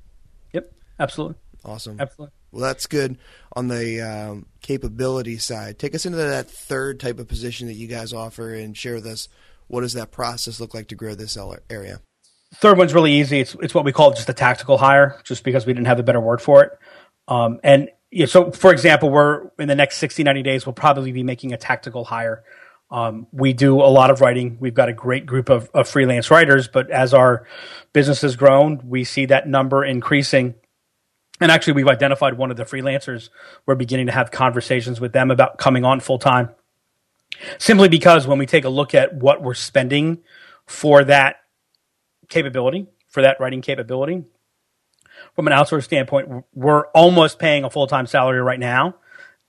Yep, 0.53 0.71
absolutely. 0.99 1.35
Awesome. 1.65 1.99
Absolutely. 1.99 2.33
Well, 2.53 2.61
that's 2.61 2.85
good 2.85 3.17
on 3.53 3.67
the 3.67 4.01
um, 4.01 4.45
capability 4.61 5.37
side. 5.39 5.79
Take 5.79 5.95
us 5.95 6.05
into 6.05 6.17
that 6.17 6.49
third 6.49 6.99
type 6.99 7.17
of 7.17 7.27
position 7.27 7.65
that 7.67 7.73
you 7.73 7.87
guys 7.87 8.13
offer, 8.13 8.53
and 8.53 8.77
share 8.77 8.93
with 8.93 9.07
us 9.07 9.27
what 9.67 9.81
does 9.81 9.93
that 9.93 10.11
process 10.11 10.59
look 10.59 10.75
like 10.75 10.87
to 10.89 10.95
grow 10.95 11.15
this 11.15 11.35
area. 11.69 11.99
Third 12.53 12.77
one's 12.77 12.93
really 12.93 13.13
easy. 13.13 13.39
It's 13.39 13.55
it's 13.55 13.73
what 13.73 13.85
we 13.85 13.91
call 13.91 14.11
just 14.11 14.29
a 14.29 14.33
tactical 14.33 14.77
hire, 14.77 15.19
just 15.23 15.43
because 15.43 15.65
we 15.65 15.73
didn't 15.73 15.87
have 15.87 15.99
a 15.99 16.03
better 16.03 16.21
word 16.21 16.41
for 16.41 16.63
it. 16.63 16.71
Um, 17.27 17.59
and 17.63 17.89
yeah, 18.11 18.27
so 18.27 18.51
for 18.51 18.71
example, 18.71 19.09
we're 19.09 19.49
in 19.57 19.67
the 19.67 19.75
next 19.75 19.97
60, 19.97 20.23
90 20.23 20.43
days, 20.43 20.65
we'll 20.67 20.73
probably 20.73 21.11
be 21.11 21.23
making 21.23 21.53
a 21.53 21.57
tactical 21.57 22.05
hire. 22.05 22.43
Um, 22.91 23.25
we 23.31 23.53
do 23.53 23.81
a 23.81 23.89
lot 23.89 24.11
of 24.11 24.21
writing. 24.21 24.57
We've 24.59 24.75
got 24.75 24.89
a 24.89 24.93
great 24.93 25.25
group 25.25 25.49
of, 25.49 25.71
of 25.73 25.89
freelance 25.89 26.29
writers, 26.29 26.67
but 26.67 26.91
as 26.91 27.15
our 27.15 27.47
business 27.91 28.21
has 28.21 28.35
grown, 28.35 28.81
we 28.87 29.03
see 29.03 29.25
that 29.25 29.47
number 29.47 29.83
increasing. 29.83 30.53
And 31.43 31.51
actually, 31.51 31.73
we've 31.73 31.89
identified 31.89 32.37
one 32.37 32.51
of 32.51 32.55
the 32.55 32.63
freelancers. 32.63 33.27
We're 33.65 33.75
beginning 33.75 34.05
to 34.05 34.13
have 34.13 34.31
conversations 34.31 35.01
with 35.01 35.11
them 35.11 35.29
about 35.29 35.57
coming 35.57 35.83
on 35.83 35.99
full 35.99 36.17
time. 36.17 36.51
Simply 37.57 37.89
because 37.89 38.25
when 38.25 38.39
we 38.39 38.45
take 38.45 38.63
a 38.63 38.69
look 38.69 38.95
at 38.95 39.13
what 39.13 39.43
we're 39.43 39.53
spending 39.53 40.19
for 40.65 41.03
that 41.03 41.41
capability, 42.29 42.87
for 43.09 43.23
that 43.23 43.41
writing 43.41 43.61
capability, 43.61 44.23
from 45.35 45.47
an 45.47 45.51
outsource 45.51 45.83
standpoint, 45.83 46.45
we're 46.53 46.85
almost 46.91 47.39
paying 47.39 47.65
a 47.65 47.69
full 47.69 47.87
time 47.87 48.07
salary 48.07 48.39
right 48.39 48.59
now, 48.59 48.95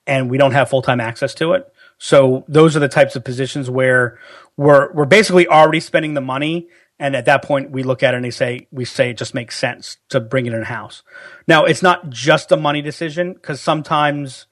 and 0.05 0.29
we 0.29 0.37
don't 0.37 0.51
have 0.51 0.69
full 0.69 0.83
time 0.83 0.99
access 0.99 1.33
to 1.35 1.53
it. 1.53 1.73
So 1.99 2.45
those 2.49 2.77
are 2.77 2.81
the 2.81 2.89
types 2.89 3.15
of 3.15 3.23
positions 3.23 3.71
where 3.71 4.19
we're 4.57 4.93
we're 4.95 5.05
basically 5.05 5.47
already 5.47 5.79
spending 5.79 6.15
the 6.15 6.21
money, 6.21 6.71
and 6.99 7.17
at 7.17 7.25
that 7.25 7.43
point 7.43 7.71
we 7.71 7.83
look 7.83 8.03
at 8.03 8.15
it 8.15 8.19
and 8.19 8.25
they 8.25 8.31
say 8.31 8.67
we 8.71 8.85
say 8.85 9.11
it 9.11 9.19
just 9.19 9.35
makes 9.35 9.59
sense 9.59 9.99
to 10.11 10.21
bring 10.21 10.47
it 10.47 10.53
in 10.53 10.63
house. 10.63 11.03
Now 11.47 11.65
it's 11.65 11.83
not 11.83 12.11
just 12.11 12.53
a 12.53 12.57
money 12.57 12.83
decision 12.83 13.35
because 13.35 13.61
sometimes, 13.61 14.47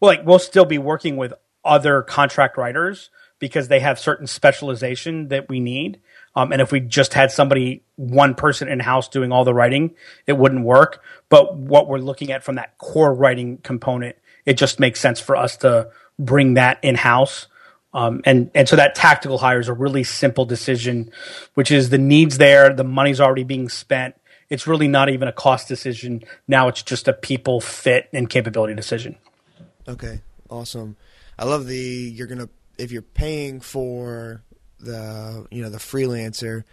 well, 0.00 0.10
like 0.10 0.26
we'll 0.26 0.38
still 0.38 0.64
be 0.64 0.78
working 0.78 1.16
with 1.16 1.34
other 1.64 2.02
contract 2.02 2.56
writers 2.56 3.10
because 3.38 3.68
they 3.68 3.80
have 3.80 3.98
certain 3.98 4.26
specialization 4.26 5.28
that 5.28 5.48
we 5.48 5.60
need. 5.60 6.00
Um, 6.36 6.52
and 6.52 6.62
if 6.62 6.72
we 6.72 6.80
just 6.80 7.14
had 7.14 7.30
somebody, 7.30 7.82
one 7.96 8.34
person 8.34 8.68
in 8.68 8.80
house 8.80 9.08
doing 9.08 9.32
all 9.32 9.44
the 9.44 9.54
writing, 9.54 9.94
it 10.26 10.34
wouldn't 10.34 10.64
work. 10.64 11.02
But 11.28 11.56
what 11.56 11.88
we're 11.88 11.98
looking 11.98 12.32
at 12.32 12.42
from 12.42 12.56
that 12.56 12.78
core 12.78 13.12
writing 13.12 13.58
component, 13.58 14.16
it 14.46 14.54
just 14.54 14.80
makes 14.80 15.00
sense 15.00 15.20
for 15.20 15.36
us 15.36 15.58
to 15.58 15.90
bring 16.18 16.54
that 16.54 16.78
in 16.82 16.94
house. 16.94 17.46
Um, 17.94 18.22
and 18.24 18.50
and 18.54 18.68
so 18.68 18.74
that 18.76 18.96
tactical 18.96 19.38
hire 19.38 19.60
is 19.60 19.68
a 19.68 19.72
really 19.72 20.02
simple 20.02 20.44
decision, 20.44 21.12
which 21.54 21.70
is 21.70 21.90
the 21.90 21.98
needs 21.98 22.38
there, 22.38 22.74
the 22.74 22.84
money's 22.84 23.20
already 23.20 23.44
being 23.44 23.68
spent. 23.68 24.16
It's 24.50 24.66
really 24.66 24.88
not 24.88 25.08
even 25.08 25.28
a 25.28 25.32
cost 25.32 25.68
decision. 25.68 26.24
Now 26.48 26.68
it's 26.68 26.82
just 26.82 27.06
a 27.06 27.12
people 27.12 27.60
fit 27.60 28.08
and 28.12 28.28
capability 28.28 28.74
decision. 28.74 29.16
Okay, 29.86 30.20
awesome. 30.50 30.96
I 31.38 31.44
love 31.44 31.66
the 31.66 31.76
you're 31.76 32.26
gonna 32.26 32.48
if 32.78 32.90
you're 32.90 33.02
paying 33.02 33.60
for 33.60 34.42
the 34.80 35.46
you 35.50 35.62
know 35.62 35.70
the 35.70 35.78
freelancer 35.78 36.64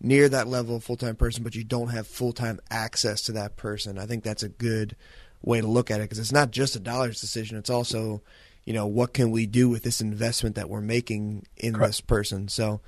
near 0.00 0.28
that 0.28 0.46
level 0.46 0.76
of 0.76 0.84
full 0.84 0.96
time 0.96 1.16
person, 1.16 1.42
but 1.42 1.56
you 1.56 1.64
don't 1.64 1.88
have 1.88 2.06
full 2.06 2.32
time 2.32 2.60
access 2.70 3.22
to 3.22 3.32
that 3.32 3.56
person. 3.56 3.98
I 3.98 4.06
think 4.06 4.22
that's 4.22 4.44
a 4.44 4.48
good 4.48 4.94
way 5.42 5.60
to 5.60 5.66
look 5.66 5.90
at 5.90 6.00
it 6.00 6.04
because 6.04 6.20
it's 6.20 6.32
not 6.32 6.52
just 6.52 6.76
a 6.76 6.80
dollars 6.80 7.20
decision; 7.20 7.58
it's 7.58 7.70
also 7.70 8.22
you 8.68 8.74
know 8.74 8.86
what 8.86 9.14
can 9.14 9.30
we 9.30 9.46
do 9.46 9.70
with 9.70 9.82
this 9.82 10.02
investment 10.02 10.56
that 10.56 10.68
we're 10.68 10.82
making 10.82 11.46
in 11.56 11.72
Correct. 11.72 11.88
this 11.88 12.00
person. 12.02 12.48
So 12.48 12.82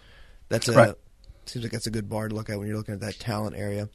that's 0.50 0.68
a 0.68 0.94
seems 1.46 1.64
like 1.64 1.72
that's 1.72 1.86
a 1.86 1.90
good 1.90 2.06
bar 2.06 2.28
to 2.28 2.34
look 2.34 2.50
at 2.50 2.58
when 2.58 2.68
you're 2.68 2.76
looking 2.76 2.92
at 2.92 3.00
that 3.00 3.18
talent 3.18 3.56
area. 3.56 3.88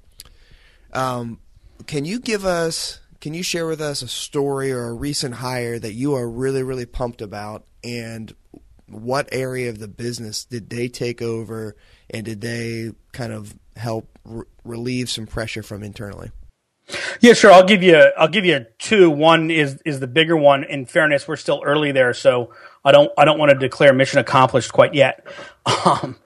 Um, 0.94 1.40
can 1.86 2.04
you 2.04 2.20
give 2.20 2.44
us? 2.44 3.02
Can 3.22 3.36
you 3.36 3.44
share 3.44 3.68
with 3.68 3.82
us 3.82 4.02
a 4.02 4.08
story 4.08 4.72
or 4.72 4.88
a 4.88 4.94
recent 4.94 5.36
hire 5.36 5.78
that 5.78 5.94
you 5.94 6.16
are 6.16 6.28
really, 6.28 6.64
really 6.64 6.88
pumped 6.88 7.22
about, 7.22 7.68
and 7.84 8.34
what 8.88 9.30
area 9.32 9.70
of 9.70 9.78
the 9.78 9.88
business 9.88 10.44
did 10.44 10.72
they 10.72 10.88
take 10.88 11.22
over 11.22 11.76
and 12.10 12.26
did 12.26 12.42
they 12.42 12.94
kind 13.12 13.32
of 13.32 13.56
help 13.76 14.18
re- 14.24 14.46
relieve 14.64 15.08
some 15.08 15.28
pressure 15.28 15.62
from 15.62 15.84
internally? 15.84 16.32
Yeah, 17.20 17.34
sure. 17.34 17.52
I'll 17.52 17.66
give 17.66 17.82
you. 17.82 17.96
I'll 18.18 18.28
give 18.28 18.46
you 18.46 18.66
two. 18.78 19.10
One 19.10 19.50
is 19.50 19.82
is 19.86 20.00
the 20.00 20.08
bigger 20.08 20.38
one. 20.38 20.64
In 20.64 20.86
fairness, 20.86 21.28
we're 21.28 21.36
still 21.36 21.62
early 21.66 21.92
there, 21.92 22.14
so 22.14 22.54
I 22.84 22.92
don't. 22.92 23.12
I 23.18 23.26
don't 23.26 23.40
want 23.40 23.52
to 23.52 23.58
declare 23.58 23.94
mission 23.94 24.20
accomplished 24.20 24.74
quite 24.74 24.94
yet. 24.94 25.26
Um, 25.86 26.18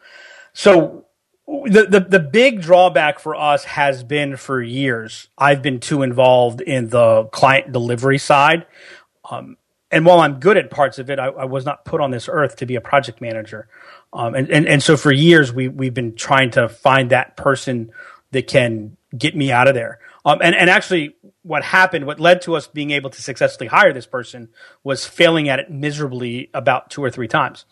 so 0.51 1.05
the, 1.47 1.87
the 1.89 1.99
the 2.01 2.19
big 2.19 2.61
drawback 2.61 3.19
for 3.19 3.35
us 3.35 3.63
has 3.63 4.03
been 4.03 4.35
for 4.35 4.61
years. 4.61 5.29
I've 5.37 5.61
been 5.61 5.79
too 5.79 6.01
involved 6.01 6.59
in 6.59 6.89
the 6.89 7.23
client 7.31 7.71
delivery 7.71 8.17
side. 8.17 8.65
Um, 9.29 9.57
and 9.91 10.05
while 10.05 10.19
I'm 10.19 10.39
good 10.39 10.57
at 10.57 10.69
parts 10.69 10.99
of 10.99 11.09
it, 11.09 11.19
I, 11.19 11.27
I, 11.27 11.45
was 11.45 11.65
not 11.65 11.83
put 11.83 11.99
on 11.99 12.11
this 12.11 12.29
earth 12.29 12.57
to 12.57 12.65
be 12.65 12.75
a 12.75 12.81
project 12.81 13.21
manager. 13.21 13.67
Um, 14.13 14.35
and, 14.35 14.49
and, 14.49 14.67
and 14.67 14.83
so 14.83 14.97
for 14.97 15.11
years, 15.11 15.51
we, 15.51 15.67
we've 15.67 15.93
been 15.93 16.15
trying 16.15 16.51
to 16.51 16.69
find 16.69 17.09
that 17.09 17.37
person 17.37 17.91
that 18.31 18.47
can 18.47 18.97
get 19.17 19.35
me 19.35 19.51
out 19.51 19.67
of 19.67 19.73
there. 19.73 19.99
Um, 20.25 20.39
and, 20.41 20.53
and 20.55 20.69
actually, 20.69 21.15
what 21.43 21.63
happened, 21.63 22.05
what 22.05 22.19
led 22.19 22.41
to 22.41 22.55
us 22.55 22.67
being 22.67 22.91
able 22.91 23.09
to 23.09 23.21
successfully 23.21 23.67
hire 23.67 23.93
this 23.93 24.05
person 24.05 24.49
was 24.83 25.05
failing 25.05 25.47
at 25.49 25.59
it 25.59 25.71
miserably 25.71 26.49
about 26.53 26.89
two 26.89 27.03
or 27.03 27.09
three 27.09 27.27
times. 27.27 27.65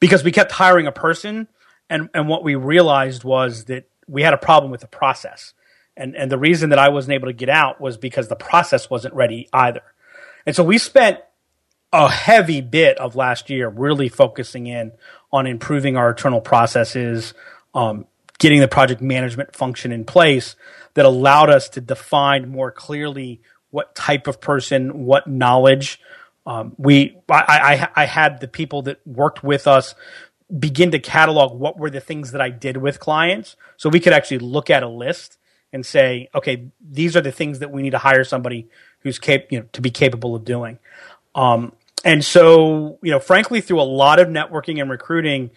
Because 0.00 0.24
we 0.24 0.32
kept 0.32 0.52
hiring 0.52 0.86
a 0.86 0.92
person, 0.92 1.48
and, 1.90 2.08
and 2.14 2.28
what 2.28 2.42
we 2.42 2.54
realized 2.54 3.24
was 3.24 3.64
that 3.66 3.88
we 4.06 4.22
had 4.22 4.32
a 4.32 4.38
problem 4.38 4.70
with 4.70 4.80
the 4.80 4.86
process. 4.86 5.52
And, 5.96 6.16
and 6.16 6.30
the 6.30 6.38
reason 6.38 6.70
that 6.70 6.78
I 6.78 6.88
wasn't 6.88 7.14
able 7.14 7.26
to 7.26 7.32
get 7.32 7.48
out 7.48 7.80
was 7.80 7.96
because 7.96 8.28
the 8.28 8.36
process 8.36 8.88
wasn't 8.88 9.14
ready 9.14 9.48
either. 9.52 9.82
And 10.46 10.56
so 10.56 10.64
we 10.64 10.78
spent 10.78 11.18
a 11.92 12.08
heavy 12.10 12.60
bit 12.60 12.98
of 12.98 13.16
last 13.16 13.50
year 13.50 13.68
really 13.68 14.08
focusing 14.08 14.66
in 14.66 14.92
on 15.32 15.46
improving 15.46 15.96
our 15.96 16.10
internal 16.10 16.40
processes, 16.40 17.34
um, 17.74 18.06
getting 18.38 18.60
the 18.60 18.68
project 18.68 19.00
management 19.00 19.54
function 19.54 19.92
in 19.92 20.04
place 20.04 20.54
that 20.98 21.06
allowed 21.06 21.48
us 21.48 21.68
to 21.70 21.80
define 21.80 22.48
more 22.48 22.72
clearly 22.72 23.40
what 23.70 23.94
type 23.94 24.26
of 24.26 24.40
person, 24.40 25.04
what 25.04 25.28
knowledge. 25.28 26.00
Um, 26.44 26.74
we, 26.76 27.16
I, 27.28 27.88
I, 27.94 28.02
I 28.02 28.04
had 28.06 28.40
the 28.40 28.48
people 28.48 28.82
that 28.82 29.06
worked 29.06 29.44
with 29.44 29.68
us 29.68 29.94
begin 30.58 30.90
to 30.90 30.98
catalog 30.98 31.56
what 31.56 31.78
were 31.78 31.88
the 31.88 32.00
things 32.00 32.32
that 32.32 32.40
I 32.40 32.50
did 32.50 32.78
with 32.78 32.98
clients, 32.98 33.54
so 33.76 33.88
we 33.88 34.00
could 34.00 34.12
actually 34.12 34.40
look 34.40 34.70
at 34.70 34.82
a 34.82 34.88
list 34.88 35.38
and 35.72 35.86
say, 35.86 36.28
okay, 36.34 36.64
these 36.80 37.16
are 37.16 37.20
the 37.20 37.30
things 37.30 37.60
that 37.60 37.70
we 37.70 37.82
need 37.82 37.90
to 37.90 37.98
hire 37.98 38.24
somebody 38.24 38.66
who's 39.00 39.20
cap- 39.20 39.52
you 39.52 39.60
know, 39.60 39.66
to 39.74 39.80
be 39.80 39.90
capable 39.90 40.34
of 40.34 40.44
doing. 40.44 40.80
Um, 41.36 41.74
and 42.04 42.24
so, 42.24 42.98
you 43.04 43.12
know, 43.12 43.20
frankly, 43.20 43.60
through 43.60 43.80
a 43.80 43.82
lot 43.82 44.18
of 44.18 44.26
networking 44.26 44.80
and 44.80 44.90
recruiting, 44.90 45.50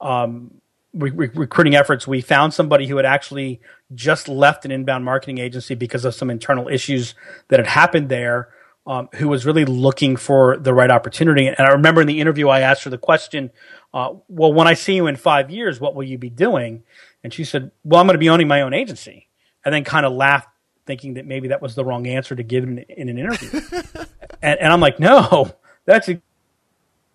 um, 0.00 0.60
re- 0.94 1.10
re- 1.10 1.30
recruiting 1.34 1.74
efforts, 1.74 2.06
we 2.06 2.20
found 2.20 2.54
somebody 2.54 2.86
who 2.86 2.96
had 2.96 3.06
actually 3.06 3.60
just 3.94 4.28
left 4.28 4.64
an 4.64 4.70
inbound 4.70 5.04
marketing 5.04 5.38
agency 5.38 5.74
because 5.74 6.04
of 6.04 6.14
some 6.14 6.30
internal 6.30 6.68
issues 6.68 7.14
that 7.48 7.58
had 7.58 7.66
happened 7.66 8.08
there. 8.08 8.50
Um, 8.86 9.10
who 9.16 9.28
was 9.28 9.44
really 9.44 9.66
looking 9.66 10.16
for 10.16 10.56
the 10.56 10.72
right 10.72 10.90
opportunity. 10.90 11.46
And 11.46 11.60
I 11.60 11.72
remember 11.72 12.00
in 12.00 12.06
the 12.06 12.22
interview, 12.22 12.48
I 12.48 12.60
asked 12.60 12.84
her 12.84 12.90
the 12.90 12.96
question, 12.96 13.50
uh, 13.92 14.14
Well, 14.28 14.54
when 14.54 14.66
I 14.66 14.72
see 14.72 14.94
you 14.94 15.08
in 15.08 15.16
five 15.16 15.50
years, 15.50 15.78
what 15.78 15.94
will 15.94 16.04
you 16.04 16.16
be 16.16 16.30
doing? 16.30 16.84
And 17.22 17.34
she 17.34 17.44
said, 17.44 17.70
Well, 17.84 18.00
I'm 18.00 18.06
going 18.06 18.14
to 18.14 18.18
be 18.18 18.30
owning 18.30 18.48
my 18.48 18.62
own 18.62 18.72
agency. 18.72 19.28
And 19.62 19.74
then 19.74 19.84
kind 19.84 20.06
of 20.06 20.14
laughed 20.14 20.48
thinking 20.86 21.14
that 21.14 21.26
maybe 21.26 21.48
that 21.48 21.60
was 21.60 21.74
the 21.74 21.84
wrong 21.84 22.06
answer 22.06 22.34
to 22.34 22.42
give 22.42 22.64
in, 22.64 22.78
in 22.78 23.10
an 23.10 23.18
interview. 23.18 23.60
and, 24.42 24.58
and 24.58 24.72
I'm 24.72 24.80
like, 24.80 24.98
no, 24.98 25.52
that's 25.84 26.08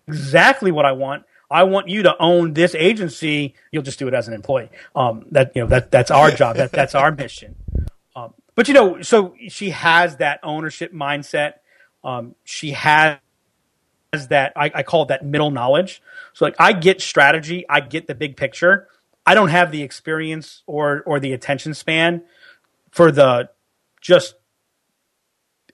exactly 0.06 0.70
what 0.70 0.86
I 0.86 0.92
want. 0.92 1.24
I 1.54 1.62
want 1.62 1.88
you 1.88 2.02
to 2.02 2.16
own 2.20 2.52
this 2.52 2.74
agency. 2.74 3.54
You'll 3.70 3.84
just 3.84 4.00
do 4.00 4.08
it 4.08 4.14
as 4.14 4.26
an 4.26 4.34
employee. 4.34 4.70
Um, 4.96 5.26
that 5.30 5.52
you 5.54 5.62
know 5.62 5.68
that 5.68 5.92
that's 5.92 6.10
our 6.10 6.32
job. 6.32 6.56
That 6.56 6.72
that's 6.72 6.96
our 6.96 7.12
mission. 7.12 7.54
Um, 8.16 8.34
but 8.56 8.66
you 8.66 8.74
know, 8.74 9.02
so 9.02 9.36
she 9.48 9.70
has 9.70 10.16
that 10.16 10.40
ownership 10.42 10.92
mindset. 10.92 11.54
Um, 12.02 12.34
she 12.42 12.72
has 12.72 13.18
has 14.12 14.28
that 14.28 14.52
I, 14.56 14.70
I 14.74 14.82
call 14.82 15.04
it 15.04 15.08
that 15.08 15.24
middle 15.24 15.52
knowledge. 15.52 16.02
So 16.32 16.44
like 16.44 16.56
I 16.58 16.72
get 16.72 17.00
strategy, 17.00 17.64
I 17.68 17.78
get 17.78 18.08
the 18.08 18.16
big 18.16 18.36
picture. 18.36 18.88
I 19.24 19.34
don't 19.34 19.48
have 19.48 19.70
the 19.70 19.82
experience 19.82 20.64
or 20.66 21.04
or 21.06 21.20
the 21.20 21.32
attention 21.32 21.72
span 21.74 22.24
for 22.90 23.12
the 23.12 23.50
just 24.00 24.34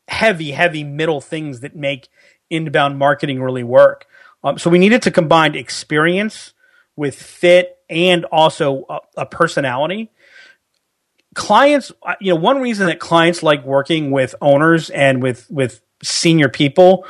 heavy, 0.08 0.50
heavy 0.50 0.84
middle 0.84 1.22
things 1.22 1.60
that 1.60 1.74
make 1.74 2.08
inbound 2.50 2.98
marketing 2.98 3.40
really 3.40 3.64
work. 3.64 4.06
Um, 4.42 4.58
so 4.58 4.70
we 4.70 4.78
needed 4.78 5.02
to 5.02 5.10
combine 5.10 5.54
experience 5.54 6.54
with 6.96 7.20
fit 7.20 7.78
and 7.88 8.24
also 8.26 8.84
a, 8.88 8.98
a 9.18 9.26
personality. 9.26 10.10
clients, 11.34 11.92
uh, 12.02 12.14
you 12.20 12.34
know, 12.34 12.40
one 12.40 12.60
reason 12.60 12.86
that 12.86 12.98
clients 13.00 13.42
like 13.42 13.64
working 13.64 14.10
with 14.10 14.34
owners 14.40 14.90
and 14.90 15.22
with 15.22 15.50
with 15.50 15.80
senior 16.02 16.48
people, 16.48 17.06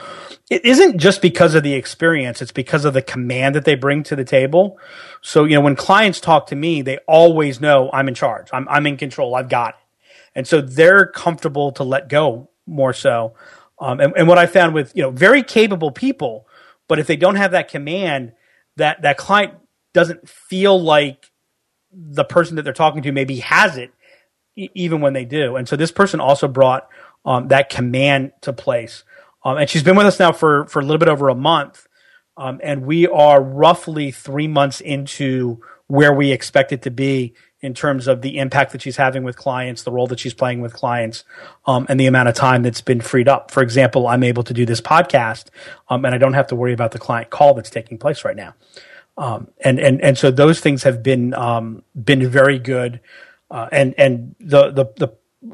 it 0.50 0.64
isn't 0.64 0.98
just 0.98 1.22
because 1.22 1.54
of 1.54 1.62
the 1.62 1.74
experience. 1.74 2.42
It's 2.42 2.52
because 2.52 2.84
of 2.84 2.92
the 2.94 3.02
command 3.02 3.54
that 3.54 3.64
they 3.64 3.76
bring 3.76 4.02
to 4.04 4.16
the 4.16 4.24
table. 4.24 4.78
So, 5.22 5.44
you 5.44 5.54
know, 5.54 5.60
when 5.60 5.76
clients 5.76 6.20
talk 6.20 6.48
to 6.48 6.56
me, 6.56 6.82
they 6.82 6.98
always 7.08 7.60
know 7.60 7.90
I'm 7.92 8.08
in 8.08 8.14
charge. 8.14 8.48
I'm 8.52 8.68
I'm 8.68 8.86
in 8.86 8.96
control. 8.96 9.34
I've 9.34 9.48
got 9.48 9.70
it. 9.70 9.76
And 10.34 10.46
so 10.46 10.60
they're 10.60 11.06
comfortable 11.06 11.72
to 11.72 11.84
let 11.84 12.08
go 12.08 12.50
more 12.66 12.92
so. 12.92 13.34
Um, 13.80 14.00
and, 14.00 14.12
and 14.16 14.28
what 14.28 14.38
I 14.38 14.46
found 14.46 14.74
with, 14.74 14.92
you 14.94 15.02
know, 15.02 15.10
very 15.10 15.42
capable 15.42 15.90
people, 15.90 16.46
but 16.90 16.98
if 16.98 17.06
they 17.06 17.14
don't 17.14 17.36
have 17.36 17.52
that 17.52 17.68
command, 17.68 18.32
that 18.76 19.02
that 19.02 19.16
client 19.16 19.54
doesn't 19.94 20.28
feel 20.28 20.82
like 20.82 21.30
the 21.92 22.24
person 22.24 22.56
that 22.56 22.62
they're 22.62 22.72
talking 22.72 23.00
to 23.02 23.12
maybe 23.12 23.36
has 23.36 23.76
it 23.76 23.92
even 24.56 25.00
when 25.00 25.12
they 25.12 25.24
do. 25.24 25.54
And 25.54 25.68
so 25.68 25.76
this 25.76 25.92
person 25.92 26.18
also 26.18 26.48
brought 26.48 26.88
um, 27.24 27.46
that 27.46 27.70
command 27.70 28.32
to 28.40 28.52
place. 28.52 29.04
Um, 29.44 29.58
and 29.58 29.70
she's 29.70 29.84
been 29.84 29.94
with 29.94 30.06
us 30.06 30.18
now 30.18 30.32
for, 30.32 30.66
for 30.66 30.80
a 30.80 30.82
little 30.82 30.98
bit 30.98 31.06
over 31.06 31.28
a 31.28 31.34
month. 31.36 31.86
Um, 32.36 32.60
and 32.60 32.84
we 32.84 33.06
are 33.06 33.40
roughly 33.40 34.10
three 34.10 34.48
months 34.48 34.80
into 34.80 35.60
where 35.86 36.12
we 36.12 36.32
expect 36.32 36.72
it 36.72 36.82
to 36.82 36.90
be 36.90 37.34
in 37.62 37.74
terms 37.74 38.08
of 38.08 38.22
the 38.22 38.38
impact 38.38 38.72
that 38.72 38.82
she's 38.82 38.96
having 38.96 39.22
with 39.22 39.36
clients, 39.36 39.82
the 39.82 39.92
role 39.92 40.06
that 40.06 40.18
she's 40.18 40.32
playing 40.32 40.60
with 40.60 40.72
clients, 40.72 41.24
um, 41.66 41.86
and 41.88 42.00
the 42.00 42.06
amount 42.06 42.28
of 42.28 42.34
time 42.34 42.62
that's 42.62 42.80
been 42.80 43.00
freed 43.00 43.28
up. 43.28 43.50
For 43.50 43.62
example, 43.62 44.08
I'm 44.08 44.22
able 44.22 44.42
to 44.44 44.54
do 44.54 44.64
this 44.64 44.80
podcast, 44.80 45.46
um, 45.88 46.04
and 46.04 46.14
I 46.14 46.18
don't 46.18 46.32
have 46.32 46.46
to 46.48 46.56
worry 46.56 46.72
about 46.72 46.92
the 46.92 46.98
client 46.98 47.30
call 47.30 47.54
that's 47.54 47.70
taking 47.70 47.98
place 47.98 48.24
right 48.24 48.36
now. 48.36 48.54
Um, 49.18 49.48
and 49.60 49.78
and 49.78 50.00
and 50.00 50.16
so 50.16 50.30
those 50.30 50.60
things 50.60 50.84
have 50.84 51.02
been 51.02 51.34
um, 51.34 51.82
been 51.94 52.26
very 52.28 52.58
good, 52.58 53.00
uh, 53.50 53.68
and 53.70 53.94
and 53.98 54.34
the 54.40 54.70
the 54.70 54.86
the 54.96 55.08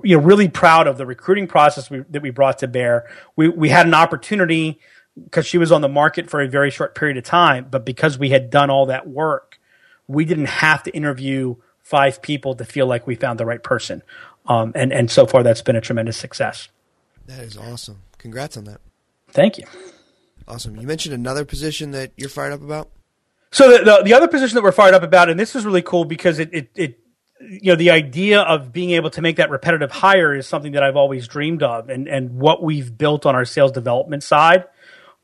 you 0.04 0.16
know 0.16 0.22
really 0.22 0.48
proud 0.48 0.86
of 0.86 0.98
the 0.98 1.06
recruiting 1.06 1.48
process 1.48 1.90
we, 1.90 2.04
that 2.10 2.22
we 2.22 2.30
brought 2.30 2.58
to 2.58 2.68
bear. 2.68 3.08
We 3.34 3.48
we 3.48 3.68
had 3.70 3.86
an 3.86 3.94
opportunity 3.94 4.78
because 5.24 5.46
she 5.46 5.58
was 5.58 5.72
on 5.72 5.80
the 5.80 5.88
market 5.88 6.30
for 6.30 6.40
a 6.40 6.46
very 6.46 6.70
short 6.70 6.94
period 6.94 7.16
of 7.16 7.24
time, 7.24 7.66
but 7.70 7.84
because 7.84 8.18
we 8.18 8.30
had 8.30 8.50
done 8.50 8.70
all 8.70 8.86
that 8.86 9.08
work, 9.08 9.58
we 10.06 10.24
didn't 10.24 10.46
have 10.46 10.82
to 10.84 10.90
interview 10.92 11.56
five 11.86 12.20
people 12.20 12.56
to 12.56 12.64
feel 12.64 12.86
like 12.86 13.06
we 13.06 13.14
found 13.14 13.38
the 13.38 13.46
right 13.46 13.62
person. 13.62 14.02
Um, 14.46 14.72
and 14.74 14.92
and 14.92 15.08
so 15.08 15.24
far 15.24 15.44
that's 15.44 15.62
been 15.62 15.76
a 15.76 15.80
tremendous 15.80 16.16
success. 16.16 16.68
That 17.26 17.40
is 17.40 17.56
awesome. 17.56 18.02
Congrats 18.18 18.56
on 18.56 18.64
that. 18.64 18.80
Thank 19.30 19.58
you. 19.58 19.64
Awesome. 20.48 20.76
You 20.76 20.86
mentioned 20.86 21.14
another 21.14 21.44
position 21.44 21.92
that 21.92 22.12
you're 22.16 22.28
fired 22.28 22.52
up 22.52 22.62
about. 22.62 22.90
So 23.52 23.70
the, 23.70 23.84
the, 23.84 24.02
the 24.04 24.14
other 24.14 24.28
position 24.28 24.56
that 24.56 24.62
we're 24.62 24.72
fired 24.72 24.94
up 24.94 25.02
about, 25.02 25.28
and 25.28 25.38
this 25.38 25.54
is 25.54 25.64
really 25.64 25.82
cool 25.82 26.04
because 26.04 26.38
it, 26.40 26.50
it, 26.52 26.70
it 26.74 26.98
you 27.40 27.72
know 27.72 27.76
the 27.76 27.90
idea 27.90 28.40
of 28.40 28.72
being 28.72 28.90
able 28.90 29.10
to 29.10 29.22
make 29.22 29.36
that 29.36 29.50
repetitive 29.50 29.92
hire 29.92 30.34
is 30.34 30.46
something 30.46 30.72
that 30.72 30.82
I've 30.82 30.96
always 30.96 31.28
dreamed 31.28 31.62
of, 31.62 31.88
and 31.88 32.08
and 32.08 32.36
what 32.36 32.62
we've 32.64 32.96
built 32.98 33.26
on 33.26 33.36
our 33.36 33.44
sales 33.44 33.70
development 33.70 34.24
side, 34.24 34.64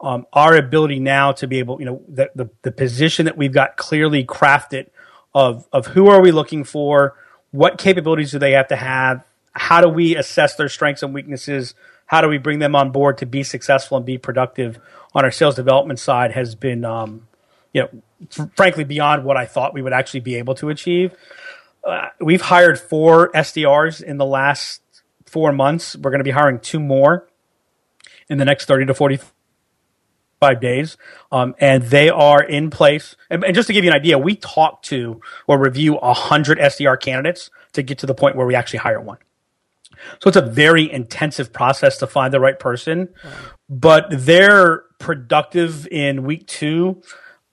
um, 0.00 0.26
our 0.32 0.56
ability 0.56 1.00
now 1.00 1.32
to 1.32 1.48
be 1.48 1.58
able, 1.58 1.80
you 1.80 1.86
know, 1.86 2.02
the, 2.08 2.30
the 2.36 2.50
the 2.62 2.72
position 2.72 3.26
that 3.26 3.36
we've 3.36 3.52
got 3.52 3.76
clearly 3.76 4.24
crafted 4.24 4.90
of 5.34 5.66
of 5.72 5.88
who 5.88 6.08
are 6.08 6.20
we 6.20 6.32
looking 6.32 6.64
for, 6.64 7.14
what 7.50 7.78
capabilities 7.78 8.30
do 8.30 8.38
they 8.38 8.52
have 8.52 8.68
to 8.68 8.76
have, 8.76 9.24
how 9.52 9.80
do 9.80 9.88
we 9.88 10.16
assess 10.16 10.54
their 10.56 10.68
strengths 10.68 11.02
and 11.02 11.14
weaknesses, 11.14 11.74
how 12.06 12.20
do 12.20 12.28
we 12.28 12.38
bring 12.38 12.58
them 12.58 12.74
on 12.74 12.90
board 12.90 13.18
to 13.18 13.26
be 13.26 13.42
successful 13.42 13.96
and 13.96 14.06
be 14.06 14.18
productive 14.18 14.78
on 15.14 15.24
our 15.24 15.30
sales 15.30 15.54
development 15.54 15.98
side 15.98 16.32
has 16.32 16.54
been, 16.54 16.84
um, 16.84 17.26
you 17.72 17.82
know 17.82 18.02
frankly 18.56 18.84
beyond 18.84 19.24
what 19.24 19.36
I 19.36 19.46
thought 19.46 19.74
we 19.74 19.82
would 19.82 19.92
actually 19.92 20.20
be 20.20 20.36
able 20.36 20.54
to 20.56 20.68
achieve. 20.68 21.14
Uh, 21.84 22.08
we've 22.20 22.42
hired 22.42 22.78
four 22.78 23.30
SDRs 23.32 24.02
in 24.02 24.18
the 24.18 24.24
last 24.24 24.80
four 25.26 25.52
months. 25.52 25.96
We're 25.96 26.10
going 26.10 26.20
to 26.20 26.24
be 26.24 26.30
hiring 26.30 26.60
two 26.60 26.78
more 26.78 27.26
in 28.28 28.38
the 28.38 28.44
next 28.44 28.66
30 28.66 28.86
to 28.86 28.94
45 30.43 30.61
days. 30.61 30.97
Um, 31.30 31.55
and 31.59 31.84
they 31.84 32.11
are 32.11 32.43
in 32.43 32.70
place. 32.70 33.16
And, 33.30 33.45
and, 33.45 33.55
just 33.55 33.68
to 33.68 33.72
give 33.72 33.84
you 33.84 33.90
an 33.90 33.97
idea, 33.97 34.18
we 34.18 34.34
talk 34.36 34.82
to 34.84 35.20
or 35.47 35.59
review 35.59 35.95
100 35.95 36.59
SDR 36.59 37.01
candidates 37.01 37.51
to 37.72 37.82
get 37.82 37.99
to 37.99 38.07
the 38.07 38.14
point 38.14 38.36
where 38.36 38.47
we 38.47 38.55
actually 38.55 38.80
hire 38.80 39.01
one. 39.01 39.18
So 40.20 40.28
it's 40.28 40.36
a 40.36 40.43
very 40.43 40.90
intensive 40.90 41.53
process 41.53 41.99
to 41.99 42.09
find 42.09 42.34
the 42.34 42.40
right 42.40 42.59
person, 42.59 43.09
but 43.68 44.07
they're 44.11 44.82
productive 44.99 45.86
in 45.88 46.24
week 46.24 46.47
two 46.49 47.03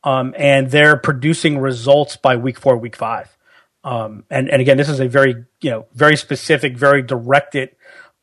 um, 0.04 0.34
and 0.36 0.72
they're 0.72 0.98
producing 0.98 1.60
results 1.60 2.18
by 2.18 2.38
week 2.38 2.58
four, 2.58 2.76
week 2.78 2.96
five. 2.96 3.38
Um, 3.84 4.24
and 4.32 4.50
and 4.50 4.62
again, 4.62 4.78
this 4.78 4.90
is 4.90 5.00
a 5.00 5.08
very 5.08 5.46
you 5.62 5.70
know 5.70 5.86
very 5.94 6.18
specific, 6.18 6.76
very 6.76 7.02
directed 7.02 7.76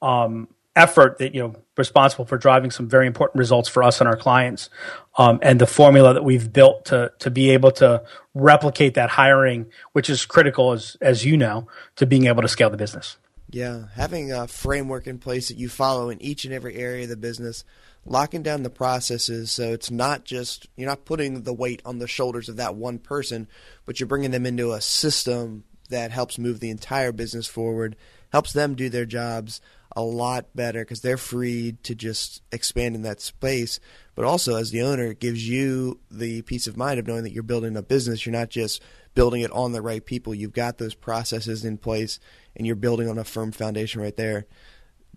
um, 0.03 0.49
effort 0.77 1.19
that 1.19 1.35
you 1.35 1.41
know 1.41 1.55
responsible 1.77 2.25
for 2.25 2.39
driving 2.39 2.71
some 2.71 2.89
very 2.89 3.07
important 3.07 3.39
results 3.39 3.69
for 3.69 3.83
us 3.83 4.01
and 4.01 4.09
our 4.09 4.17
clients. 4.17 4.71
Um, 5.19 5.39
and 5.43 5.61
the 5.61 5.67
formula 5.67 6.15
that 6.15 6.23
we've 6.23 6.53
built 6.53 6.85
to 6.87 7.13
to 7.19 7.31
be 7.31 7.51
able 7.51 7.73
to 7.73 8.05
replicate 8.35 8.95
that 8.95 9.11
hiring, 9.11 9.67
which 9.93 10.09
is 10.09 10.25
critical 10.25 10.73
as 10.73 10.97
as 11.01 11.25
you 11.25 11.37
know, 11.37 11.67
to 11.97 12.07
being 12.07 12.27
able 12.27 12.43
to 12.43 12.49
scale 12.49 12.71
the 12.71 12.77
business. 12.77 13.17
Yeah, 13.51 13.87
having 13.95 14.33
a 14.33 14.47
framework 14.47 15.07
in 15.07 15.19
place 15.19 15.49
that 15.49 15.57
you 15.57 15.69
follow 15.69 16.11
in 16.11 16.21
each 16.21 16.45
and 16.45 16.53
every 16.53 16.77
area 16.77 17.05
of 17.05 17.09
the 17.09 17.17
business 17.17 17.65
locking 18.09 18.43
down 18.43 18.63
the 18.63 18.71
processes 18.71 19.51
so 19.51 19.73
it's 19.73 19.91
not 19.91 20.25
just 20.25 20.69
you're 20.77 20.89
not 20.89 21.05
putting 21.05 21.43
the 21.43 21.53
weight 21.53 21.83
on 21.85 21.99
the 21.99 22.07
shoulders 22.07 22.49
of 22.49 22.57
that 22.57 22.75
one 22.77 22.99
person, 22.99 23.49
but 23.85 23.99
you're 23.99 24.07
bringing 24.07 24.31
them 24.31 24.47
into 24.47 24.73
a 24.73 24.81
system 24.81 25.65
that 25.89 26.11
helps 26.11 26.39
move 26.39 26.61
the 26.61 26.71
entire 26.71 27.13
business 27.13 27.47
forward, 27.47 27.97
helps 28.37 28.53
them 28.53 28.75
do 28.75 28.91
their 28.91 29.07
jobs 29.07 29.63
a 29.97 30.03
lot 30.03 30.55
better 30.55 30.81
because 30.81 31.01
they're 31.01 31.17
free 31.17 31.75
to 31.83 31.95
just 31.95 32.43
expand 32.53 32.95
in 32.95 33.01
that 33.01 33.19
space. 33.19 33.81
But 34.15 34.27
also, 34.27 34.57
as 34.57 34.71
the 34.71 34.83
owner, 34.83 35.07
it 35.07 35.21
gives 35.21 35.49
you 35.49 36.01
the 36.11 36.43
peace 36.43 36.67
of 36.67 36.77
mind 36.77 36.99
of 36.99 37.07
knowing 37.07 37.23
that 37.23 37.33
you're 37.33 37.43
building 37.43 37.79
a 37.79 37.83
business. 37.83 38.27
You're 38.27 38.35
not 38.35 38.51
just 38.51 38.83
building 39.15 39.41
it 39.41 39.51
on 39.53 39.73
the 39.73 39.81
right 39.81 40.05
people. 40.05 40.35
You've 40.35 40.53
got 40.53 40.77
those 40.77 40.95
processes 40.95 41.65
in 41.65 41.79
place, 41.79 42.21
and 42.55 42.67
you're 42.67 42.77
building 42.77 43.09
on 43.09 43.17
a 43.17 43.25
firm 43.25 43.53
foundation 43.53 44.03
right 44.03 44.15
there. 44.19 44.45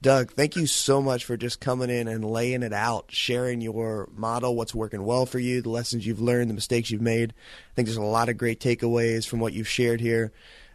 Doug, 0.02 0.32
thank 0.32 0.56
you 0.56 0.66
so 0.66 1.02
much 1.02 1.26
for 1.26 1.36
just 1.36 1.60
coming 1.60 1.90
in 1.90 2.08
and 2.08 2.24
laying 2.24 2.64
it 2.64 2.72
out, 2.72 3.08
sharing 3.10 3.60
your 3.60 4.08
model, 4.16 4.56
what's 4.56 4.74
working 4.74 5.04
well 5.04 5.26
for 5.26 5.40
you, 5.40 5.62
the 5.62 5.70
lessons 5.70 6.08
you've 6.08 6.22
learned, 6.22 6.50
the 6.50 6.54
mistakes 6.54 6.90
you've 6.90 7.02
made. 7.02 7.34
I 7.34 7.76
think 7.76 7.90
there's 7.90 7.98
a 7.98 8.02
lot 8.02 8.30
of 8.30 8.38
great 8.38 8.62
takeaways 8.62 9.28
from 9.28 9.42
what 9.42 9.52
you've 9.52 9.68
shared 9.68 10.00
here. 10.00 10.32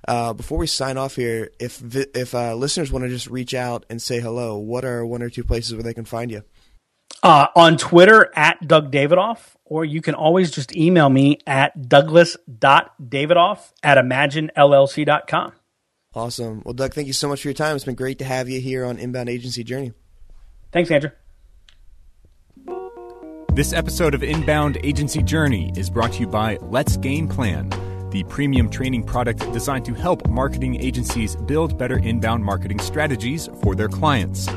Uh, 0.07 0.33
before 0.33 0.59
we 0.59 0.67
sign 0.67 0.97
off 0.99 1.17
here, 1.17 1.51
if 1.59 1.83
if 2.15 2.35
uh, 2.35 2.55
listeners 2.55 2.93
want 2.93 3.05
to 3.05 3.09
just 3.09 3.29
reach 3.29 3.55
out 3.55 3.87
and 3.89 4.01
say 4.01 4.21
hello, 4.21 4.59
what 4.59 4.85
are 4.85 5.05
one 5.07 5.23
or 5.23 5.31
two 5.31 5.45
places 5.45 5.75
where 5.75 5.83
they 5.83 5.95
can 5.95 6.05
find 6.05 6.31
you? 6.31 6.43
Uh, 7.23 7.47
on 7.57 7.77
Twitter 7.79 8.31
at 8.37 8.67
Doug 8.67 8.93
Davidoff, 8.93 9.55
or 9.65 9.85
you 9.85 10.03
can 10.03 10.15
always 10.15 10.51
just 10.51 10.77
email 10.77 11.09
me 11.09 11.39
at 11.47 11.89
douglas.davidoff 11.89 13.73
at 13.83 13.97
imaginellc.com. 13.97 15.53
Awesome. 16.15 16.63
Well, 16.65 16.75
Doug, 16.75 16.93
thank 16.93 17.07
you 17.07 17.13
so 17.13 17.29
much 17.29 17.43
for 17.43 17.49
your 17.49 17.55
time. 17.55 17.75
It's 17.75 17.85
been 17.85 17.95
great 17.95 18.19
to 18.19 18.25
have 18.25 18.49
you 18.49 18.61
here 18.61 18.85
on 18.85 18.99
Inbound 18.99 19.29
Agency 19.29 19.65
Journey. 19.65 19.93
Thanks, 20.71 20.91
Andrew. 20.91 21.11
This 23.55 23.73
episode 23.73 24.15
of 24.15 24.23
Inbound 24.23 24.79
Agency 24.83 25.23
Journey 25.23 25.73
is 25.77 25.89
brought 25.89 26.13
to 26.15 26.21
you 26.21 26.27
by 26.27 26.59
Let's 26.61 26.97
Game 26.97 27.29
Plan, 27.29 27.71
the 28.15 28.23
premium 28.25 28.71
training 28.71 29.03
product 29.03 29.41
designed 29.53 29.85
to 29.85 29.93
help 29.93 30.29
marketing 30.29 30.81
agencies 30.81 31.35
build 31.35 31.77
better 31.77 31.99
inbound 31.99 32.45
marketing 32.45 32.79
strategies 32.79 33.49
for 33.61 33.75
their 33.75 33.89
clients. 33.89 34.49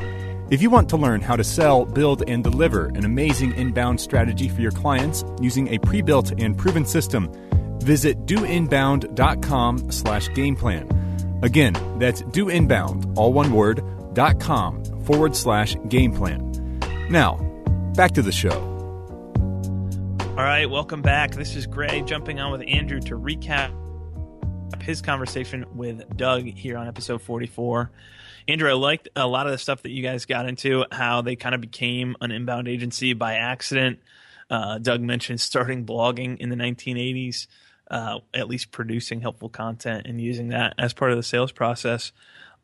If 0.48 0.62
you 0.62 0.70
want 0.70 0.88
to 0.90 0.96
learn 0.96 1.20
how 1.20 1.34
to 1.34 1.42
sell, 1.42 1.84
build, 1.84 2.22
and 2.28 2.44
deliver 2.44 2.86
an 2.86 3.04
amazing 3.04 3.56
inbound 3.56 4.00
strategy 4.00 4.48
for 4.48 4.60
your 4.60 4.70
clients 4.70 5.24
using 5.40 5.74
a 5.74 5.78
pre-built 5.78 6.40
and 6.40 6.56
proven 6.56 6.86
system, 6.86 7.28
visit 7.80 8.26
doinbound.com 8.26 9.90
slash 9.90 10.32
game 10.34 10.54
plan. 10.54 10.86
Again, 11.42 11.74
that's 11.98 12.22
doinbound, 12.22 13.12
all 13.16 13.32
one 13.32 13.52
word, 13.52 13.82
dot 14.14 14.38
com 14.38 14.84
forward 15.02 15.34
slash 15.34 15.76
game 15.88 16.12
plan. 16.12 16.78
Now, 17.10 17.38
back 17.96 18.12
to 18.12 18.22
the 18.22 18.30
show. 18.30 18.77
All 20.38 20.44
right, 20.44 20.70
welcome 20.70 21.02
back. 21.02 21.32
This 21.32 21.56
is 21.56 21.66
Gray 21.66 22.00
jumping 22.02 22.38
on 22.38 22.52
with 22.52 22.62
Andrew 22.68 23.00
to 23.00 23.18
recap 23.18 23.72
his 24.80 25.02
conversation 25.02 25.64
with 25.74 26.16
Doug 26.16 26.44
here 26.44 26.78
on 26.78 26.86
episode 26.86 27.22
44. 27.22 27.90
Andrew, 28.46 28.70
I 28.70 28.74
liked 28.74 29.08
a 29.16 29.26
lot 29.26 29.46
of 29.46 29.52
the 29.52 29.58
stuff 29.58 29.82
that 29.82 29.90
you 29.90 30.00
guys 30.00 30.26
got 30.26 30.48
into, 30.48 30.84
how 30.92 31.22
they 31.22 31.34
kind 31.34 31.56
of 31.56 31.60
became 31.60 32.14
an 32.20 32.30
inbound 32.30 32.68
agency 32.68 33.14
by 33.14 33.34
accident. 33.34 33.98
Uh, 34.48 34.78
Doug 34.78 35.00
mentioned 35.00 35.40
starting 35.40 35.84
blogging 35.84 36.38
in 36.38 36.50
the 36.50 36.56
1980s 36.56 37.48
uh, 37.90 38.20
at 38.32 38.46
least 38.46 38.70
producing 38.70 39.20
helpful 39.20 39.48
content 39.48 40.06
and 40.06 40.20
using 40.20 40.50
that 40.50 40.72
as 40.78 40.94
part 40.94 41.10
of 41.10 41.16
the 41.16 41.24
sales 41.24 41.50
process. 41.50 42.12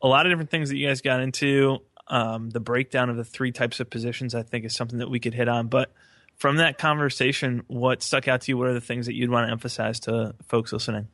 A 0.01 0.07
lot 0.07 0.25
of 0.25 0.31
different 0.31 0.49
things 0.49 0.69
that 0.69 0.77
you 0.77 0.87
guys 0.87 1.01
got 1.01 1.19
into. 1.19 1.79
Um, 2.07 2.51
the 2.51 2.61
breakdown 2.61 3.09
of 3.09 3.17
the 3.17 3.25
three 3.25 3.51
types 3.51 3.81
of 3.81 3.89
positions, 3.89 4.33
I 4.33 4.43
think, 4.43 4.63
is 4.63 4.73
something 4.73 4.99
that 4.99 5.09
we 5.09 5.19
could 5.19 5.33
hit 5.33 5.49
on. 5.49 5.67
But 5.67 5.91
from 6.35 6.57
that 6.57 6.77
conversation, 6.77 7.63
what 7.67 8.01
stuck 8.01 8.27
out 8.27 8.41
to 8.41 8.51
you? 8.51 8.57
What 8.57 8.67
are 8.67 8.73
the 8.73 8.81
things 8.81 9.05
that 9.05 9.13
you'd 9.13 9.29
want 9.29 9.47
to 9.47 9.51
emphasize 9.51 9.99
to 10.01 10.35
folks 10.47 10.73
listening? 10.73 11.07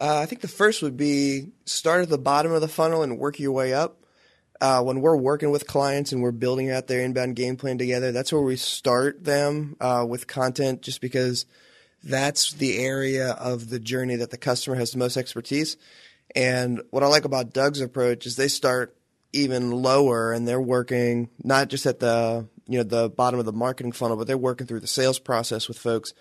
Uh, 0.00 0.18
I 0.18 0.26
think 0.26 0.40
the 0.40 0.48
first 0.48 0.82
would 0.82 0.96
be 0.96 1.48
start 1.66 2.02
at 2.02 2.08
the 2.08 2.18
bottom 2.18 2.52
of 2.52 2.60
the 2.60 2.68
funnel 2.68 3.02
and 3.02 3.18
work 3.18 3.38
your 3.38 3.52
way 3.52 3.74
up. 3.74 3.96
Uh, 4.60 4.82
when 4.82 5.00
we're 5.00 5.16
working 5.16 5.50
with 5.50 5.66
clients 5.66 6.12
and 6.12 6.22
we're 6.22 6.32
building 6.32 6.70
out 6.70 6.86
their 6.86 7.00
inbound 7.00 7.36
game 7.36 7.56
plan 7.56 7.78
together, 7.78 8.12
that's 8.12 8.32
where 8.32 8.42
we 8.42 8.56
start 8.56 9.24
them 9.24 9.76
uh, 9.80 10.04
with 10.06 10.26
content 10.26 10.82
just 10.82 11.00
because 11.00 11.46
that's 12.02 12.52
the 12.52 12.78
area 12.78 13.30
of 13.32 13.70
the 13.70 13.78
journey 13.78 14.16
that 14.16 14.30
the 14.30 14.36
customer 14.36 14.76
has 14.76 14.90
the 14.90 14.98
most 14.98 15.16
expertise. 15.16 15.76
And 16.34 16.82
what 16.90 17.02
I 17.02 17.06
like 17.06 17.24
about 17.24 17.52
Doug's 17.52 17.80
approach 17.80 18.26
is 18.26 18.36
they 18.36 18.48
start 18.48 18.96
even 19.32 19.70
lower 19.70 20.32
and 20.32 20.46
they're 20.46 20.60
working 20.60 21.30
not 21.42 21.68
just 21.68 21.86
at 21.86 22.00
the 22.00 22.48
you 22.66 22.78
know 22.78 22.84
the 22.84 23.10
bottom 23.10 23.40
of 23.40 23.46
the 23.46 23.52
marketing 23.52 23.92
funnel, 23.92 24.16
but 24.16 24.26
they're 24.26 24.38
working 24.38 24.66
through 24.66 24.80
the 24.80 24.86
sales 24.86 25.18
process 25.18 25.66
with 25.66 25.78
folks 25.78 26.12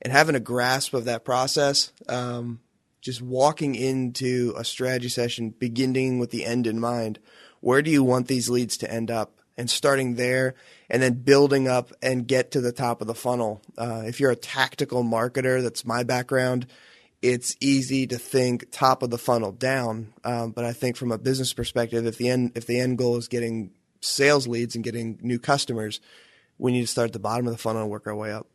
and 0.00 0.12
having 0.12 0.34
a 0.34 0.40
grasp 0.40 0.94
of 0.94 1.04
that 1.04 1.24
process. 1.24 1.92
Um, 2.08 2.60
just 3.00 3.22
walking 3.22 3.74
into 3.74 4.54
a 4.56 4.64
strategy 4.64 5.08
session, 5.08 5.50
beginning 5.50 6.18
with 6.18 6.30
the 6.30 6.44
end 6.44 6.66
in 6.66 6.80
mind. 6.80 7.18
Where 7.60 7.82
do 7.82 7.90
you 7.90 8.02
want 8.02 8.26
these 8.26 8.48
leads 8.48 8.76
to 8.78 8.90
end 8.90 9.10
up? 9.10 9.34
And 9.56 9.68
starting 9.68 10.14
there, 10.14 10.54
and 10.88 11.02
then 11.02 11.14
building 11.14 11.66
up 11.66 11.92
and 12.00 12.28
get 12.28 12.52
to 12.52 12.60
the 12.60 12.70
top 12.70 13.00
of 13.00 13.08
the 13.08 13.14
funnel. 13.14 13.60
Uh, 13.76 14.04
if 14.06 14.20
you're 14.20 14.30
a 14.30 14.36
tactical 14.36 15.02
marketer, 15.02 15.60
that's 15.60 15.84
my 15.84 16.04
background 16.04 16.66
it's 17.20 17.56
easy 17.60 18.06
to 18.06 18.18
think 18.18 18.70
top 18.70 19.02
of 19.02 19.10
the 19.10 19.18
funnel 19.18 19.52
down. 19.52 20.12
Um, 20.24 20.52
but 20.52 20.64
I 20.64 20.72
think 20.72 20.96
from 20.96 21.12
a 21.12 21.18
business 21.18 21.52
perspective, 21.52 22.06
if 22.06 22.16
the 22.16 22.28
end 22.28 22.52
if 22.54 22.66
the 22.66 22.78
end 22.78 22.98
goal 22.98 23.16
is 23.16 23.28
getting 23.28 23.72
sales 24.00 24.46
leads 24.46 24.74
and 24.74 24.84
getting 24.84 25.18
new 25.22 25.38
customers, 25.38 26.00
we 26.58 26.72
need 26.72 26.82
to 26.82 26.86
start 26.86 27.06
at 27.06 27.12
the 27.12 27.18
bottom 27.18 27.46
of 27.46 27.52
the 27.52 27.58
funnel 27.58 27.82
and 27.82 27.90
work 27.90 28.06
our 28.06 28.14
way 28.14 28.32
up. 28.32 28.46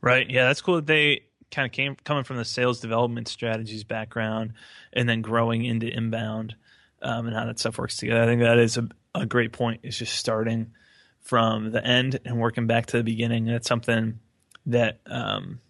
Right. 0.00 0.28
Yeah, 0.28 0.46
that's 0.46 0.60
cool. 0.60 0.76
That 0.76 0.86
they 0.86 1.22
kind 1.50 1.66
of 1.66 1.72
came 1.72 1.96
coming 2.04 2.24
from 2.24 2.36
the 2.36 2.44
sales 2.44 2.80
development 2.80 3.28
strategies 3.28 3.84
background, 3.84 4.54
and 4.92 5.08
then 5.08 5.22
growing 5.22 5.64
into 5.64 5.86
inbound 5.86 6.56
um, 7.02 7.26
and 7.26 7.36
how 7.36 7.44
that 7.44 7.58
stuff 7.58 7.78
works 7.78 7.96
together. 7.96 8.22
I 8.22 8.26
think 8.26 8.40
that 8.42 8.58
is 8.58 8.76
a, 8.76 8.88
a 9.14 9.26
great 9.26 9.52
point. 9.52 9.80
Is 9.82 9.98
just 9.98 10.16
starting 10.16 10.72
from 11.20 11.70
the 11.70 11.84
end 11.84 12.20
and 12.24 12.38
working 12.38 12.66
back 12.66 12.86
to 12.86 12.98
the 12.98 13.04
beginning. 13.04 13.46
That's 13.46 13.68
something 13.68 14.20
that 14.66 15.00
um, 15.06 15.60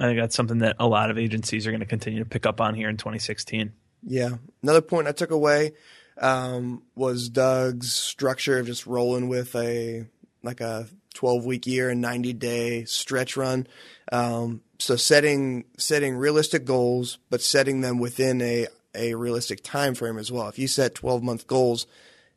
I 0.00 0.04
think 0.04 0.18
that's 0.18 0.34
something 0.34 0.58
that 0.58 0.76
a 0.78 0.86
lot 0.86 1.10
of 1.10 1.18
agencies 1.18 1.66
are 1.66 1.70
going 1.70 1.80
to 1.80 1.86
continue 1.86 2.20
to 2.20 2.28
pick 2.28 2.46
up 2.46 2.60
on 2.60 2.74
here 2.74 2.88
in 2.88 2.96
2016. 2.96 3.72
Yeah. 4.04 4.36
Another 4.62 4.80
point 4.80 5.06
I 5.06 5.12
took 5.12 5.30
away 5.30 5.72
um, 6.18 6.82
was 6.94 7.28
Doug's 7.28 7.92
structure 7.92 8.58
of 8.58 8.66
just 8.66 8.86
rolling 8.86 9.28
with 9.28 9.54
a 9.54 10.06
like 10.42 10.60
a 10.60 10.88
12 11.14 11.44
week 11.44 11.66
year 11.66 11.90
and 11.90 12.00
90 12.00 12.32
day 12.32 12.84
stretch 12.84 13.36
run. 13.36 13.66
Um, 14.10 14.62
so 14.78 14.96
setting 14.96 15.64
setting 15.78 16.16
realistic 16.16 16.64
goals, 16.64 17.18
but 17.30 17.42
setting 17.42 17.80
them 17.80 17.98
within 17.98 18.40
a 18.42 18.66
a 18.94 19.14
realistic 19.14 19.62
time 19.62 19.94
frame 19.94 20.18
as 20.18 20.30
well. 20.30 20.48
If 20.48 20.58
you 20.58 20.68
set 20.68 20.94
12 20.94 21.22
month 21.22 21.46
goals, 21.46 21.86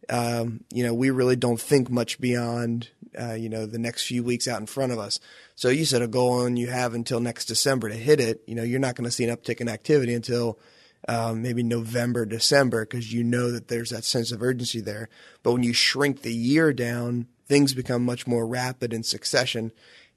um, 0.09 0.63
you 0.71 0.83
know 0.83 0.93
we 0.93 1.09
really 1.09 1.35
don't 1.35 1.59
think 1.59 1.89
much 1.89 2.19
beyond 2.19 2.89
uh, 3.19 3.33
you 3.33 3.49
know 3.49 3.65
the 3.65 3.79
next 3.79 4.05
few 4.05 4.23
weeks 4.23 4.47
out 4.47 4.59
in 4.59 4.65
front 4.65 4.91
of 4.91 4.99
us. 4.99 5.19
So 5.55 5.69
you 5.69 5.85
set 5.85 6.01
a 6.01 6.07
goal 6.07 6.45
and 6.45 6.59
you 6.59 6.67
have 6.67 6.93
until 6.93 7.19
next 7.19 7.45
December 7.45 7.89
to 7.89 7.95
hit 7.95 8.19
it. 8.19 8.41
You 8.45 8.55
know, 8.55 8.63
you're 8.63 8.79
not 8.79 8.95
going 8.95 9.05
to 9.05 9.11
see 9.11 9.23
an 9.23 9.35
uptick 9.35 9.61
in 9.61 9.69
activity 9.69 10.13
until 10.13 10.59
um, 11.07 11.41
maybe 11.41 11.63
November, 11.63 12.25
December, 12.25 12.85
because 12.85 13.13
you 13.13 13.23
know 13.23 13.51
that 13.51 13.67
there's 13.67 13.91
that 13.91 14.03
sense 14.03 14.31
of 14.31 14.41
urgency 14.41 14.81
there. 14.81 15.09
But 15.43 15.53
when 15.53 15.63
you 15.63 15.73
shrink 15.73 16.21
the 16.21 16.33
year 16.33 16.73
down, 16.73 17.27
things 17.47 17.73
become 17.73 18.03
much 18.03 18.27
more 18.27 18.45
rapid 18.45 18.93
in 18.93 19.03
succession. 19.03 19.71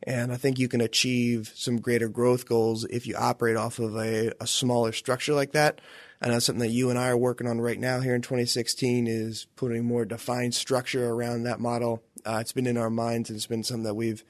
And 0.05 0.33
I 0.33 0.37
think 0.37 0.59
you 0.59 0.69
can 0.69 0.81
achieve 0.81 1.53
some 1.55 1.81
greater 1.81 2.09
growth 2.09 2.47
goals 2.47 2.85
if 2.85 3.07
you 3.07 3.17
operate 3.17 3.57
off 3.57 3.79
of 3.79 3.97
a, 3.97 4.33
a 4.41 4.47
smaller 4.47 4.93
structure 4.93 5.35
like 5.35 5.53
that. 5.53 5.81
And 6.21 6.33
that's 6.33 6.47
something 6.47 6.67
that 6.67 6.73
you 6.73 6.91
and 6.91 6.99
I 6.99 7.09
are 7.09 7.17
working 7.17 7.47
on 7.47 7.61
right 7.61 7.79
now 7.79 8.01
here 8.01 8.15
in 8.15 8.23
2016 8.23 9.07
is 9.07 9.47
putting 9.55 9.85
more 9.85 10.05
defined 10.05 10.55
structure 10.55 11.09
around 11.09 11.45
that 11.45 11.61
model. 11.61 12.03
Uh, 12.27 12.39
it's 12.41 12.53
been 12.53 12.67
in 12.67 12.77
our 12.77 12.91
minds 12.91 13.31
and 13.31 13.37
it's 13.37 13.47
been 13.47 13.63
something 13.63 13.85
that 13.85 13.95
we've 13.95 14.25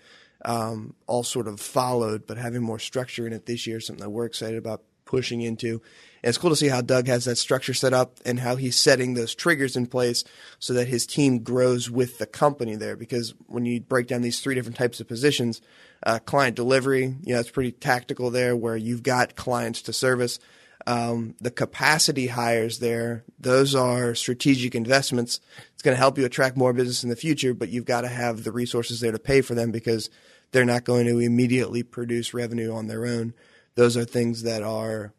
um, 0.44 0.94
all 1.06 1.22
sort 1.22 1.48
of 1.48 1.60
followed, 1.60 2.26
but 2.26 2.36
having 2.36 2.62
more 2.62 2.78
structure 2.78 3.26
in 3.26 3.32
it 3.32 3.46
this 3.46 3.66
year 3.66 3.78
is 3.78 3.86
something 3.86 4.04
that 4.04 4.10
we're 4.10 4.26
excited 4.26 4.58
about 4.58 4.82
pushing 5.04 5.40
into. 5.40 5.80
And 6.22 6.28
it's 6.28 6.38
cool 6.38 6.50
to 6.50 6.56
see 6.56 6.68
how 6.68 6.82
Doug 6.82 7.06
has 7.06 7.24
that 7.24 7.36
structure 7.36 7.72
set 7.72 7.94
up 7.94 8.18
and 8.26 8.40
how 8.40 8.56
he's 8.56 8.76
setting 8.76 9.14
those 9.14 9.34
triggers 9.34 9.74
in 9.74 9.86
place 9.86 10.22
so 10.58 10.74
that 10.74 10.88
his 10.88 11.06
team 11.06 11.38
grows 11.38 11.90
with 11.90 12.18
the 12.18 12.26
company 12.26 12.76
there. 12.76 12.96
Because 12.96 13.34
when 13.46 13.64
you 13.64 13.80
break 13.80 14.08
down 14.08 14.20
these 14.20 14.40
three 14.40 14.54
different 14.54 14.76
types 14.76 15.00
of 15.00 15.08
positions, 15.08 15.62
uh, 16.04 16.18
client 16.18 16.56
delivery, 16.56 17.14
you 17.22 17.34
know, 17.34 17.40
it's 17.40 17.50
pretty 17.50 17.72
tactical 17.72 18.30
there 18.30 18.54
where 18.54 18.76
you've 18.76 19.02
got 19.02 19.34
clients 19.34 19.80
to 19.82 19.92
service. 19.92 20.38
Um, 20.86 21.34
the 21.40 21.50
capacity 21.50 22.28
hires 22.28 22.78
there, 22.78 23.24
those 23.38 23.74
are 23.74 24.14
strategic 24.14 24.74
investments. 24.74 25.40
It's 25.74 25.82
going 25.82 25.94
to 25.94 25.98
help 25.98 26.16
you 26.16 26.24
attract 26.24 26.56
more 26.56 26.72
business 26.72 27.02
in 27.02 27.10
the 27.10 27.16
future, 27.16 27.52
but 27.52 27.68
you've 27.68 27.84
got 27.84 28.02
to 28.02 28.08
have 28.08 28.44
the 28.44 28.52
resources 28.52 29.00
there 29.00 29.12
to 29.12 29.18
pay 29.18 29.42
for 29.42 29.54
them 29.54 29.70
because 29.70 30.08
they're 30.52 30.64
not 30.64 30.84
going 30.84 31.06
to 31.06 31.18
immediately 31.18 31.82
produce 31.82 32.32
revenue 32.32 32.72
on 32.72 32.86
their 32.86 33.04
own. 33.04 33.34
Those 33.74 33.96
are 33.96 34.04
things 34.04 34.42
that 34.42 34.62
are 34.62 35.12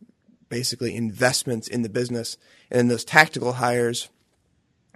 basically 0.50 0.96
investments 0.96 1.68
in 1.68 1.84
the 1.84 1.90
business. 1.90 2.38
And 2.72 2.80
then 2.80 2.88
those 2.88 3.06
tactical 3.06 3.54
hires, 3.54 4.10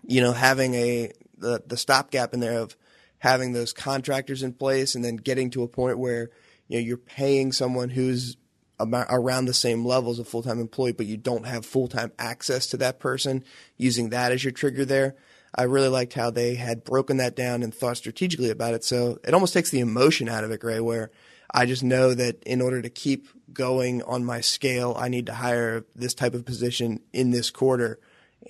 you 0.04 0.22
know, 0.22 0.34
having 0.34 0.74
a 0.74 1.12
the, 1.38 1.62
the 1.66 1.78
stopgap 1.78 2.34
in 2.34 2.40
there 2.40 2.60
of 2.60 2.76
having 3.20 3.54
those 3.54 3.74
contractors 3.74 4.44
in 4.44 4.54
place 4.54 4.96
and 4.96 5.06
then 5.06 5.16
getting 5.16 5.50
to 5.52 5.64
a 5.64 5.68
point 5.68 5.98
where 5.98 6.30
you 6.68 6.78
know 6.78 6.86
you're 6.86 6.98
paying 6.98 7.52
someone 7.52 7.90
who's 7.90 8.38
around 8.80 9.46
the 9.46 9.54
same 9.54 9.86
level 9.86 10.12
as 10.12 10.20
a 10.20 10.26
full-time 10.26 10.60
employee, 10.60 10.92
but 10.92 11.06
you 11.06 11.18
don't 11.18 11.46
have 11.46 11.66
full-time 11.66 12.12
access 12.18 12.68
to 12.68 12.78
that 12.78 13.00
person, 13.00 13.44
using 13.78 14.10
that 14.10 14.32
as 14.32 14.44
your 14.44 14.52
trigger 14.52 14.86
there. 14.86 15.16
I 15.56 15.64
really 15.64 15.88
liked 15.88 16.14
how 16.14 16.32
they 16.32 16.56
had 16.56 16.84
broken 16.84 17.18
that 17.18 17.36
down 17.36 17.62
and 17.62 17.74
thought 17.74 17.98
strategically 17.98 18.50
about 18.50 18.74
it. 18.74 18.84
So 18.84 19.20
it 19.24 19.34
almost 19.34 19.54
takes 19.54 19.70
the 19.70 19.82
emotion 19.82 20.28
out 20.28 20.44
of 20.44 20.52
it, 20.52 20.60
Gray, 20.60 20.80
where 20.80 21.12
I 21.54 21.68
just 21.68 21.84
know 21.84 22.16
that 22.16 22.42
in 22.44 22.60
order 22.60 22.82
to 22.82 22.90
keep 22.90 23.28
going 23.54 24.02
on 24.02 24.26
my 24.26 24.42
scale, 24.42 24.96
I 24.98 25.10
need 25.10 25.28
to 25.28 25.34
hire 25.34 25.86
this 25.96 26.16
type 26.16 26.34
of 26.34 26.44
position 26.44 27.02
in 27.14 27.30
this 27.30 27.52
quarter. 27.52 28.00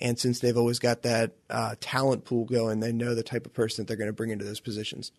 And 0.00 0.18
since 0.18 0.40
they've 0.40 0.56
always 0.56 0.78
got 0.78 1.02
that 1.02 1.32
uh, 1.50 1.74
talent 1.78 2.24
pool 2.24 2.46
going, 2.46 2.80
they 2.80 2.92
know 2.92 3.14
the 3.14 3.22
type 3.22 3.44
of 3.44 3.52
person 3.52 3.82
that 3.82 3.88
they're 3.88 3.98
going 3.98 4.08
to 4.08 4.14
bring 4.14 4.30
into 4.30 4.46
those 4.46 4.60
positions. 4.60 5.12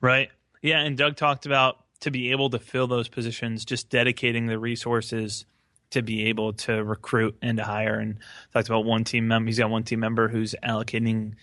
Right. 0.00 0.30
Yeah. 0.62 0.78
And 0.80 0.96
Doug 0.96 1.16
talked 1.16 1.44
about 1.44 1.78
to 2.00 2.10
be 2.10 2.30
able 2.30 2.50
to 2.50 2.58
fill 2.58 2.86
those 2.86 3.08
positions, 3.08 3.64
just 3.64 3.90
dedicating 3.90 4.46
the 4.46 4.58
resources 4.58 5.44
to 5.90 6.02
be 6.02 6.26
able 6.26 6.52
to 6.52 6.84
recruit 6.84 7.36
and 7.40 7.58
to 7.58 7.64
hire. 7.64 7.98
And 7.98 8.18
talked 8.52 8.68
about 8.68 8.84
one 8.84 9.04
team 9.04 9.26
member. 9.26 9.48
He's 9.48 9.58
got 9.58 9.70
one 9.70 9.84
team 9.84 10.00
member 10.00 10.28
who's 10.28 10.54
allocating 10.62 11.34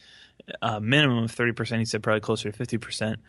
a 0.62 0.80
minimum 0.80 1.24
of 1.24 1.32
thirty 1.32 1.52
percent. 1.52 1.80
He 1.80 1.86
said 1.86 2.04
probably 2.04 2.22
closer 2.22 2.52
to 2.52 2.58
fifty 2.58 2.78
percent 2.78 3.20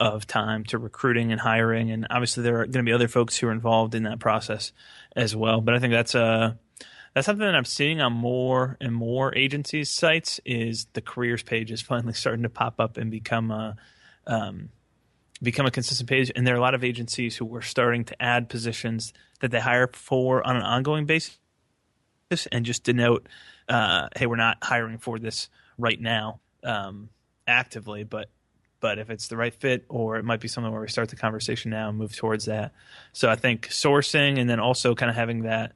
of 0.00 0.26
time 0.26 0.64
to 0.64 0.78
recruiting 0.78 1.30
and 1.30 1.40
hiring. 1.40 1.90
And 1.90 2.06
obviously, 2.10 2.42
there 2.42 2.60
are 2.60 2.66
going 2.66 2.84
to 2.84 2.90
be 2.90 2.92
other 2.92 3.08
folks 3.08 3.36
who 3.36 3.46
are 3.46 3.52
involved 3.52 3.94
in 3.94 4.02
that 4.04 4.18
process 4.18 4.72
as 5.14 5.36
well. 5.36 5.60
But 5.60 5.74
I 5.74 5.78
think 5.78 5.92
that's 5.92 6.14
a 6.14 6.58
that's 7.14 7.26
something 7.26 7.46
that 7.46 7.54
I'm 7.54 7.64
seeing 7.64 8.00
on 8.00 8.12
more 8.12 8.76
and 8.80 8.92
more 8.92 9.32
agencies' 9.36 9.90
sites. 9.90 10.40
Is 10.44 10.86
the 10.94 11.00
careers 11.00 11.44
page 11.44 11.70
is 11.70 11.80
finally 11.80 12.14
starting 12.14 12.42
to 12.42 12.50
pop 12.50 12.80
up 12.80 12.96
and 12.96 13.10
become 13.10 13.52
a 13.52 13.76
um, 14.26 14.70
become 15.44 15.66
a 15.66 15.70
consistent 15.70 16.08
page. 16.08 16.30
And 16.34 16.46
there 16.46 16.54
are 16.54 16.58
a 16.58 16.60
lot 16.60 16.74
of 16.74 16.82
agencies 16.82 17.36
who 17.36 17.54
are 17.54 17.62
starting 17.62 18.04
to 18.06 18.22
add 18.22 18.48
positions 18.48 19.12
that 19.40 19.50
they 19.50 19.60
hire 19.60 19.88
for 19.92 20.46
on 20.46 20.56
an 20.56 20.62
ongoing 20.62 21.06
basis 21.06 21.38
and 22.50 22.64
just 22.64 22.84
denote, 22.84 23.28
uh, 23.68 24.08
hey, 24.16 24.26
we're 24.26 24.36
not 24.36 24.58
hiring 24.62 24.98
for 24.98 25.18
this 25.18 25.48
right 25.78 26.00
now 26.00 26.40
um, 26.64 27.10
actively, 27.46 28.04
but 28.04 28.30
but 28.80 28.98
if 28.98 29.08
it's 29.08 29.28
the 29.28 29.36
right 29.36 29.54
fit 29.54 29.86
or 29.88 30.18
it 30.18 30.26
might 30.26 30.40
be 30.40 30.48
something 30.48 30.70
where 30.70 30.82
we 30.82 30.88
start 30.88 31.08
the 31.08 31.16
conversation 31.16 31.70
now 31.70 31.88
and 31.88 31.96
move 31.96 32.14
towards 32.14 32.44
that. 32.44 32.74
So 33.14 33.30
I 33.30 33.36
think 33.36 33.68
sourcing 33.68 34.38
and 34.38 34.50
then 34.50 34.60
also 34.60 34.94
kind 34.94 35.08
of 35.08 35.16
having 35.16 35.44
that. 35.44 35.72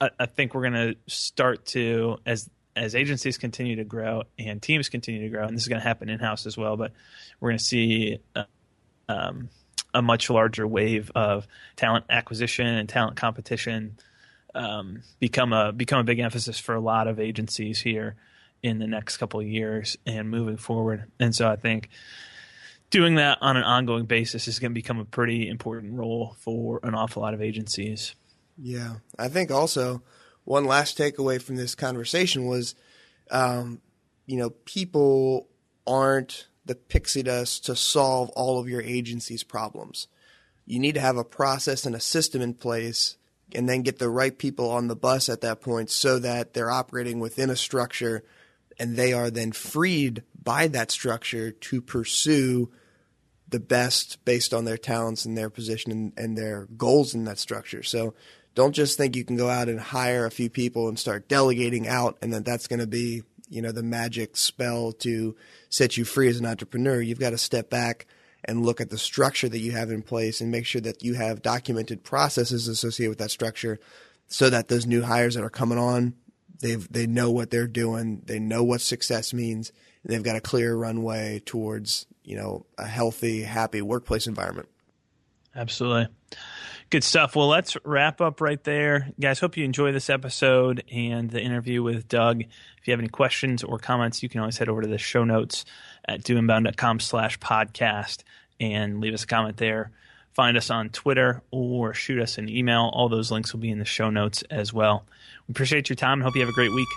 I, 0.00 0.10
I 0.20 0.26
think 0.26 0.54
we're 0.54 0.70
going 0.70 0.74
to 0.74 0.96
start 1.08 1.66
to 1.66 2.18
as 2.24 2.48
as 2.76 2.94
agencies 2.94 3.38
continue 3.38 3.76
to 3.76 3.84
grow 3.84 4.22
and 4.38 4.60
teams 4.60 4.88
continue 4.88 5.22
to 5.22 5.28
grow, 5.28 5.44
and 5.44 5.56
this 5.56 5.62
is 5.62 5.68
going 5.68 5.80
to 5.80 5.86
happen 5.86 6.08
in 6.08 6.18
house 6.20 6.46
as 6.46 6.56
well. 6.56 6.76
But 6.76 6.92
we're 7.40 7.50
going 7.50 7.58
to 7.58 7.64
see 7.64 8.18
uh, 8.36 8.44
um, 9.08 9.48
a 9.92 10.02
much 10.02 10.30
larger 10.30 10.66
wave 10.66 11.10
of 11.14 11.46
talent 11.76 12.04
acquisition 12.10 12.66
and 12.66 12.88
talent 12.88 13.16
competition 13.16 13.96
um, 14.54 15.02
become 15.18 15.52
a 15.52 15.72
become 15.72 16.00
a 16.00 16.04
big 16.04 16.18
emphasis 16.18 16.58
for 16.58 16.74
a 16.74 16.80
lot 16.80 17.08
of 17.08 17.18
agencies 17.18 17.80
here 17.80 18.16
in 18.62 18.78
the 18.78 18.86
next 18.86 19.18
couple 19.18 19.40
of 19.40 19.46
years 19.46 19.96
and 20.06 20.30
moving 20.30 20.56
forward. 20.56 21.04
And 21.20 21.34
so 21.34 21.48
I 21.48 21.56
think 21.56 21.90
doing 22.90 23.16
that 23.16 23.38
on 23.40 23.56
an 23.56 23.62
ongoing 23.62 24.06
basis 24.06 24.48
is 24.48 24.58
going 24.58 24.70
to 24.70 24.74
become 24.74 24.98
a 24.98 25.04
pretty 25.04 25.48
important 25.48 25.94
role 25.94 26.36
for 26.38 26.80
an 26.82 26.94
awful 26.94 27.22
lot 27.22 27.34
of 27.34 27.42
agencies. 27.42 28.14
Yeah, 28.56 28.94
I 29.18 29.28
think 29.28 29.50
also 29.50 30.02
one 30.44 30.64
last 30.64 30.96
takeaway 30.96 31.42
from 31.42 31.56
this 31.56 31.74
conversation 31.74 32.46
was, 32.46 32.74
um, 33.30 33.80
you 34.26 34.36
know, 34.36 34.50
people 34.50 35.48
aren't 35.86 36.46
the 36.64 36.74
pixie 36.74 37.22
dust 37.22 37.66
to 37.66 37.76
solve 37.76 38.30
all 38.30 38.58
of 38.58 38.68
your 38.68 38.82
agency's 38.82 39.42
problems. 39.42 40.08
You 40.66 40.78
need 40.78 40.94
to 40.94 41.00
have 41.00 41.16
a 41.16 41.24
process 41.24 41.84
and 41.84 41.94
a 41.94 42.00
system 42.00 42.40
in 42.40 42.54
place 42.54 43.16
and 43.54 43.68
then 43.68 43.82
get 43.82 43.98
the 43.98 44.08
right 44.08 44.36
people 44.36 44.70
on 44.70 44.88
the 44.88 44.96
bus 44.96 45.28
at 45.28 45.42
that 45.42 45.60
point 45.60 45.90
so 45.90 46.18
that 46.18 46.54
they're 46.54 46.70
operating 46.70 47.20
within 47.20 47.50
a 47.50 47.56
structure 47.56 48.24
and 48.78 48.96
they 48.96 49.12
are 49.12 49.30
then 49.30 49.52
freed 49.52 50.22
by 50.42 50.66
that 50.68 50.90
structure 50.90 51.52
to 51.52 51.80
pursue 51.80 52.70
the 53.48 53.60
best 53.60 54.24
based 54.24 54.52
on 54.52 54.64
their 54.64 54.76
talents 54.76 55.24
and 55.24 55.36
their 55.36 55.50
position 55.50 55.92
and, 55.92 56.12
and, 56.16 56.36
their 56.36 56.66
goals 56.76 57.14
in 57.14 57.24
that 57.24 57.38
structure. 57.38 57.82
So 57.82 58.14
don't 58.54 58.72
just 58.72 58.96
think 58.96 59.14
you 59.14 59.24
can 59.24 59.36
go 59.36 59.48
out 59.48 59.68
and 59.68 59.78
hire 59.78 60.26
a 60.26 60.30
few 60.30 60.50
people 60.50 60.88
and 60.88 60.98
start 60.98 61.28
delegating 61.28 61.86
out 61.86 62.18
and 62.20 62.32
that 62.32 62.44
that's 62.44 62.66
going 62.66 62.80
to 62.80 62.86
be, 62.86 63.22
you 63.48 63.62
know, 63.62 63.72
the 63.72 63.82
magic 63.82 64.36
spell 64.36 64.92
to 64.92 65.36
set 65.68 65.96
you 65.96 66.04
free 66.04 66.28
as 66.28 66.38
an 66.38 66.46
entrepreneur. 66.46 67.00
You've 67.00 67.20
got 67.20 67.30
to 67.30 67.38
step 67.38 67.70
back 67.70 68.06
and 68.44 68.64
look 68.64 68.80
at 68.80 68.90
the 68.90 68.98
structure 68.98 69.48
that 69.48 69.58
you 69.58 69.72
have 69.72 69.90
in 69.90 70.02
place 70.02 70.40
and 70.40 70.50
make 70.50 70.66
sure 70.66 70.80
that 70.80 71.02
you 71.02 71.14
have 71.14 71.42
documented 71.42 72.04
processes 72.04 72.68
associated 72.68 73.10
with 73.10 73.18
that 73.18 73.30
structure 73.30 73.78
so 74.28 74.50
that 74.50 74.68
those 74.68 74.86
new 74.86 75.02
hires 75.02 75.34
that 75.34 75.44
are 75.44 75.50
coming 75.50 75.78
on 75.78 76.14
they 76.60 76.76
they 76.76 77.06
know 77.06 77.30
what 77.30 77.50
they're 77.50 77.66
doing 77.66 78.22
they 78.26 78.38
know 78.38 78.62
what 78.62 78.80
success 78.80 79.32
means 79.32 79.72
and 80.02 80.12
they've 80.12 80.22
got 80.22 80.36
a 80.36 80.40
clear 80.40 80.74
runway 80.74 81.40
towards 81.44 82.06
you 82.22 82.36
know 82.36 82.64
a 82.78 82.86
healthy 82.86 83.42
happy 83.42 83.82
workplace 83.82 84.26
environment 84.26 84.68
absolutely 85.54 86.06
good 86.90 87.02
stuff 87.02 87.34
well 87.34 87.48
let's 87.48 87.76
wrap 87.84 88.20
up 88.20 88.40
right 88.40 88.62
there 88.64 89.10
guys 89.18 89.40
hope 89.40 89.56
you 89.56 89.64
enjoy 89.64 89.90
this 89.90 90.10
episode 90.10 90.84
and 90.92 91.30
the 91.30 91.40
interview 91.40 91.82
with 91.82 92.06
doug 92.08 92.42
if 92.42 92.86
you 92.86 92.92
have 92.92 93.00
any 93.00 93.08
questions 93.08 93.64
or 93.64 93.78
comments 93.78 94.22
you 94.22 94.28
can 94.28 94.40
always 94.40 94.58
head 94.58 94.68
over 94.68 94.82
to 94.82 94.88
the 94.88 94.98
show 94.98 95.24
notes 95.24 95.64
at 96.06 96.22
doinbound.com 96.22 97.00
slash 97.00 97.38
podcast 97.38 98.22
and 98.60 99.00
leave 99.00 99.14
us 99.14 99.24
a 99.24 99.26
comment 99.26 99.56
there. 99.56 99.90
Find 100.32 100.56
us 100.56 100.70
on 100.70 100.88
Twitter 100.90 101.42
or 101.50 101.94
shoot 101.94 102.20
us 102.20 102.38
an 102.38 102.48
email. 102.48 102.90
All 102.92 103.08
those 103.08 103.30
links 103.30 103.52
will 103.52 103.60
be 103.60 103.70
in 103.70 103.78
the 103.78 103.84
show 103.84 104.10
notes 104.10 104.42
as 104.50 104.72
well. 104.72 105.04
We 105.46 105.52
appreciate 105.52 105.88
your 105.88 105.96
time 105.96 106.14
and 106.14 106.22
hope 106.22 106.34
you 106.34 106.40
have 106.40 106.48
a 106.48 106.52
great 106.52 106.72
week. 106.72 106.88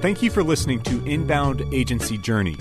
Thank 0.00 0.22
you 0.22 0.30
for 0.30 0.44
listening 0.44 0.82
to 0.82 1.04
Inbound 1.04 1.62
Agency 1.74 2.16
Journey. 2.18 2.56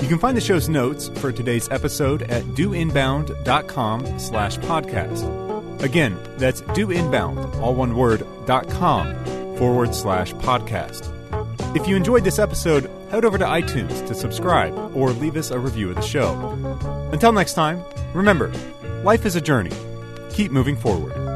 You 0.00 0.06
can 0.08 0.18
find 0.18 0.36
the 0.36 0.40
show's 0.40 0.68
notes 0.68 1.08
for 1.08 1.32
today's 1.32 1.68
episode 1.70 2.22
at 2.22 2.42
doinbound.com 2.44 4.18
slash 4.18 4.56
podcast. 4.58 5.82
Again, 5.82 6.18
that's 6.38 6.62
doinbound, 6.62 7.54
all 7.60 7.74
one 7.74 7.94
word, 7.96 8.24
dot 8.46 8.68
com 8.70 9.14
forward 9.56 9.94
slash 9.94 10.32
podcast. 10.34 11.14
If 11.76 11.86
you 11.86 11.96
enjoyed 11.96 12.24
this 12.24 12.38
episode, 12.38 12.90
head 13.10 13.24
over 13.24 13.38
to 13.38 13.44
iTunes 13.44 14.06
to 14.08 14.14
subscribe 14.14 14.74
or 14.96 15.10
leave 15.10 15.36
us 15.36 15.50
a 15.50 15.58
review 15.58 15.90
of 15.90 15.96
the 15.96 16.02
show. 16.02 16.32
Until 17.12 17.32
next 17.32 17.54
time, 17.54 17.82
remember, 18.14 18.52
life 19.02 19.26
is 19.26 19.36
a 19.36 19.40
journey. 19.40 19.72
Keep 20.30 20.52
moving 20.52 20.76
forward. 20.76 21.27